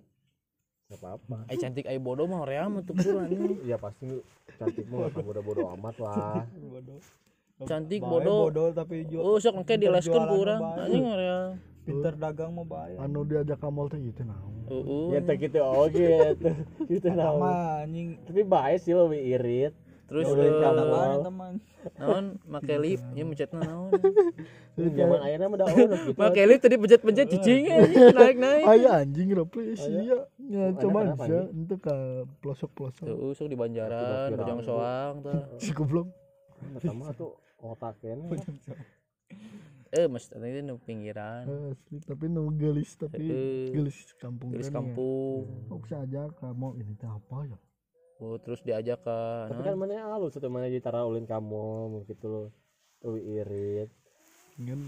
gak 0.93 1.01
apa-apa. 1.01 1.37
Ai 1.49 1.57
cantik 1.57 1.89
ai 1.89 1.97
bodoh 1.97 2.29
mah 2.29 2.45
hoream 2.45 2.77
mah 2.77 2.83
tukur 2.85 3.17
anjing 3.25 3.65
ya 3.65 3.81
pasti 3.81 4.21
cantik 4.61 4.85
mah 4.85 5.09
gak 5.09 5.25
bodoh-bodoh 5.25 5.73
amat 5.73 5.95
lah. 5.97 6.45
Bodoh. 6.77 7.01
Cantik 7.65 8.05
Bae 8.05 8.11
bodoh. 8.13 8.39
bodoh 8.45 8.67
tapi 8.77 9.09
jual 9.09 9.25
oh 9.25 9.41
sok 9.41 9.65
engke 9.65 9.73
dileskeun 9.79 10.23
ku 10.29 10.35
urang 10.45 10.61
anjing 10.75 11.07
hoream 11.07 11.57
pinter 11.85 12.13
dagang 12.17 12.51
mau 12.53 12.65
bayar 12.65 12.97
anu 12.97 13.21
diajak 13.25 13.61
ke 13.61 13.69
mall 13.69 13.87
teh 13.89 14.01
gitu 14.01 14.21
naon? 14.25 14.53
Heeh. 14.69 15.05
Ya 15.13 15.19
tak 15.25 15.37
gitu 15.41 15.61
oke 15.61 16.05
tuh 16.41 16.53
gitu 16.89 17.07
Eta 17.09 17.13
nah 17.13 17.33
mah 17.33 17.85
anjing. 17.85 18.21
Tapi 18.21 18.41
baik 18.45 18.77
sih 18.85 18.93
lebih 18.93 19.21
irit 19.33 19.73
terus 20.05 20.25
eh. 20.31 20.53
Apaan 20.61 21.19
teman? 21.21 21.53
naon 21.97 22.25
make 22.45 22.75
lip 22.75 23.01
ya 23.11 23.23
mencetna 23.23 23.61
naon 23.61 23.89
zaman 24.97 25.19
akhirnya 25.21 25.47
mah 25.47 25.57
dah 25.57 25.67
ono 25.67 25.95
gitu 26.01 26.17
make 26.17 26.41
lip 26.43 26.59
tadi 26.59 26.75
pencet-pencet 26.75 27.27
cicing 27.29 27.63
naik 28.11 28.37
naik 28.37 28.65
Aya 28.65 28.89
anjing 29.01 29.29
rapli 29.31 29.73
sia. 29.73 30.25
Ya 30.41 30.73
coba 30.75 31.13
bisa 31.13 31.47
itu 31.47 31.75
ke 31.77 31.95
pelosok-pelosok. 32.39 33.05
tuh 33.05 33.17
usuk 33.29 33.47
di 33.47 33.55
Banjaran. 33.55 34.33
Bojong 34.33 34.61
Soang 34.61 35.13
tuh 35.21 35.41
Si 35.63 35.71
goblok. 35.71 36.09
pertama 36.73 37.13
tuh 37.13 37.33
otak 37.57 37.97
kene 37.99 38.25
eh 39.95 40.05
mas 40.05 40.27
tadi 40.27 40.59
nu 40.59 40.75
pinggiran 40.77 41.45
Asli 41.71 42.03
tapi 42.03 42.27
nu 42.27 42.51
gelis 42.51 42.93
tapi 42.95 43.23
gelis 43.69 44.11
kampung 44.17 44.51
Gelis 44.51 44.67
ya. 44.67 44.75
kampung 44.75 45.45
Oh, 45.65 45.79
bisa 45.79 46.01
aja 46.01 46.27
kamu 46.35 46.75
ini 46.77 46.93
teh 46.93 47.07
apa 47.07 47.37
ya? 47.45 47.57
Oh, 48.17 48.35
terus 48.37 48.61
diajak 48.61 48.99
ke 48.99 49.17
tapi 49.47 49.61
kan 49.61 49.75
mana 49.75 50.07
halus 50.07 50.33
tuh 50.33 50.47
mana 50.47 50.67
ditara 50.67 51.03
ulin 51.03 51.23
kamu 51.23 52.03
gitu 52.05 52.25
loh 52.25 52.47
tuh 52.99 53.17
irit 53.17 53.89
Kan 54.55 54.79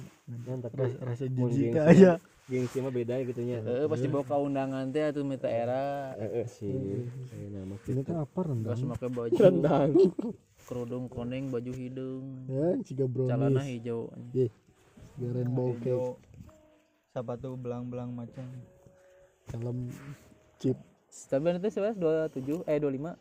kan 0.48 0.58
tapi 0.64 0.80
rasa, 0.80 0.98
rasa 1.04 1.26
jijik 1.28 1.76
aja. 1.76 2.16
gengsi 2.48 2.80
mah 2.80 2.88
beda 2.88 3.20
gitu 3.22 3.44
nya 3.44 3.60
eh 3.60 3.84
pasti 3.86 4.08
bawa 4.08 4.24
ke 4.24 4.32
undangan 4.34 4.88
teh 4.88 5.04
atuh 5.04 5.28
minta 5.28 5.52
era 5.52 6.16
eh 6.16 6.44
eh, 6.44 6.48
sih 6.48 6.72
Eh, 6.72 7.48
nama 7.52 7.76
Ini 7.84 8.00
teh 8.02 8.16
apa 8.16 8.40
rendang? 8.42 8.72
Terus 8.72 8.88
pakai 8.88 9.10
baju 9.12 9.36
rendang 9.36 9.92
kerudung 10.64 11.06
koneng 11.08 11.52
baju 11.52 11.72
hidung 11.72 12.48
Ya, 12.48 12.80
ciga 12.82 13.04
celana 13.04 13.60
brownies. 13.60 13.68
hijau 13.68 14.08
Ih, 14.32 14.52
ciga 15.14 15.28
rainbow 15.34 15.76
cake. 15.78 16.16
Sepatu 17.12 17.56
belang-belang 17.56 18.14
macam. 18.14 18.48
Dalam 19.48 19.92
chip. 20.58 20.80
Tapi 21.08 21.44
nanti 21.50 21.70
sebelas 21.72 21.96
dua 21.96 22.28
tujuh 22.30 22.62
eh 22.68 22.78
dua 22.78 22.92
lima 22.92 23.12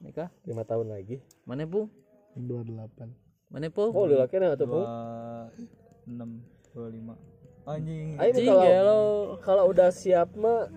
nikah 0.00 0.28
lima 0.44 0.62
tahun 0.62 0.90
lagi 0.90 1.20
mana 1.44 1.64
pun 1.64 1.86
28. 2.34 3.06
mana 3.50 3.66
pun 3.70 3.88
oh 3.94 4.02
udah 4.10 4.26
laki 4.26 4.34
atuh 4.38 4.66
Dua 4.66 4.66
pung 4.66 4.86
enam 6.04 6.30
dua 6.74 6.88
lima. 6.90 7.14
Anjing. 7.64 8.18
Aing 8.20 8.34
Cing, 8.36 8.50
kalau 8.50 8.68
lo. 8.84 8.98
kalau 9.40 9.64
udah 9.72 9.88
siap 9.88 10.28
mah 10.36 10.68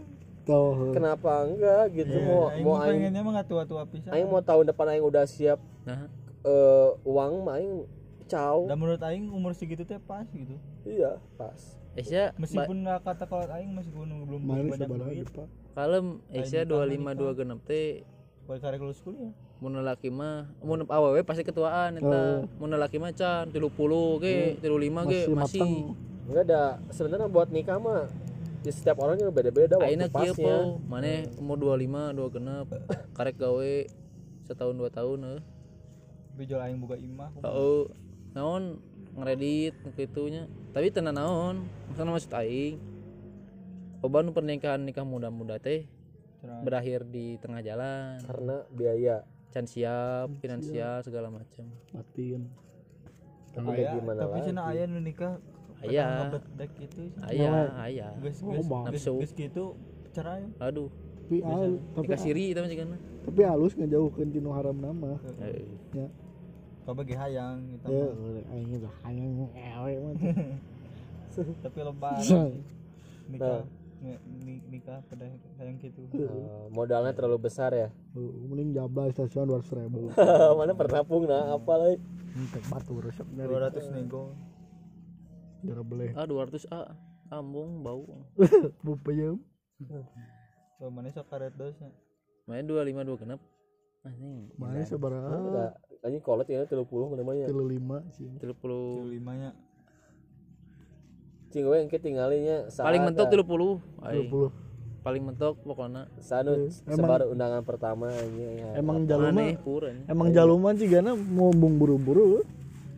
Tuh. 0.48 0.96
kenapa 0.96 1.44
enggak 1.44 1.92
gitu 1.92 2.16
mau 2.24 2.48
Aing 2.48 2.64
mau 2.64 2.80
aing 2.80 2.96
pengennya 3.04 3.22
mah 3.26 3.32
nggak 3.42 3.48
tua-tua 3.52 3.84
pisan. 3.92 4.14
aing 4.16 4.30
mau 4.32 4.40
tahun 4.40 4.72
depan 4.72 4.96
aing 4.96 5.04
udah 5.04 5.26
siap 5.28 5.60
nah 5.84 6.08
eh 6.48 6.90
uang 7.04 7.44
mah 7.44 7.60
aing 7.60 7.84
caw 8.32 8.64
Dan 8.64 8.78
menurut 8.80 9.02
aing 9.04 9.28
umur 9.34 9.52
segitu 9.52 9.84
teh 9.84 10.00
pas 10.00 10.24
gitu. 10.32 10.56
iya 10.88 11.20
pas 11.36 11.60
Asia 11.98 12.32
Meskipun 12.40 12.86
nggak 12.88 13.04
kata 13.04 13.26
kalau 13.28 13.44
aing 13.52 13.74
meskipun 13.74 14.08
belum 14.24 14.42
Main 14.46 14.70
banyak 14.70 14.88
duit, 14.88 15.28
Pak. 15.34 15.48
Kalem 15.78 16.06
Asia 16.34 16.66
dua 16.66 16.90
lima 16.90 17.14
dua 17.14 17.38
genep 17.38 17.62
teh. 17.62 18.02
Buat 18.50 18.66
karek 18.66 18.82
lulus 18.82 18.98
kuliah. 19.06 19.30
mun 19.58 19.74
laki 19.82 20.14
mah 20.14 20.46
mun 20.62 20.86
awewe 20.86 21.22
pasti 21.26 21.46
ketuaan 21.46 22.02
eta. 22.02 22.46
Mun 22.58 22.74
laki 22.74 22.98
mah 22.98 23.14
can 23.14 23.50
30 23.50 23.62
ge 24.22 24.58
35 24.62 25.10
ge 25.10 25.22
Masih 25.34 25.94
enggak 26.30 26.44
ada 26.50 26.64
sebenarnya 26.94 27.26
buat 27.30 27.50
nikah 27.50 27.78
mah 27.82 28.06
ya 28.62 28.72
setiap 28.74 29.00
orang 29.00 29.16
juga 29.16 29.32
beda-beda 29.32 29.80
waktu 29.80 30.12
pasnya. 30.12 30.34
po 30.36 30.82
maneh 30.92 31.30
umur 31.40 31.56
25 31.80 32.18
dua 32.20 32.28
genep 32.30 32.68
karek 33.16 33.36
gawe 33.40 33.74
setahun 34.46 34.76
dua 34.76 34.90
tahun 34.92 35.40
eh. 35.40 35.42
jual 36.46 36.62
aing 36.62 36.78
buka 36.78 36.94
imah. 36.98 37.34
Heeh. 37.42 37.82
naon 38.38 38.78
ngeredit 39.18 39.74
gitu 39.98 40.30
nya. 40.30 40.46
Tapi 40.70 40.94
tenan 40.94 41.18
naon 41.18 41.66
maksudna 41.90 42.14
maksud 42.14 42.34
aing 42.38 42.78
Oban 44.00 44.30
pernikahan 44.30 44.82
nikah 44.82 45.04
muda-muda 45.04 45.58
teh 45.58 45.90
berakhir 46.62 47.04
di 47.04 47.36
tengah 47.38 47.60
jalan. 47.60 48.22
Karena 48.22 48.56
biaya. 48.70 49.18
Can 49.48 49.66
siap 49.66 50.28
finansial 50.38 51.02
segala 51.02 51.32
macam 51.32 51.66
Matiin. 51.90 52.46
tapi 53.48 53.74
Aya, 53.74 53.82
ya 53.82 53.92
gimana 53.98 54.20
tapi 54.22 54.38
lagi? 54.38 54.46
cenah 54.46 54.66
aya 54.70 54.84
nu 54.86 55.00
nikah 55.02 55.34
Aya. 55.80 56.30
dek 56.54 56.72
itu 56.78 57.10
ayah 57.26 57.74
ayah 57.82 58.12
geus 58.22 58.38
Oh, 58.44 58.54
geus 58.86 59.02
geus 59.02 59.32
gitu 59.34 59.74
cerai. 60.12 60.46
Aduh. 60.60 60.94
Tapi 61.26 61.42
al, 61.42 61.82
tapi 61.92 62.14
siri 62.18 62.54
itu 62.54 62.60
mah 62.60 62.70
cigana 62.70 62.98
tapi 63.26 63.40
halus 63.42 63.74
ngejauhkeun 63.74 64.30
tinu 64.30 64.54
haram 64.54 64.78
nama. 64.78 65.18
Ya. 65.92 66.06
kau 66.86 66.94
bagi 66.94 67.12
hayang 67.12 67.66
gitu 67.68 67.86
Ya, 67.88 68.06
mah. 68.08 68.52
aing 68.54 68.68
hayang 69.02 69.32
ewe 69.50 69.92
mah. 69.98 70.14
tapi 71.66 71.80
lebar 71.82 72.18
nikah. 73.28 73.58
Ni- 73.58 73.77
nikah 74.70 75.02
pada 75.10 75.26
hayang 75.58 75.82
gitu. 75.82 76.06
Eh, 76.14 76.30
modalnya 76.70 77.14
terlalu 77.18 77.50
besar 77.50 77.74
ya. 77.74 77.90
Uh, 78.14 78.30
Mending 78.46 78.78
jabla 78.78 79.10
stasiun 79.10 79.50
200 79.50 79.78
ribu. 79.82 80.14
mana 80.60 80.78
pernah 80.78 81.02
pung 81.02 81.26
nah 81.26 81.58
apa 81.58 81.74
lagi? 81.76 81.98
Batu 82.70 83.02
resep 83.02 83.26
dari 83.34 83.50
200 83.50 83.98
nego. 83.98 84.38
Cara 85.66 85.82
boleh. 85.82 86.14
ah 86.14 86.30
200 86.30 86.70
a 86.70 86.94
ambung 87.34 87.82
bau. 87.82 88.06
Bupayem. 88.86 89.42
so 90.78 90.90
mana 90.94 91.10
sok 91.10 91.30
karet 91.34 91.54
dosnya? 91.58 91.90
Main 92.46 92.66
25 92.70 93.04
dua 93.04 93.18
genep 93.18 93.42
anjing 94.06 94.48
Mana 94.56 94.86
sabaraha? 94.88 95.36
enggak 95.36 95.72
anjing 96.06 96.24
kolot 96.24 96.48
ya 96.48 96.64
30 96.64 96.86
mana 96.86 97.22
mah 97.26 97.36
ya? 97.36 97.48
35 97.50 98.16
sih. 98.16 98.30
30 98.40 99.12
limanya 99.12 99.52
cing 101.52 101.64
we 101.64 101.78
engke 101.80 101.98
tinggalinya 102.00 102.68
saat 102.68 102.92
paling 102.92 103.04
mentok 103.08 103.28
30 103.32 103.44
aing 104.04 104.28
30. 104.28 104.68
paling 105.08 105.24
mentok 105.24 105.56
pokoknya. 105.64 106.04
Sanu 106.20 106.68
sebar 106.68 107.24
undangan 107.32 107.64
pertama 107.64 108.12
anjing 108.12 108.60
ya. 108.60 108.76
Emang 108.76 109.08
jaluma 109.08 109.56
emang 110.12 110.28
jaluman 110.36 110.76
sih 110.76 110.88
gana 110.92 111.16
mau 111.16 111.56
bung 111.56 111.80
buru-buru. 111.80 112.44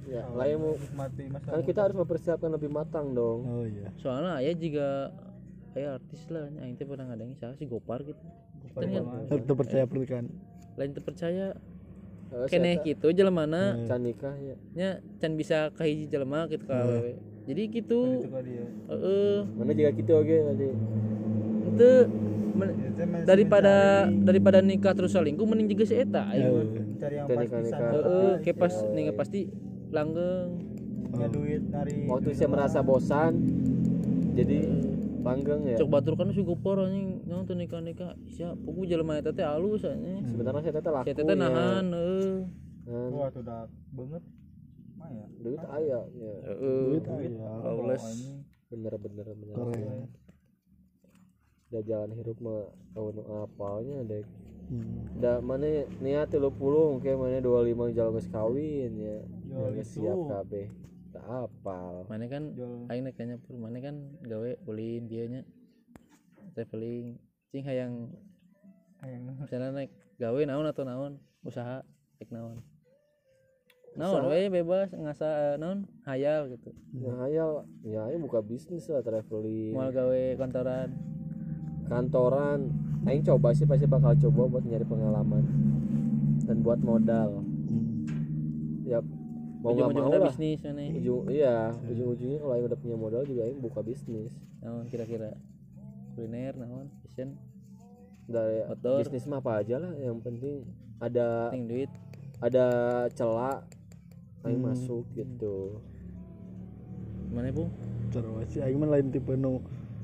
ya 0.09 0.25
lain 0.33 0.57
mau 0.57 0.73
masa 0.97 1.53
kan 1.53 1.61
kita 1.61 1.85
harus 1.85 1.93
mempersiapkan 1.93 2.49
lebih 2.49 2.73
matang 2.73 3.13
dong. 3.13 3.45
Oh 3.45 3.61
iya. 3.61 3.93
soalnya 4.01 4.41
ayah 4.41 4.57
juga 4.57 5.13
ayah 5.77 6.01
artis 6.01 6.25
lah 6.33 6.49
aing 6.49 6.73
teh 6.81 6.85
pernah 6.89 7.13
ngadengin 7.13 7.37
siapa 7.37 7.53
sih 7.61 7.69
Gopar 7.69 8.01
gitu. 8.01 8.17
Kan 8.73 8.89
yang 8.89 9.05
Tetap 9.29 9.53
percaya 9.53 9.85
pernikahan. 9.85 10.25
lain 10.81 10.91
terpercaya. 10.97 11.47
Eh, 12.29 12.45
keneh 12.49 12.81
gitu 12.81 13.09
jelema 13.13 13.45
can 13.85 14.01
nikah 14.01 14.33
ya. 14.41 14.57
Nya 14.73 14.89
can 15.21 15.37
bisa 15.37 15.69
kahiji 15.77 16.09
jelema 16.09 16.49
gitu 16.49 16.65
ka 16.65 16.73
awewe 16.73 17.28
jadi 17.47 17.61
gitu. 17.71 17.99
itu 18.19 18.29
kali 18.31 18.49
dia 18.51 18.65
heeh. 18.89 19.35
Mana 19.55 19.71
juga 19.75 19.89
gitu 19.95 20.11
oke 20.15 20.35
tadi 20.49 20.67
itu 21.59 21.73
teh 21.79 21.99
daripada 23.23 23.75
daripada 24.11 24.59
nikah 24.59 24.91
terus 24.91 25.15
selingkuh 25.15 25.45
mending 25.47 25.71
juga 25.71 25.83
si 25.87 25.95
eta 25.95 26.27
aing 26.33 26.49
mah. 26.49 26.65
mencari 26.65 27.15
yang 27.15 27.27
Kita 27.27 27.35
pas 27.35 27.43
nikah-nikah. 27.45 27.79
pisan. 27.79 27.91
heeh 27.95 28.31
kayak 28.43 28.57
pas 28.57 28.73
nikah 28.91 29.15
pasti 29.15 29.39
langgeng. 29.89 30.49
Punya 31.09 31.27
duit 31.33 31.61
nari 31.73 32.05
waktu 32.05 32.29
saya 32.37 32.49
merasa 32.51 32.79
bosan 32.85 33.33
jadi 34.37 34.57
langgeng 35.19 35.61
ya. 35.67 35.77
Cok 35.79 35.89
batur 35.89 36.13
kan 36.15 36.31
si 36.31 36.41
Gopar 36.43 36.85
anjing. 36.85 37.23
Nonton 37.27 37.59
nikah 37.59 37.81
nikah 37.81 38.13
siap 38.29 38.55
pugu 38.61 38.87
jelema 38.87 39.19
eta 39.19 39.31
teh 39.33 39.43
alus 39.43 39.83
anjing. 39.83 40.23
Sebenarnya 40.27 40.61
saya 40.63 40.73
teteh 40.79 40.91
laku 40.91 41.05
si 41.05 41.11
eta 41.15 41.21
teh 41.23 41.35
ya. 41.35 41.39
nahan 41.39 41.85
heeh. 41.91 42.35
Kan, 42.89 43.09
wah 43.13 43.29
tuh 43.29 43.41
udah 43.45 43.69
banget 43.93 44.23
ya? 45.10 45.26
Duit 45.41 45.64
aya 45.66 45.99
ya. 46.05 46.34
Duit 46.57 47.05
aya. 47.10 47.49
Alus. 47.66 48.05
Oh, 48.05 48.14
bener 48.70 48.93
bener 49.01 49.28
bener. 49.34 49.55
Keren. 49.57 50.01
udah 51.70 51.86
jalan 51.86 52.18
hirup 52.18 52.38
mah 52.41 52.66
tahu 52.97 53.14
nu 53.14 53.22
apalnya 53.45 54.01
dek? 54.01 54.26
Hmm. 54.70 55.22
da 55.22 55.38
mana 55.41 55.86
niat 56.01 56.30
30 56.30 56.49
mungkin 56.57 57.14
mana 57.18 57.41
25 57.41 57.97
jalan 57.97 58.12
geus 58.18 58.30
kawin 58.30 58.91
ya. 58.97 59.18
Itu. 59.78 59.82
siap 59.86 60.18
kabeh. 60.30 60.70
Tak 61.14 61.26
apal. 61.26 62.05
Mana 62.10 62.26
kan 62.26 62.53
aing 62.89 63.05
kayaknya 63.14 63.38
pur 63.41 63.57
mana 63.57 63.78
kan 63.82 64.18
gawe 64.26 64.49
ulin 64.66 65.05
dia 65.05 65.26
nya 65.30 65.41
traveling. 66.53 67.22
Cing 67.53 67.66
hayang. 67.66 68.14
Hayang. 69.01 69.26
Misalnya 69.41 69.74
naik 69.74 69.93
gawe 70.18 70.41
naon 70.45 70.70
atau 70.70 70.86
naon 70.86 71.22
usaha 71.45 71.82
naik 72.18 72.30
naon 72.34 72.62
naon 73.99 74.31
we 74.31 74.47
bebas 74.47 74.95
ngasa 74.95 75.59
naon? 75.59 75.83
Hayal 76.07 76.47
gitu. 76.55 76.71
Ya 76.95 77.11
hayal. 77.19 77.67
Ya 77.83 78.07
ayo 78.07 78.17
buka 78.23 78.39
bisnis 78.39 78.87
lah 78.87 79.03
traveling. 79.03 79.75
Mau 79.75 79.91
gawe 79.91 80.23
kantoran 80.39 80.95
kantoran. 81.89 82.59
Aing 83.07 83.25
coba 83.25 83.51
sih 83.57 83.65
pasti 83.65 83.89
bakal 83.89 84.13
coba 84.29 84.59
buat 84.59 84.63
nyari 84.63 84.85
pengalaman 84.85 85.43
dan 86.45 86.61
buat 86.61 86.77
modal. 86.79 87.41
Ya 88.85 89.01
mau 89.59 89.75
nggak 89.75 89.91
mau 89.91 89.91
ujung-ujungnya 89.91 90.19
lah. 90.23 90.31
bisnis 90.31 90.59
mana 90.63 90.83
ujung 90.95 91.23
iya 91.27 91.55
ujung-ujungnya 91.83 92.39
kalau 92.39 92.53
aing 92.55 92.67
udah 92.71 92.79
punya 92.79 92.95
modal 92.95 93.21
juga 93.27 93.41
aing 93.43 93.59
buka 93.59 93.81
bisnis. 93.83 94.31
Naon 94.63 94.87
kira-kira? 94.87 95.35
Kuliner 96.15 96.55
naon? 96.55 96.87
Fashion? 97.03 97.35
Dari 98.29 98.63
Outdoor. 98.69 99.03
bisnis 99.03 99.25
mah 99.25 99.41
apa 99.41 99.65
aja 99.65 99.81
lah 99.81 99.91
yang 99.97 100.21
penting 100.21 100.63
ada 101.01 101.49
penting 101.49 101.65
duit. 101.67 101.91
ada 102.39 102.67
celah 103.15 103.63
aing 104.43 104.61
masuk 104.61 105.03
gitu. 105.13 105.79
Mana 107.29 107.51
bu? 107.51 107.67
Cara 108.09 108.27
sih 108.49 108.59
aing 108.59 108.77
mah 108.77 108.89
lain 108.89 109.07
tipe 109.09 109.33
nu 109.33 109.61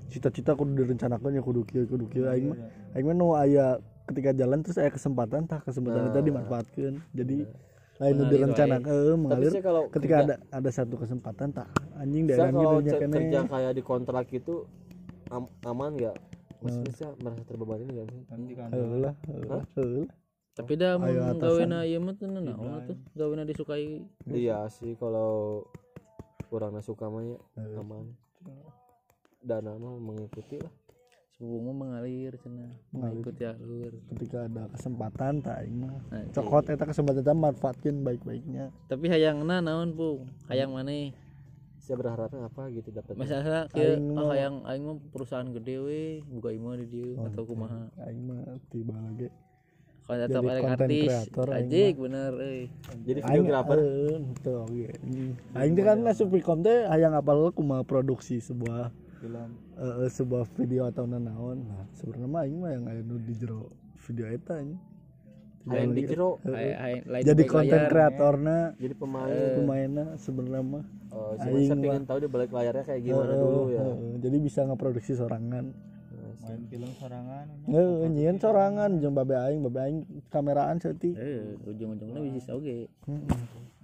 cita-cita 0.08 0.54
kudu 0.54 0.78
direncanakan 0.78 1.36
ya 1.36 1.42
kudu 1.42 1.62
kieu 1.66 1.86
kudu 1.86 2.06
kieu. 2.08 2.28
Aing 2.28 2.54
mah 2.54 2.58
aing 2.94 3.06
mah 3.06 3.16
nu 3.16 3.34
aya 3.34 3.80
ketika 4.06 4.32
jalan 4.32 4.62
terus 4.62 4.78
saya 4.78 4.94
kesempatan 4.94 5.50
tah 5.50 5.66
kesempatan 5.66 6.14
itu 6.14 6.20
dimanfaatkan 6.22 6.94
jadi 7.10 7.50
lain 7.96 8.14
nu 8.14 8.22
Mengalir 8.22 8.32
direncanakan 8.38 8.92
eh, 8.94 9.02
tapi 9.02 9.18
mengalir 9.18 9.52
kalau 9.64 9.82
ketika 9.90 10.16
kerja- 10.20 10.26
ada 10.28 10.36
ada 10.54 10.70
satu 10.70 10.96
kesempatan 11.00 11.48
tak 11.50 11.68
anjing 11.98 12.24
daerah 12.30 12.52
kalau 12.52 12.84
gitu 12.84 12.96
kene. 13.02 13.16
kerja 13.18 13.40
kayak 13.50 13.72
di 13.74 13.82
kontrak 13.82 14.28
itu 14.30 14.54
am- 15.32 15.50
aman 15.66 15.96
nggak? 15.96 16.16
Maksudnya 16.62 16.92
Hmm. 16.92 16.98
saya 17.00 17.10
merasa 17.18 17.44
terbebani 17.48 17.84
nggak 17.88 18.08
sih? 18.12 18.22
Kan 18.30 18.40
heulah 18.70 19.14
heulah 19.26 19.64
tapi 20.56 20.80
dah 20.80 20.96
atasan. 20.96 21.36
gawena 21.36 21.80
ieu 21.84 22.00
mah 22.00 22.16
teu 22.16 22.32
naon 22.32 22.80
tuh 22.88 22.98
gawena 23.12 23.44
disukai. 23.44 24.08
Iya 24.24 24.72
sih 24.72 24.96
kalau 24.96 25.68
kurang 26.48 26.80
suka 26.80 27.12
mah 27.12 27.28
ya 27.28 27.38
aman. 27.76 28.16
Dana 29.44 29.76
mah 29.76 30.00
mengikuti 30.00 30.56
lah. 30.56 30.72
Mah 31.44 31.76
mengalir 31.76 32.40
cenah 32.40 32.72
mengikuti 32.96 33.44
alur. 33.44 34.00
Ketika 34.16 34.48
ada 34.48 34.72
kesempatan 34.72 35.44
tak 35.44 35.60
aing 35.60 35.76
mah. 35.76 36.00
Nah, 36.08 36.24
cokot 36.32 36.72
eta 36.72 36.88
kesempatan 36.88 37.20
eta 37.28 37.36
manfaatkeun 37.36 38.08
baik-baiknya. 38.08 38.72
Tapi 38.88 39.12
hayangna 39.12 39.60
naon 39.60 39.92
pung 39.92 40.32
hayang 40.48 40.72
maneh 40.72 41.12
saya 41.86 42.02
berharapnya 42.02 42.50
apa 42.50 42.74
gitu 42.74 42.90
dapat 42.90 43.14
masalah 43.14 43.70
kieu 43.70 43.94
Aing 43.94 44.18
oh, 44.18 44.34
hayang 44.34 44.66
aing 44.66 44.84
mah 44.90 44.98
perusahaan 45.14 45.46
gede 45.54 45.76
we 45.78 46.02
buka 46.26 46.50
imah 46.50 46.82
di 46.82 46.86
dieu 46.90 47.14
atau 47.22 47.46
kumaha? 47.46 47.94
aing 48.10 48.26
mah 48.26 48.58
tiba 48.74 48.98
lagi 48.98 49.30
kalau 50.06 50.18
tetap 50.22 50.38
Jadi 50.38 50.48
ada 50.48 50.62
content 50.62 50.86
artis 50.86 51.12
ajik 51.34 51.94
bener 51.98 52.32
euy 52.38 52.64
jadi 53.02 53.20
videografer? 53.26 53.78
eh, 53.82 54.16
teu 54.40 54.56
oge 54.62 54.90
aing 55.54 55.74
teh 55.74 55.84
kan 55.84 55.98
asup 56.06 56.30
Vicom 56.30 56.62
teh 56.62 56.86
hayang 56.86 57.14
apal 57.14 57.50
kumaha 57.50 57.82
produksi 57.82 58.38
sebuah 58.38 58.94
film. 59.18 59.50
eh, 59.76 60.06
sebuah 60.08 60.46
video 60.54 60.86
atau 60.86 61.04
nanaon. 61.04 61.58
Nah 61.66 61.84
sebenarnya 61.92 62.28
mah 62.30 62.42
aing 62.46 62.58
mah 62.62 62.72
yang 62.72 62.84
aya 62.86 63.02
nu 63.02 63.18
di 63.18 63.34
jero 63.34 63.74
video 63.98 64.30
eta 64.30 64.62
anjing 64.62 64.78
Hayang 65.66 65.98
di 65.98 66.06
jero 66.06 66.38
lain 66.46 67.26
jadi 67.26 67.44
konten 67.50 67.82
kreatorna 67.90 68.58
jadi 68.78 68.94
pemain. 68.94 69.34
Pemainnya 69.58 70.06
sebenarnya 70.22 70.62
mah 70.62 70.86
oh, 71.10 71.34
cuma 71.42 71.58
Aing 71.58 71.66
saya 71.66 71.82
pengen 71.82 72.04
tahu 72.06 72.18
di 72.22 72.30
balik 72.30 72.54
layarnya 72.54 72.84
kayak 72.86 73.02
gimana 73.02 73.34
Eh, 73.34 73.40
dulu 73.42 73.62
ya. 73.74 73.82
eh, 73.82 73.98
jadi 74.22 74.38
bisa 74.38 74.60
ngeproduksi 74.62 75.18
sorangan 75.18 75.74
main 76.46 76.62
film 76.66 76.90
sorangan 76.96 77.46
Heeh, 77.66 78.06
nyieun 78.08 78.38
sorangan 78.38 78.92
jeung 78.98 79.14
babe 79.14 79.34
aing, 79.34 79.60
babe 79.62 79.80
aing 79.80 79.98
kameraan 80.30 80.78
seutik. 80.78 81.16
eh 81.16 81.58
ujung-ujungnya 81.64 82.22
bisnis 82.22 82.48
oge 82.48 82.86
Heeh. 83.06 83.26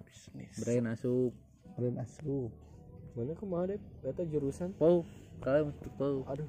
Bisnis. 0.01 0.53
brand 0.57 0.87
asup. 0.89 1.33
Brand 1.75 1.97
asup. 1.97 2.51
mana 3.11 3.33
ke 3.33 3.43
mana 3.43 3.63
deh 3.67 3.79
eta 4.03 4.23
jurusan? 4.23 4.71
Pau 4.73 5.03
kalian 5.41 5.73
pau. 5.97 6.23
Aduh. 6.25 6.47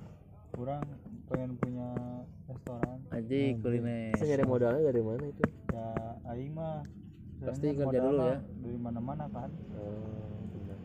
Kurang 0.53 0.85
pengen 1.27 1.57
punya 1.57 1.89
restoran. 2.45 3.01
Ajik 3.09 3.65
kuliner. 3.65 4.13
Saya 4.15 4.37
nyari 4.37 4.45
modalnya 4.45 4.83
dari 4.85 5.01
mana 5.01 5.25
itu? 5.25 5.45
Ya 5.73 5.87
aing 6.29 6.53
mah 6.53 6.85
Pasti 7.41 7.73
kerja 7.73 7.99
dulu 7.99 8.21
ya. 8.23 8.39
dari 8.39 8.79
mana-mana 8.79 9.25
kan. 9.27 9.51
Oh, 9.75 10.39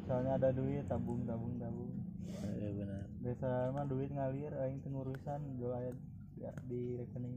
soalnya 0.07 0.39
ada 0.39 0.49
duit 0.49 0.87
tabung 0.87 1.21
tabung 1.27 1.59
tabung 1.59 1.91
eh 2.35 2.71
benar 2.75 3.03
biasa 3.23 3.47
mah 3.71 3.85
duit 3.87 4.09
ngalir 4.11 4.51
aing 4.63 4.79
teu 4.83 4.89
ngurusan 4.91 5.39
jual 5.57 5.73
aya 5.73 5.91
ya, 6.37 6.51
di 6.67 6.95
rekening 6.99 7.35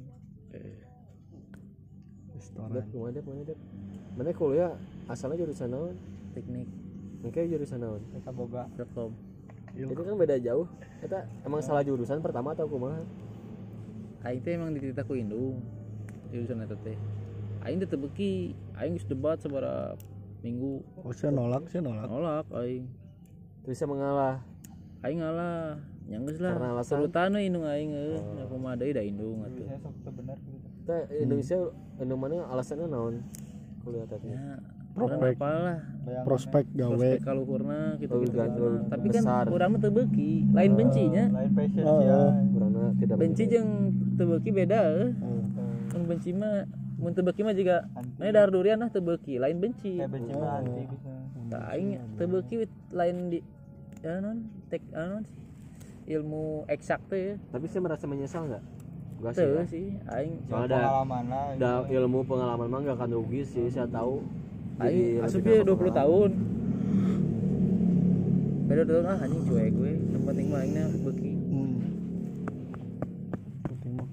eh 0.55 0.80
Restoran. 2.30 2.72
Dep, 2.72 2.86
ke 2.88 2.97
mana 2.97 3.12
dep, 3.12 3.24
mana 3.26 3.43
dep? 3.43 3.59
Mana 4.16 4.30
kuliah 4.32 4.72
asalnya 5.12 5.45
jurusan 5.45 5.68
naon? 5.68 5.97
teknik 6.32 6.68
Mungkin 7.20 7.53
jurusan 7.53 7.84
naon? 7.84 8.01
kita 8.16 8.30
boga 8.32 8.64
rekom 8.80 9.12
Itu 9.76 9.93
kan 9.93 10.16
beda 10.16 10.41
jauh. 10.41 10.64
Eta 11.05 11.26
emang 11.45 11.61
salah 11.61 11.84
jurusan 11.84 12.22
pertama 12.24 12.57
atau 12.57 12.64
kumaha? 12.64 13.03
aing 14.24 14.41
teh 14.45 14.53
emang 14.57 14.72
dititah 14.76 15.05
ku 15.05 15.16
indung 15.16 15.64
jurusan 16.28 16.61
eta 16.64 16.76
teh 16.84 16.97
aing 17.64 17.80
teh 17.80 17.88
teu 17.88 17.97
beuki 17.97 18.53
aing 18.76 18.97
geus 18.97 19.09
debat 19.09 19.41
sabaraha 19.41 19.97
minggu 20.45 20.80
Oh, 21.01 21.12
saya 21.12 21.32
nolak, 21.32 21.68
saya 21.72 21.84
nolak. 21.84 22.09
nolak 22.09 22.47
aing 22.57 22.84
Terus 23.64 23.76
saya 23.76 23.88
mengalah. 23.93 24.41
Aing 25.01 25.19
ngalah 25.25 25.81
nyanggeus 26.11 26.39
lah. 26.43 26.53
Karena 26.59 26.69
alasan? 26.77 26.97
serutan 27.01 27.31
we 27.37 27.41
indung 27.49 27.65
aing 27.65 27.91
euy. 27.95 28.19
Aku 28.45 28.55
mah 28.61 28.75
deui 28.77 28.93
da 28.93 29.03
indung 29.03 29.41
atuh. 29.47 29.65
saya 29.65 29.79
sok 29.81 29.95
teu 30.05 30.13
bener 30.13 30.37
gitu. 30.45 30.67
Kita 30.81 30.97
Indonesia 31.23 31.59
Indonesia 32.01 32.17
mana 32.21 32.37
alasannya 32.53 32.87
naon? 32.91 33.15
Kuliah 33.87 34.07
tadi. 34.09 34.29
ya 34.33 34.61
Prospek. 34.91 35.39
apa 35.39 35.49
lah. 35.55 35.79
Prospek 36.27 36.65
gawe. 36.75 36.91
prospek 36.91 37.19
kaluhurna 37.23 37.81
gitu 38.03 38.17
gitu 38.27 38.37
tapi 38.91 39.07
kan 39.15 39.23
urang 39.47 39.71
mah 39.71 39.79
teu 39.79 39.95
beuki 39.95 40.43
lain 40.51 40.73
bencinya 40.75 41.25
lain 41.31 41.51
passion 41.55 41.85
Oh, 41.87 42.03
ya 42.03 42.21
Kurangnya 42.51 42.87
tidak 42.99 43.17
benci 43.23 43.43
jeung 43.47 43.71
teu 44.19 44.27
beuki 44.27 44.51
beda 44.51 44.83
Oh. 45.23 45.47
mun 45.95 46.03
benci 46.11 46.35
mah 46.35 46.67
mun 46.99 47.15
teu 47.15 47.23
beuki 47.23 47.47
mah 47.47 47.55
juga 47.55 47.87
mana 48.19 48.35
dar 48.35 48.51
durian 48.51 48.83
lah 48.83 48.91
teu 48.91 48.99
beuki 48.99 49.39
lain 49.39 49.63
benci. 49.63 50.03
Kayak 50.03 50.11
benci 50.11 50.33
mah 50.35 50.59
anti 50.59 50.83
bisa. 50.91 51.11
Teu 52.19 52.27
beuki 52.27 52.57
lain 52.91 53.17
di 53.31 53.39
ya 54.01 54.15
non 54.19 54.39
tek 54.67 54.81
anon 54.93 55.23
sih 55.23 55.39
ilmu 56.11 56.65
eksak 56.67 57.01
teh 57.07 57.23
ya. 57.23 57.35
Tapi 57.51 57.65
saya 57.67 57.81
merasa 57.81 58.05
menyesal 58.05 58.43
nggak? 58.47 58.65
Enggak 59.21 59.33
sih. 59.33 59.45
ya. 59.45 59.63
sih 59.69 59.87
aing 60.09 60.35
Soalnya 60.45 60.65
ada 60.67 60.79
pengalaman 60.81 61.23
lah 61.29 61.45
ada 61.53 61.73
ilmu 61.87 62.19
pengalaman 62.25 62.67
mah 62.67 62.79
nggak 62.81 62.97
akan 62.97 63.11
rugi 63.15 63.43
sih 63.45 63.67
saya 63.69 63.87
tahu. 63.87 64.25
aing 64.81 65.21
asup 65.21 65.45
dia 65.45 65.61
nambah 65.61 65.77
20 65.77 66.01
tahun 66.01 66.31
beda 68.65 68.83
tahun 68.87 69.05
ah 69.05 69.19
anjing 69.19 69.43
cuek 69.45 69.69
gue 69.73 69.93
yang 70.09 70.23
penting 70.25 70.47
mah 70.49 70.61
aingna 70.61 70.83
beuki 70.97 71.33
Hmm. 71.51 71.75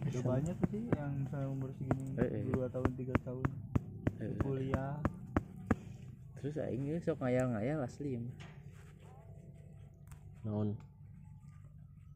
Udah 0.02 0.24
banyak 0.26 0.58
sih 0.68 0.82
yang 0.90 1.14
saya 1.30 1.46
umur 1.46 1.70
segini 1.72 2.10
Eh, 2.18 2.26
eh. 2.26 2.44
dua 2.50 2.66
tahun 2.68 2.90
tiga 2.98 3.14
tahun 3.22 3.46
Eh, 4.18 4.34
kuliah 4.42 4.98
terus 6.36 6.58
aing 6.58 6.84
ge 6.84 6.98
sok 7.00 7.22
ngayal-ngayal 7.22 7.80
asli 7.80 8.18
mah 8.18 8.34
Naon? 10.48 10.70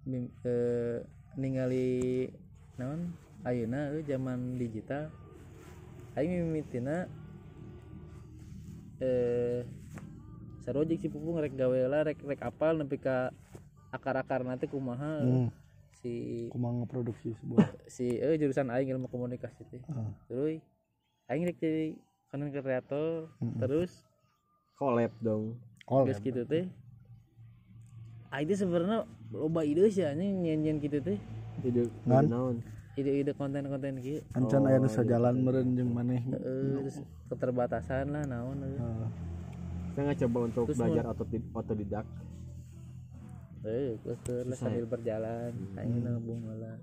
Eh, 0.08 0.98
ningali 1.36 2.32
naon 2.80 3.12
ayeuna 3.44 3.92
euy 3.92 4.02
zaman 4.02 4.56
digital 4.58 5.12
aing 6.16 6.48
mimitina 6.48 7.06
eh 8.98 9.62
sarojik 10.64 10.98
si 10.98 11.08
pupung 11.08 11.38
rek 11.38 11.54
gawe 11.54 11.80
lah 11.86 12.02
rek 12.04 12.18
rek 12.22 12.42
apal 12.42 12.80
nepi 12.80 12.98
ka 12.98 13.30
akar-akar 13.92 14.42
nanti 14.42 14.66
kumaha 14.66 15.22
Hmm. 15.22 15.50
si 16.02 16.48
Kumaha 16.50 16.82
ngeproduksi 16.82 17.38
sebuah. 17.38 17.68
si 17.96 18.18
eh 18.18 18.40
jurusan 18.40 18.72
aing 18.72 18.90
ilmu 18.90 19.06
komunikasi 19.06 19.62
teh 19.70 19.82
Ah. 19.92 20.08
terus 20.26 20.64
aing 21.28 21.46
rek 21.46 21.60
jadi 21.60 21.94
content 22.32 22.56
creator 22.56 23.28
Mm-mm. 23.38 23.60
terus 23.60 23.92
Collab 24.80 25.14
dong. 25.22 25.62
Kol. 25.86 26.10
geus 26.10 26.18
kitu 26.18 26.42
teh 26.44 26.66
aing 28.32 28.48
teh 28.48 28.58
sebenarnya 28.58 29.04
loba 29.30 29.62
ide 29.62 29.88
sih 29.88 30.04
anjing 30.04 30.40
nyen-nyen 30.40 30.78
kitu 30.78 31.00
teh 31.00 31.20
Ide 31.62 31.84
ide 31.84 32.28
naon? 32.28 32.64
ide-ide 32.94 33.32
konten-konten 33.34 34.00
kieu 34.00 34.20
Ancan 34.32 34.66
aya 34.66 34.78
nu 34.78 34.88
sajalan 34.88 35.36
meureun 35.38 35.70
jeung 35.74 35.92
maneh. 35.92 36.20
Eh, 36.28 36.80
terus 36.82 36.98
keterbatasan 37.28 38.10
lah 38.10 38.24
naon 38.26 38.58
eh. 38.62 38.76
Ah. 38.78 39.08
Saya 39.92 40.02
nggak 40.08 40.20
coba 40.22 40.40
untuk 40.46 40.64
Terus 40.66 40.78
belajar 40.80 41.04
otodid- 41.08 41.52
otodidak. 41.52 42.06
eh 43.62 43.94
ke 43.96 44.12
lah 44.42 44.48
Susah 44.50 44.58
sambil 44.58 44.86
berjalan 44.86 45.54
aing 45.78 46.02
nabung 46.02 46.42
lah 46.50 46.82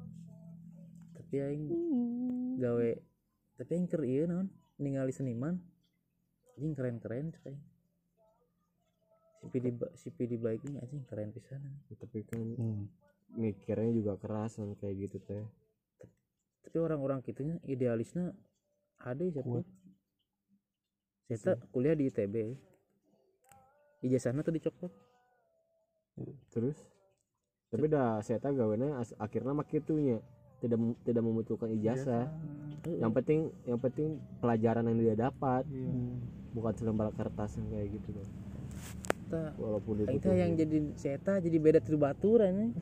tapi 1.13 1.37
aing 1.43 1.65
gawe 2.57 2.91
tapi 3.59 3.71
aing 3.75 3.87
keur 3.87 4.07
ieu 4.07 4.25
naon 4.25 4.47
ningali 4.79 5.11
seniman 5.11 5.59
anjing 6.55 6.73
keren-keren 6.73 7.35
cek 7.35 7.51
aing 7.51 7.59
si 9.95 10.09
pidi 10.11 10.37
baik 10.37 10.67
ini 10.67 10.77
anjing 10.79 11.05
keren 11.07 11.31
pisan 11.31 11.63
Tapi 11.95 12.19
kan 12.27 12.43
Hmm. 12.59 12.85
mikirnya 13.35 13.93
juga 13.93 14.19
keras 14.19 14.57
kan 14.57 14.75
kayak 14.75 15.09
gitu 15.09 15.19
teh. 15.23 15.45
tapi 16.59 16.85
orang-orang 16.85 17.25
kitunya 17.25 17.57
idealisnya 17.65 18.37
ada 19.01 19.25
siapa 19.25 19.65
saya 21.33 21.57
kuliah 21.73 21.97
di 21.97 22.09
ITB 22.09 22.35
ijazahnya 24.05 24.45
tuh 24.45 24.53
dicopot 24.53 24.93
Terus 26.51 26.77
tapi 27.69 27.85
dah 27.87 28.19
saya 28.21 28.41
tahu 28.41 28.57
gawena 28.57 28.97
as- 28.99 29.15
akhirnya 29.17 29.53
mak 29.53 29.69
itunya 29.71 30.19
tidak 30.59 30.81
tidak 31.07 31.23
membutuhkan 31.23 31.71
ijazah. 31.71 32.27
Yang 32.89 33.13
penting 33.15 33.41
yang 33.65 33.79
penting 33.79 34.09
pelajaran 34.41 34.89
yang 34.89 34.99
dia 34.99 35.15
dapat 35.15 35.63
Iya. 35.69 35.93
bukan 36.53 36.73
selembar 36.75 37.13
kertas 37.15 37.55
yang 37.61 37.69
kayak 37.71 37.89
gitu 37.93 38.09
dong. 38.19 38.31
Kita 39.29 39.43
Walaupun 39.55 39.93
teh 39.95 40.05
dibutuhin. 40.09 40.41
yang 40.41 40.51
jadi 40.57 40.77
seta 40.95 41.37
jadi 41.37 41.57
beda 41.57 41.79
tri 41.79 41.95
batur 41.95 42.41
ini. 42.43 42.73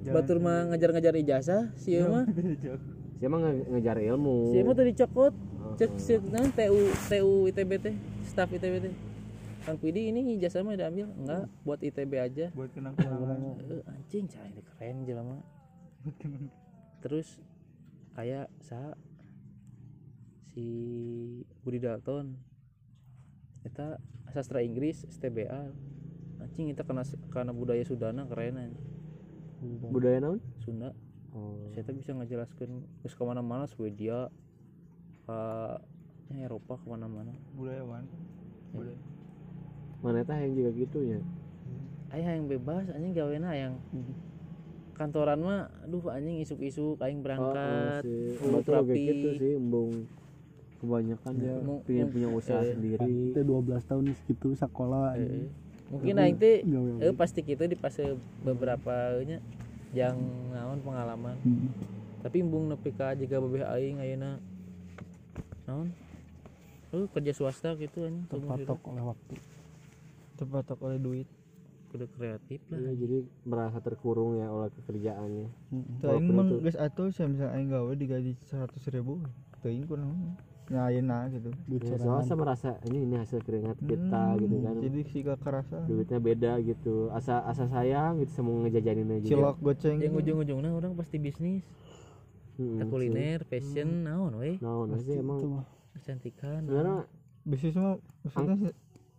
Jangan 0.00 0.14
Batur 0.14 0.38
mah 0.38 0.70
ngejar-ngejar 0.70 1.14
ijazah, 1.16 1.62
si 1.74 1.92
ieu 1.92 2.06
mah 2.06 2.24
Dia 3.18 3.28
mah 3.28 3.38
nge- 3.38 3.66
ngejar 3.70 3.96
ilmu. 3.98 4.36
si 4.48 4.62
mah 4.62 4.72
tuh 4.72 4.86
dicokot. 4.86 5.34
Oh, 5.58 5.74
Cek 5.74 5.92
cek 5.98 6.20
naon 6.24 6.48
TU 6.50 6.78
TU 7.04 7.32
ITB 7.46 7.70
teh, 7.76 7.94
staf 8.22 8.48
ITB 8.48 8.74
teh. 8.80 8.94
Kang 9.62 9.76
Pidi 9.76 10.08
ini 10.08 10.38
ijazah 10.38 10.62
mah 10.62 10.72
diambil 10.74 11.12
enggak 11.12 11.44
buat 11.60 11.76
ITB 11.78 12.12
aja. 12.16 12.46
buat 12.52 12.70
kenang 12.70 12.94
kenangan 12.94 13.60
Eh, 13.66 13.82
anjing 13.84 14.24
cai 14.26 14.48
ini 14.48 14.62
keren 14.62 15.04
jelema. 15.04 15.36
Terus 17.00 17.36
kayak 18.12 18.48
sa 18.60 18.94
si 20.48 20.64
Budi 21.60 21.76
Dalton 21.76 22.38
kita 23.66 23.98
sastra 24.30 24.62
Inggris 24.62 25.02
STBA 25.10 25.74
anjing 26.38 26.70
kita 26.70 26.86
karena 26.86 27.02
karena 27.34 27.52
budaya 27.52 27.82
Sundana 27.82 28.22
keren 28.30 28.54
anjing. 28.60 28.86
budaya 29.90 30.22
naon? 30.22 30.38
Sunda. 30.62 30.94
Oh. 31.34 31.58
Saya 31.74 31.82
tuh 31.82 31.96
bisa 31.98 32.14
ngejelaskan 32.14 32.86
terus 33.02 33.14
ke 33.18 33.22
mana-mana 33.26 33.66
Swedia 33.66 34.30
ke 35.26 35.38
ya, 36.30 36.46
Eropa 36.46 36.78
ke 36.78 36.86
mana-mana. 36.86 37.34
Budayawan 37.58 38.06
budaya. 38.70 39.00
Mana 40.04 40.22
tah 40.22 40.38
yang 40.38 40.54
juga 40.54 40.70
gitu 40.76 40.98
ya? 41.02 41.20
Ayah 42.14 42.38
yang 42.38 42.46
bebas 42.46 42.86
anjing 42.94 43.16
gawena 43.16 43.50
yang 43.56 43.74
kantoran 44.96 45.38
mah 45.44 45.68
aduh 45.84 46.08
anjing 46.08 46.40
isuk-isuk 46.40 46.96
aing 47.04 47.20
berangkat 47.20 48.00
oh, 48.40 48.64
kayak 48.64 48.80
rapi. 48.80 49.04
gitu 49.04 49.28
sih 49.36 49.52
embung 49.60 50.08
kebanyakan 50.86 51.32
ya 51.36 51.54
Mau- 51.58 51.82
pengen 51.82 52.06
mau- 52.06 52.12
punya 52.12 52.28
usaha 52.30 52.60
eh, 52.60 52.72
sendiri. 52.72 53.12
Teh 53.32 53.42
12 53.42 53.82
tahun 53.82 54.04
gitu 54.22 54.48
sekolah 54.52 55.18
Eh, 55.18 55.50
mungkin 55.88 56.14
aing 56.16 56.36
teh 56.36 56.62
Gawe- 56.62 57.02
eh, 57.02 57.12
pasti 57.12 57.42
gitu 57.42 57.60
di 57.60 57.74
pas 57.74 57.92
beberapa 58.40 58.94
nya 59.20 59.42
yang 59.92 60.16
naon 60.50 60.78
pengalaman. 60.80 61.34
Hmm. 61.38 61.70
tapi 62.18 62.42
embung 62.42 62.66
nepi 62.66 62.90
ka 62.90 63.14
juga 63.14 63.38
babeh 63.38 63.62
aing 63.62 63.98
ayeuna. 63.98 64.42
Naon? 65.64 65.94
Lu 66.88 67.06
kerja 67.08 67.30
swasta 67.30 67.74
gitu 67.74 68.02
anjing 68.02 68.26
hidup. 68.26 68.50
terpatok 68.66 68.82
oleh 68.84 69.04
waktu. 69.04 69.34
Terpatok 70.34 70.78
oleh 70.80 70.98
duit. 70.98 71.28
Kudu 71.86 72.10
kreatif 72.10 72.58
lah. 72.66 72.82
Iya, 72.82 72.92
jadi 72.98 73.16
merasa 73.42 73.78
terkurung 73.78 74.36
ya 74.36 74.50
oleh 74.50 74.74
pekerjaannya 74.74 75.46
Tuh 75.96 76.10
aing 76.12 76.26
itu- 76.26 76.60
geus 76.60 76.74
atuh 76.76 77.08
saya 77.08 77.30
misalnya 77.30 77.54
aing 77.54 77.70
gawe 77.70 77.92
digaji 77.94 78.32
100 78.42 78.90
ribu 78.90 79.22
Tuh 79.56 79.70
aing 79.70 79.86
kunaon 79.86 80.34
Ya 80.66 80.90
ayeuna 80.90 81.30
gitu. 81.30 81.50
Ya, 81.70 81.94
soalnya 81.94 82.26
saya 82.26 82.38
merasa 82.38 82.68
ini 82.90 83.06
ini 83.06 83.14
hasil 83.14 83.38
keringat 83.38 83.78
kita 83.86 84.34
Hmm, 84.34 84.40
gitu 84.42 84.56
kan. 84.66 84.74
Jadi 84.82 85.00
si 85.06 85.18
kerasa. 85.22 85.78
Duitnya 85.86 86.18
beda 86.18 86.52
gitu. 86.58 87.06
Asa 87.14 87.38
asa 87.46 87.70
sayang 87.70 88.18
gitu 88.18 88.34
sama 88.34 88.66
ngejajaninnya 88.66 89.22
juga 89.22 89.30
cilok 89.30 89.56
goceng. 89.62 89.96
Yang 90.02 90.14
ujung-ujungnya 90.26 90.70
orang 90.74 90.92
pasti 90.98 91.22
bisnis. 91.22 91.62
Entah 92.56 92.88
kuliner 92.88 93.44
fashion 93.44 94.08
naon 94.08 94.32
we 94.40 94.56
nah 94.64 94.88
nah 94.88 94.96
sih 94.96 95.20
emang 95.20 95.60
kecantikan 95.92 96.64
sebenarnya 96.64 97.04
bisnis 97.44 97.76
mah 97.76 98.00
maksudnya 98.24 98.56
sih 98.56 98.72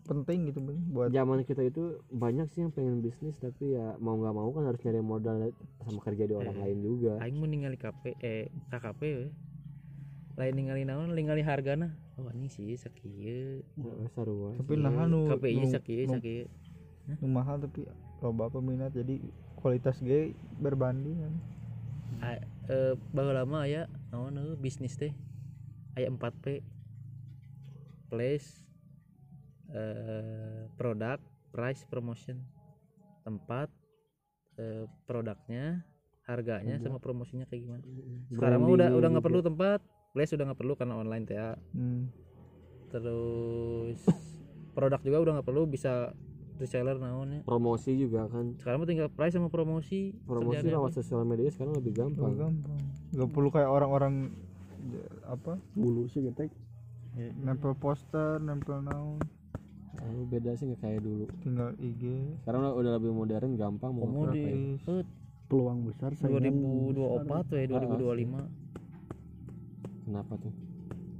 penting 0.09 0.49
gitu 0.49 0.57
Bang, 0.65 0.79
buat 0.89 1.13
zaman 1.13 1.45
kita 1.45 1.61
itu 1.61 2.01
banyak 2.09 2.49
sih 2.49 2.65
yang 2.65 2.73
pengen 2.73 2.97
bisnis 2.97 3.37
tapi 3.37 3.77
ya 3.77 3.93
mau 4.01 4.17
nggak 4.17 4.33
mau 4.33 4.49
kan 4.49 4.65
harus 4.65 4.81
nyari 4.81 5.05
modal 5.05 5.53
sama 5.85 6.01
kerja 6.01 6.23
di 6.25 6.33
orang 6.33 6.55
Eh. 6.57 6.61
lain 6.65 6.77
juga. 6.81 7.13
aing 7.21 7.37
mau 7.37 7.45
ningali 7.45 7.77
KP 7.77 8.17
eh 8.17 8.49
KKP 8.73 9.01
lain 10.37 10.53
ningali 10.53 10.85
naon? 10.85 11.09
Ningali 11.17 11.41
hargana? 11.41 11.97
Oh 12.15 12.29
anjing 12.29 12.49
sih 12.49 12.77
sakieu. 12.77 13.65
Sarua 14.13 14.53
tapi 14.53 14.77
nah 14.77 15.09
nu 15.09 15.25
KPI 15.33 15.65
nu- 15.65 15.73
sakieu 15.73 16.05
nu- 16.05 16.13
sakieu. 16.21 16.45
Nu 17.17 17.27
mahal 17.29 17.57
tapi 17.57 17.89
loba 18.21 18.49
peminat 18.53 18.93
jadi 18.93 19.17
kualitas 19.57 19.97
ge 20.01 20.37
berbanding 20.61 21.17
kan. 21.17 21.33
Eh, 22.69 22.93
baheula 23.13 23.41
lama 23.41 23.65
ya 23.65 23.89
naon 24.13 24.37
euy 24.37 24.53
bisnis 24.57 24.93
teh? 24.93 25.13
Aya 25.97 26.13
4P 26.13 26.61
place 28.13 28.69
eh 29.73 30.69
produk 30.77 31.17
price 31.49 31.81
promotion. 31.89 32.45
Tempat 33.25 33.73
eh, 34.61 34.85
produknya 35.09 35.81
harganya 36.29 36.77
sama 36.77 37.01
promosinya 37.01 37.49
kayak 37.49 37.61
gimana? 37.65 37.83
Sekarang 38.29 38.59
mah 38.61 38.69
udah 38.69 38.87
udah 38.93 39.07
nggak 39.15 39.25
perlu 39.25 39.41
tempat 39.41 39.79
place 40.17 40.33
udah 40.33 40.49
nggak 40.49 40.57
perlu 40.57 40.73
karena 40.73 40.97
online 40.97 41.23
teh 41.23 41.37
ya. 41.37 41.53
hmm. 41.71 42.09
terus 42.89 44.01
produk 44.73 44.97
juga 44.99 45.17
udah 45.19 45.31
nggak 45.37 45.45
perlu 45.45 45.63
bisa 45.65 46.09
reseller 46.57 46.97
naonnya 46.97 47.45
promosi 47.45 47.93
juga 47.93 48.25
kan. 48.25 48.57
Sekarang 48.57 48.81
mah 48.81 48.89
tinggal 48.89 49.09
price 49.09 49.37
sama 49.37 49.45
promosi 49.47 50.09
promosi 50.25 50.65
lewat 50.65 50.89
sosial 50.91 51.21
media 51.21 51.53
sekarang 51.53 51.77
lebih 51.77 51.93
Oh, 51.93 51.97
gampang 52.03 52.33
gampang. 52.33 52.79
Nggak 53.13 53.29
perlu 53.29 53.49
kayak 53.53 53.69
orang-orang 53.69 54.33
j- 54.89 55.05
apa? 55.21 55.61
Bulu 55.77 56.09
sih 56.09 56.25
gitu 56.25 56.49
nempel 57.37 57.77
poster 57.77 58.41
nempel 58.41 58.81
naon. 58.81 59.21
Lalu 59.97 60.21
beda 60.31 60.57
sih 60.57 60.65
nggak 60.65 60.81
kayak 60.81 61.01
dulu. 61.01 61.25
Tinggal 61.41 61.69
IG 61.77 62.01
sekarang 62.41 62.61
udah- 62.71 62.95
lebih 62.97 63.11
modern 63.11 63.53
gampang 63.53 63.91
mau 63.93 64.25
di 64.29 64.77
ya. 64.77 64.97
peluang 65.47 65.85
besar 65.85 66.11
saingan 66.11 66.41
2024 66.91 67.53
we 67.53 67.61
2025 67.69 68.56
kenapa 70.07 70.39
tuh? 70.39 70.53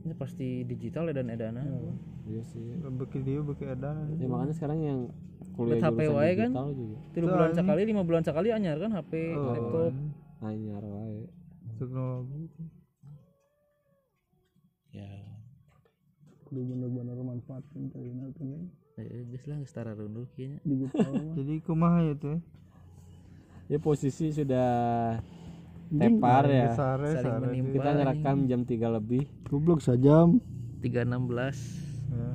Ini 0.01 0.15
pasti 0.15 0.63
digital 0.63 1.11
dan 1.11 1.27
edana. 1.27 1.59
Iya. 2.23 2.41
Sih. 2.47 2.79
Beki 2.79 3.19
dia 3.21 3.39
beki 3.39 3.67
edan 3.67 4.15
ya 4.15 4.25
makanya 4.25 4.53
sekarang 4.53 4.79
yang 4.79 4.99
kuliah 5.53 5.79
Bet 5.79 5.83
HP 5.85 5.99
wae 6.07 6.31
kan? 6.33 6.51
digital 6.51 6.69
juga. 6.71 6.97
Tiga 7.11 7.25
bulan 7.27 7.51
sekali 7.51 7.81
lima 7.83 8.01
bulan 8.01 8.23
sekali 8.23 8.47
anyar 8.49 8.77
kan 8.77 8.91
HP 8.91 9.11
Oh. 9.31 9.51
laptop. 9.51 9.93
anyar 10.39 10.83
wae. 10.83 11.27
Teknologi. 11.75 12.47
Ya. 14.91 15.11
Kudu 16.43 16.63
bener-bener 16.63 17.17
manfaatin 17.17 17.91
kayaknya 17.91 18.31
kan 18.33 18.47
eh, 18.97 19.27
geus 19.27 19.43
lah 19.45 19.59
geus 19.59 19.71
tara 19.71 19.91
runduh 19.91 20.25
kayaknya. 20.33 20.59
Digital. 20.63 21.11
Jadi 21.38 21.53
kumaha 21.61 21.99
ya 22.01 22.13
tuh 22.15 22.38
ya 23.67 23.77
posisi 23.77 24.31
sudah 24.31 25.19
tepar 25.88 26.43
ya. 26.47 26.55
ya 26.55 26.69
Saling 26.75 27.15
sare 27.23 27.39
menimpa. 27.47 27.73
kita 27.79 27.89
ngerekam 27.95 28.38
jam 28.47 28.61
3 28.67 28.97
lebih. 28.99 29.23
Goblok 29.47 29.79
sajam 29.79 30.39
316 30.83 32.11
ya. 32.11 32.31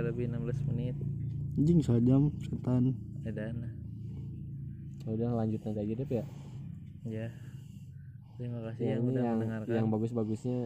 3 0.00 0.08
lebih 0.12 0.24
16 0.32 0.68
menit. 0.72 0.96
Anjing 1.58 1.80
sajam 1.84 2.32
setan. 2.40 2.96
Edana 3.26 3.78
ya 5.08 5.16
udah 5.16 5.40
lanjut 5.40 5.60
nanti 5.64 5.80
aja 5.80 5.94
deh 6.04 6.08
ya. 6.12 6.24
Ya. 7.08 7.28
Terima 8.36 8.60
kasih 8.60 8.82
yang 8.84 8.92
yang 8.92 9.00
ini 9.00 9.08
udah 9.08 9.22
yang 9.24 9.38
mendengarkan. 9.40 9.72
yang 9.72 9.88
bagus-bagusnya 9.88 10.58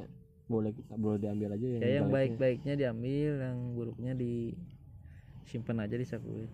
boleh 0.50 0.74
boleh 0.98 1.18
diambil 1.22 1.54
aja 1.54 1.62
ya 1.62 1.70
yang, 1.70 1.78
yang 1.78 1.86
jeleknya. 1.86 2.12
baik-baiknya 2.12 2.74
diambil 2.76 3.32
yang 3.40 3.58
buruknya 3.72 4.12
disimpan 4.18 5.86
aja 5.86 5.94
di 5.96 6.04
saku 6.04 6.50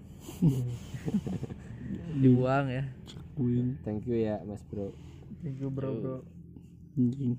dibuang 2.22 2.68
ya. 2.68 2.84
Win 3.40 3.80
thank 3.82 4.04
you 4.04 4.20
ya 4.20 4.38
mas 4.44 4.60
bro 4.68 4.92
you 5.45 5.70
bro 5.70 5.91
bro. 5.99 6.16
Anjing. 6.99 7.39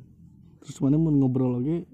Terus 0.64 0.78
mana 0.84 1.00
mau 1.00 1.12
ngobrol 1.12 1.60
lagi 1.60 1.88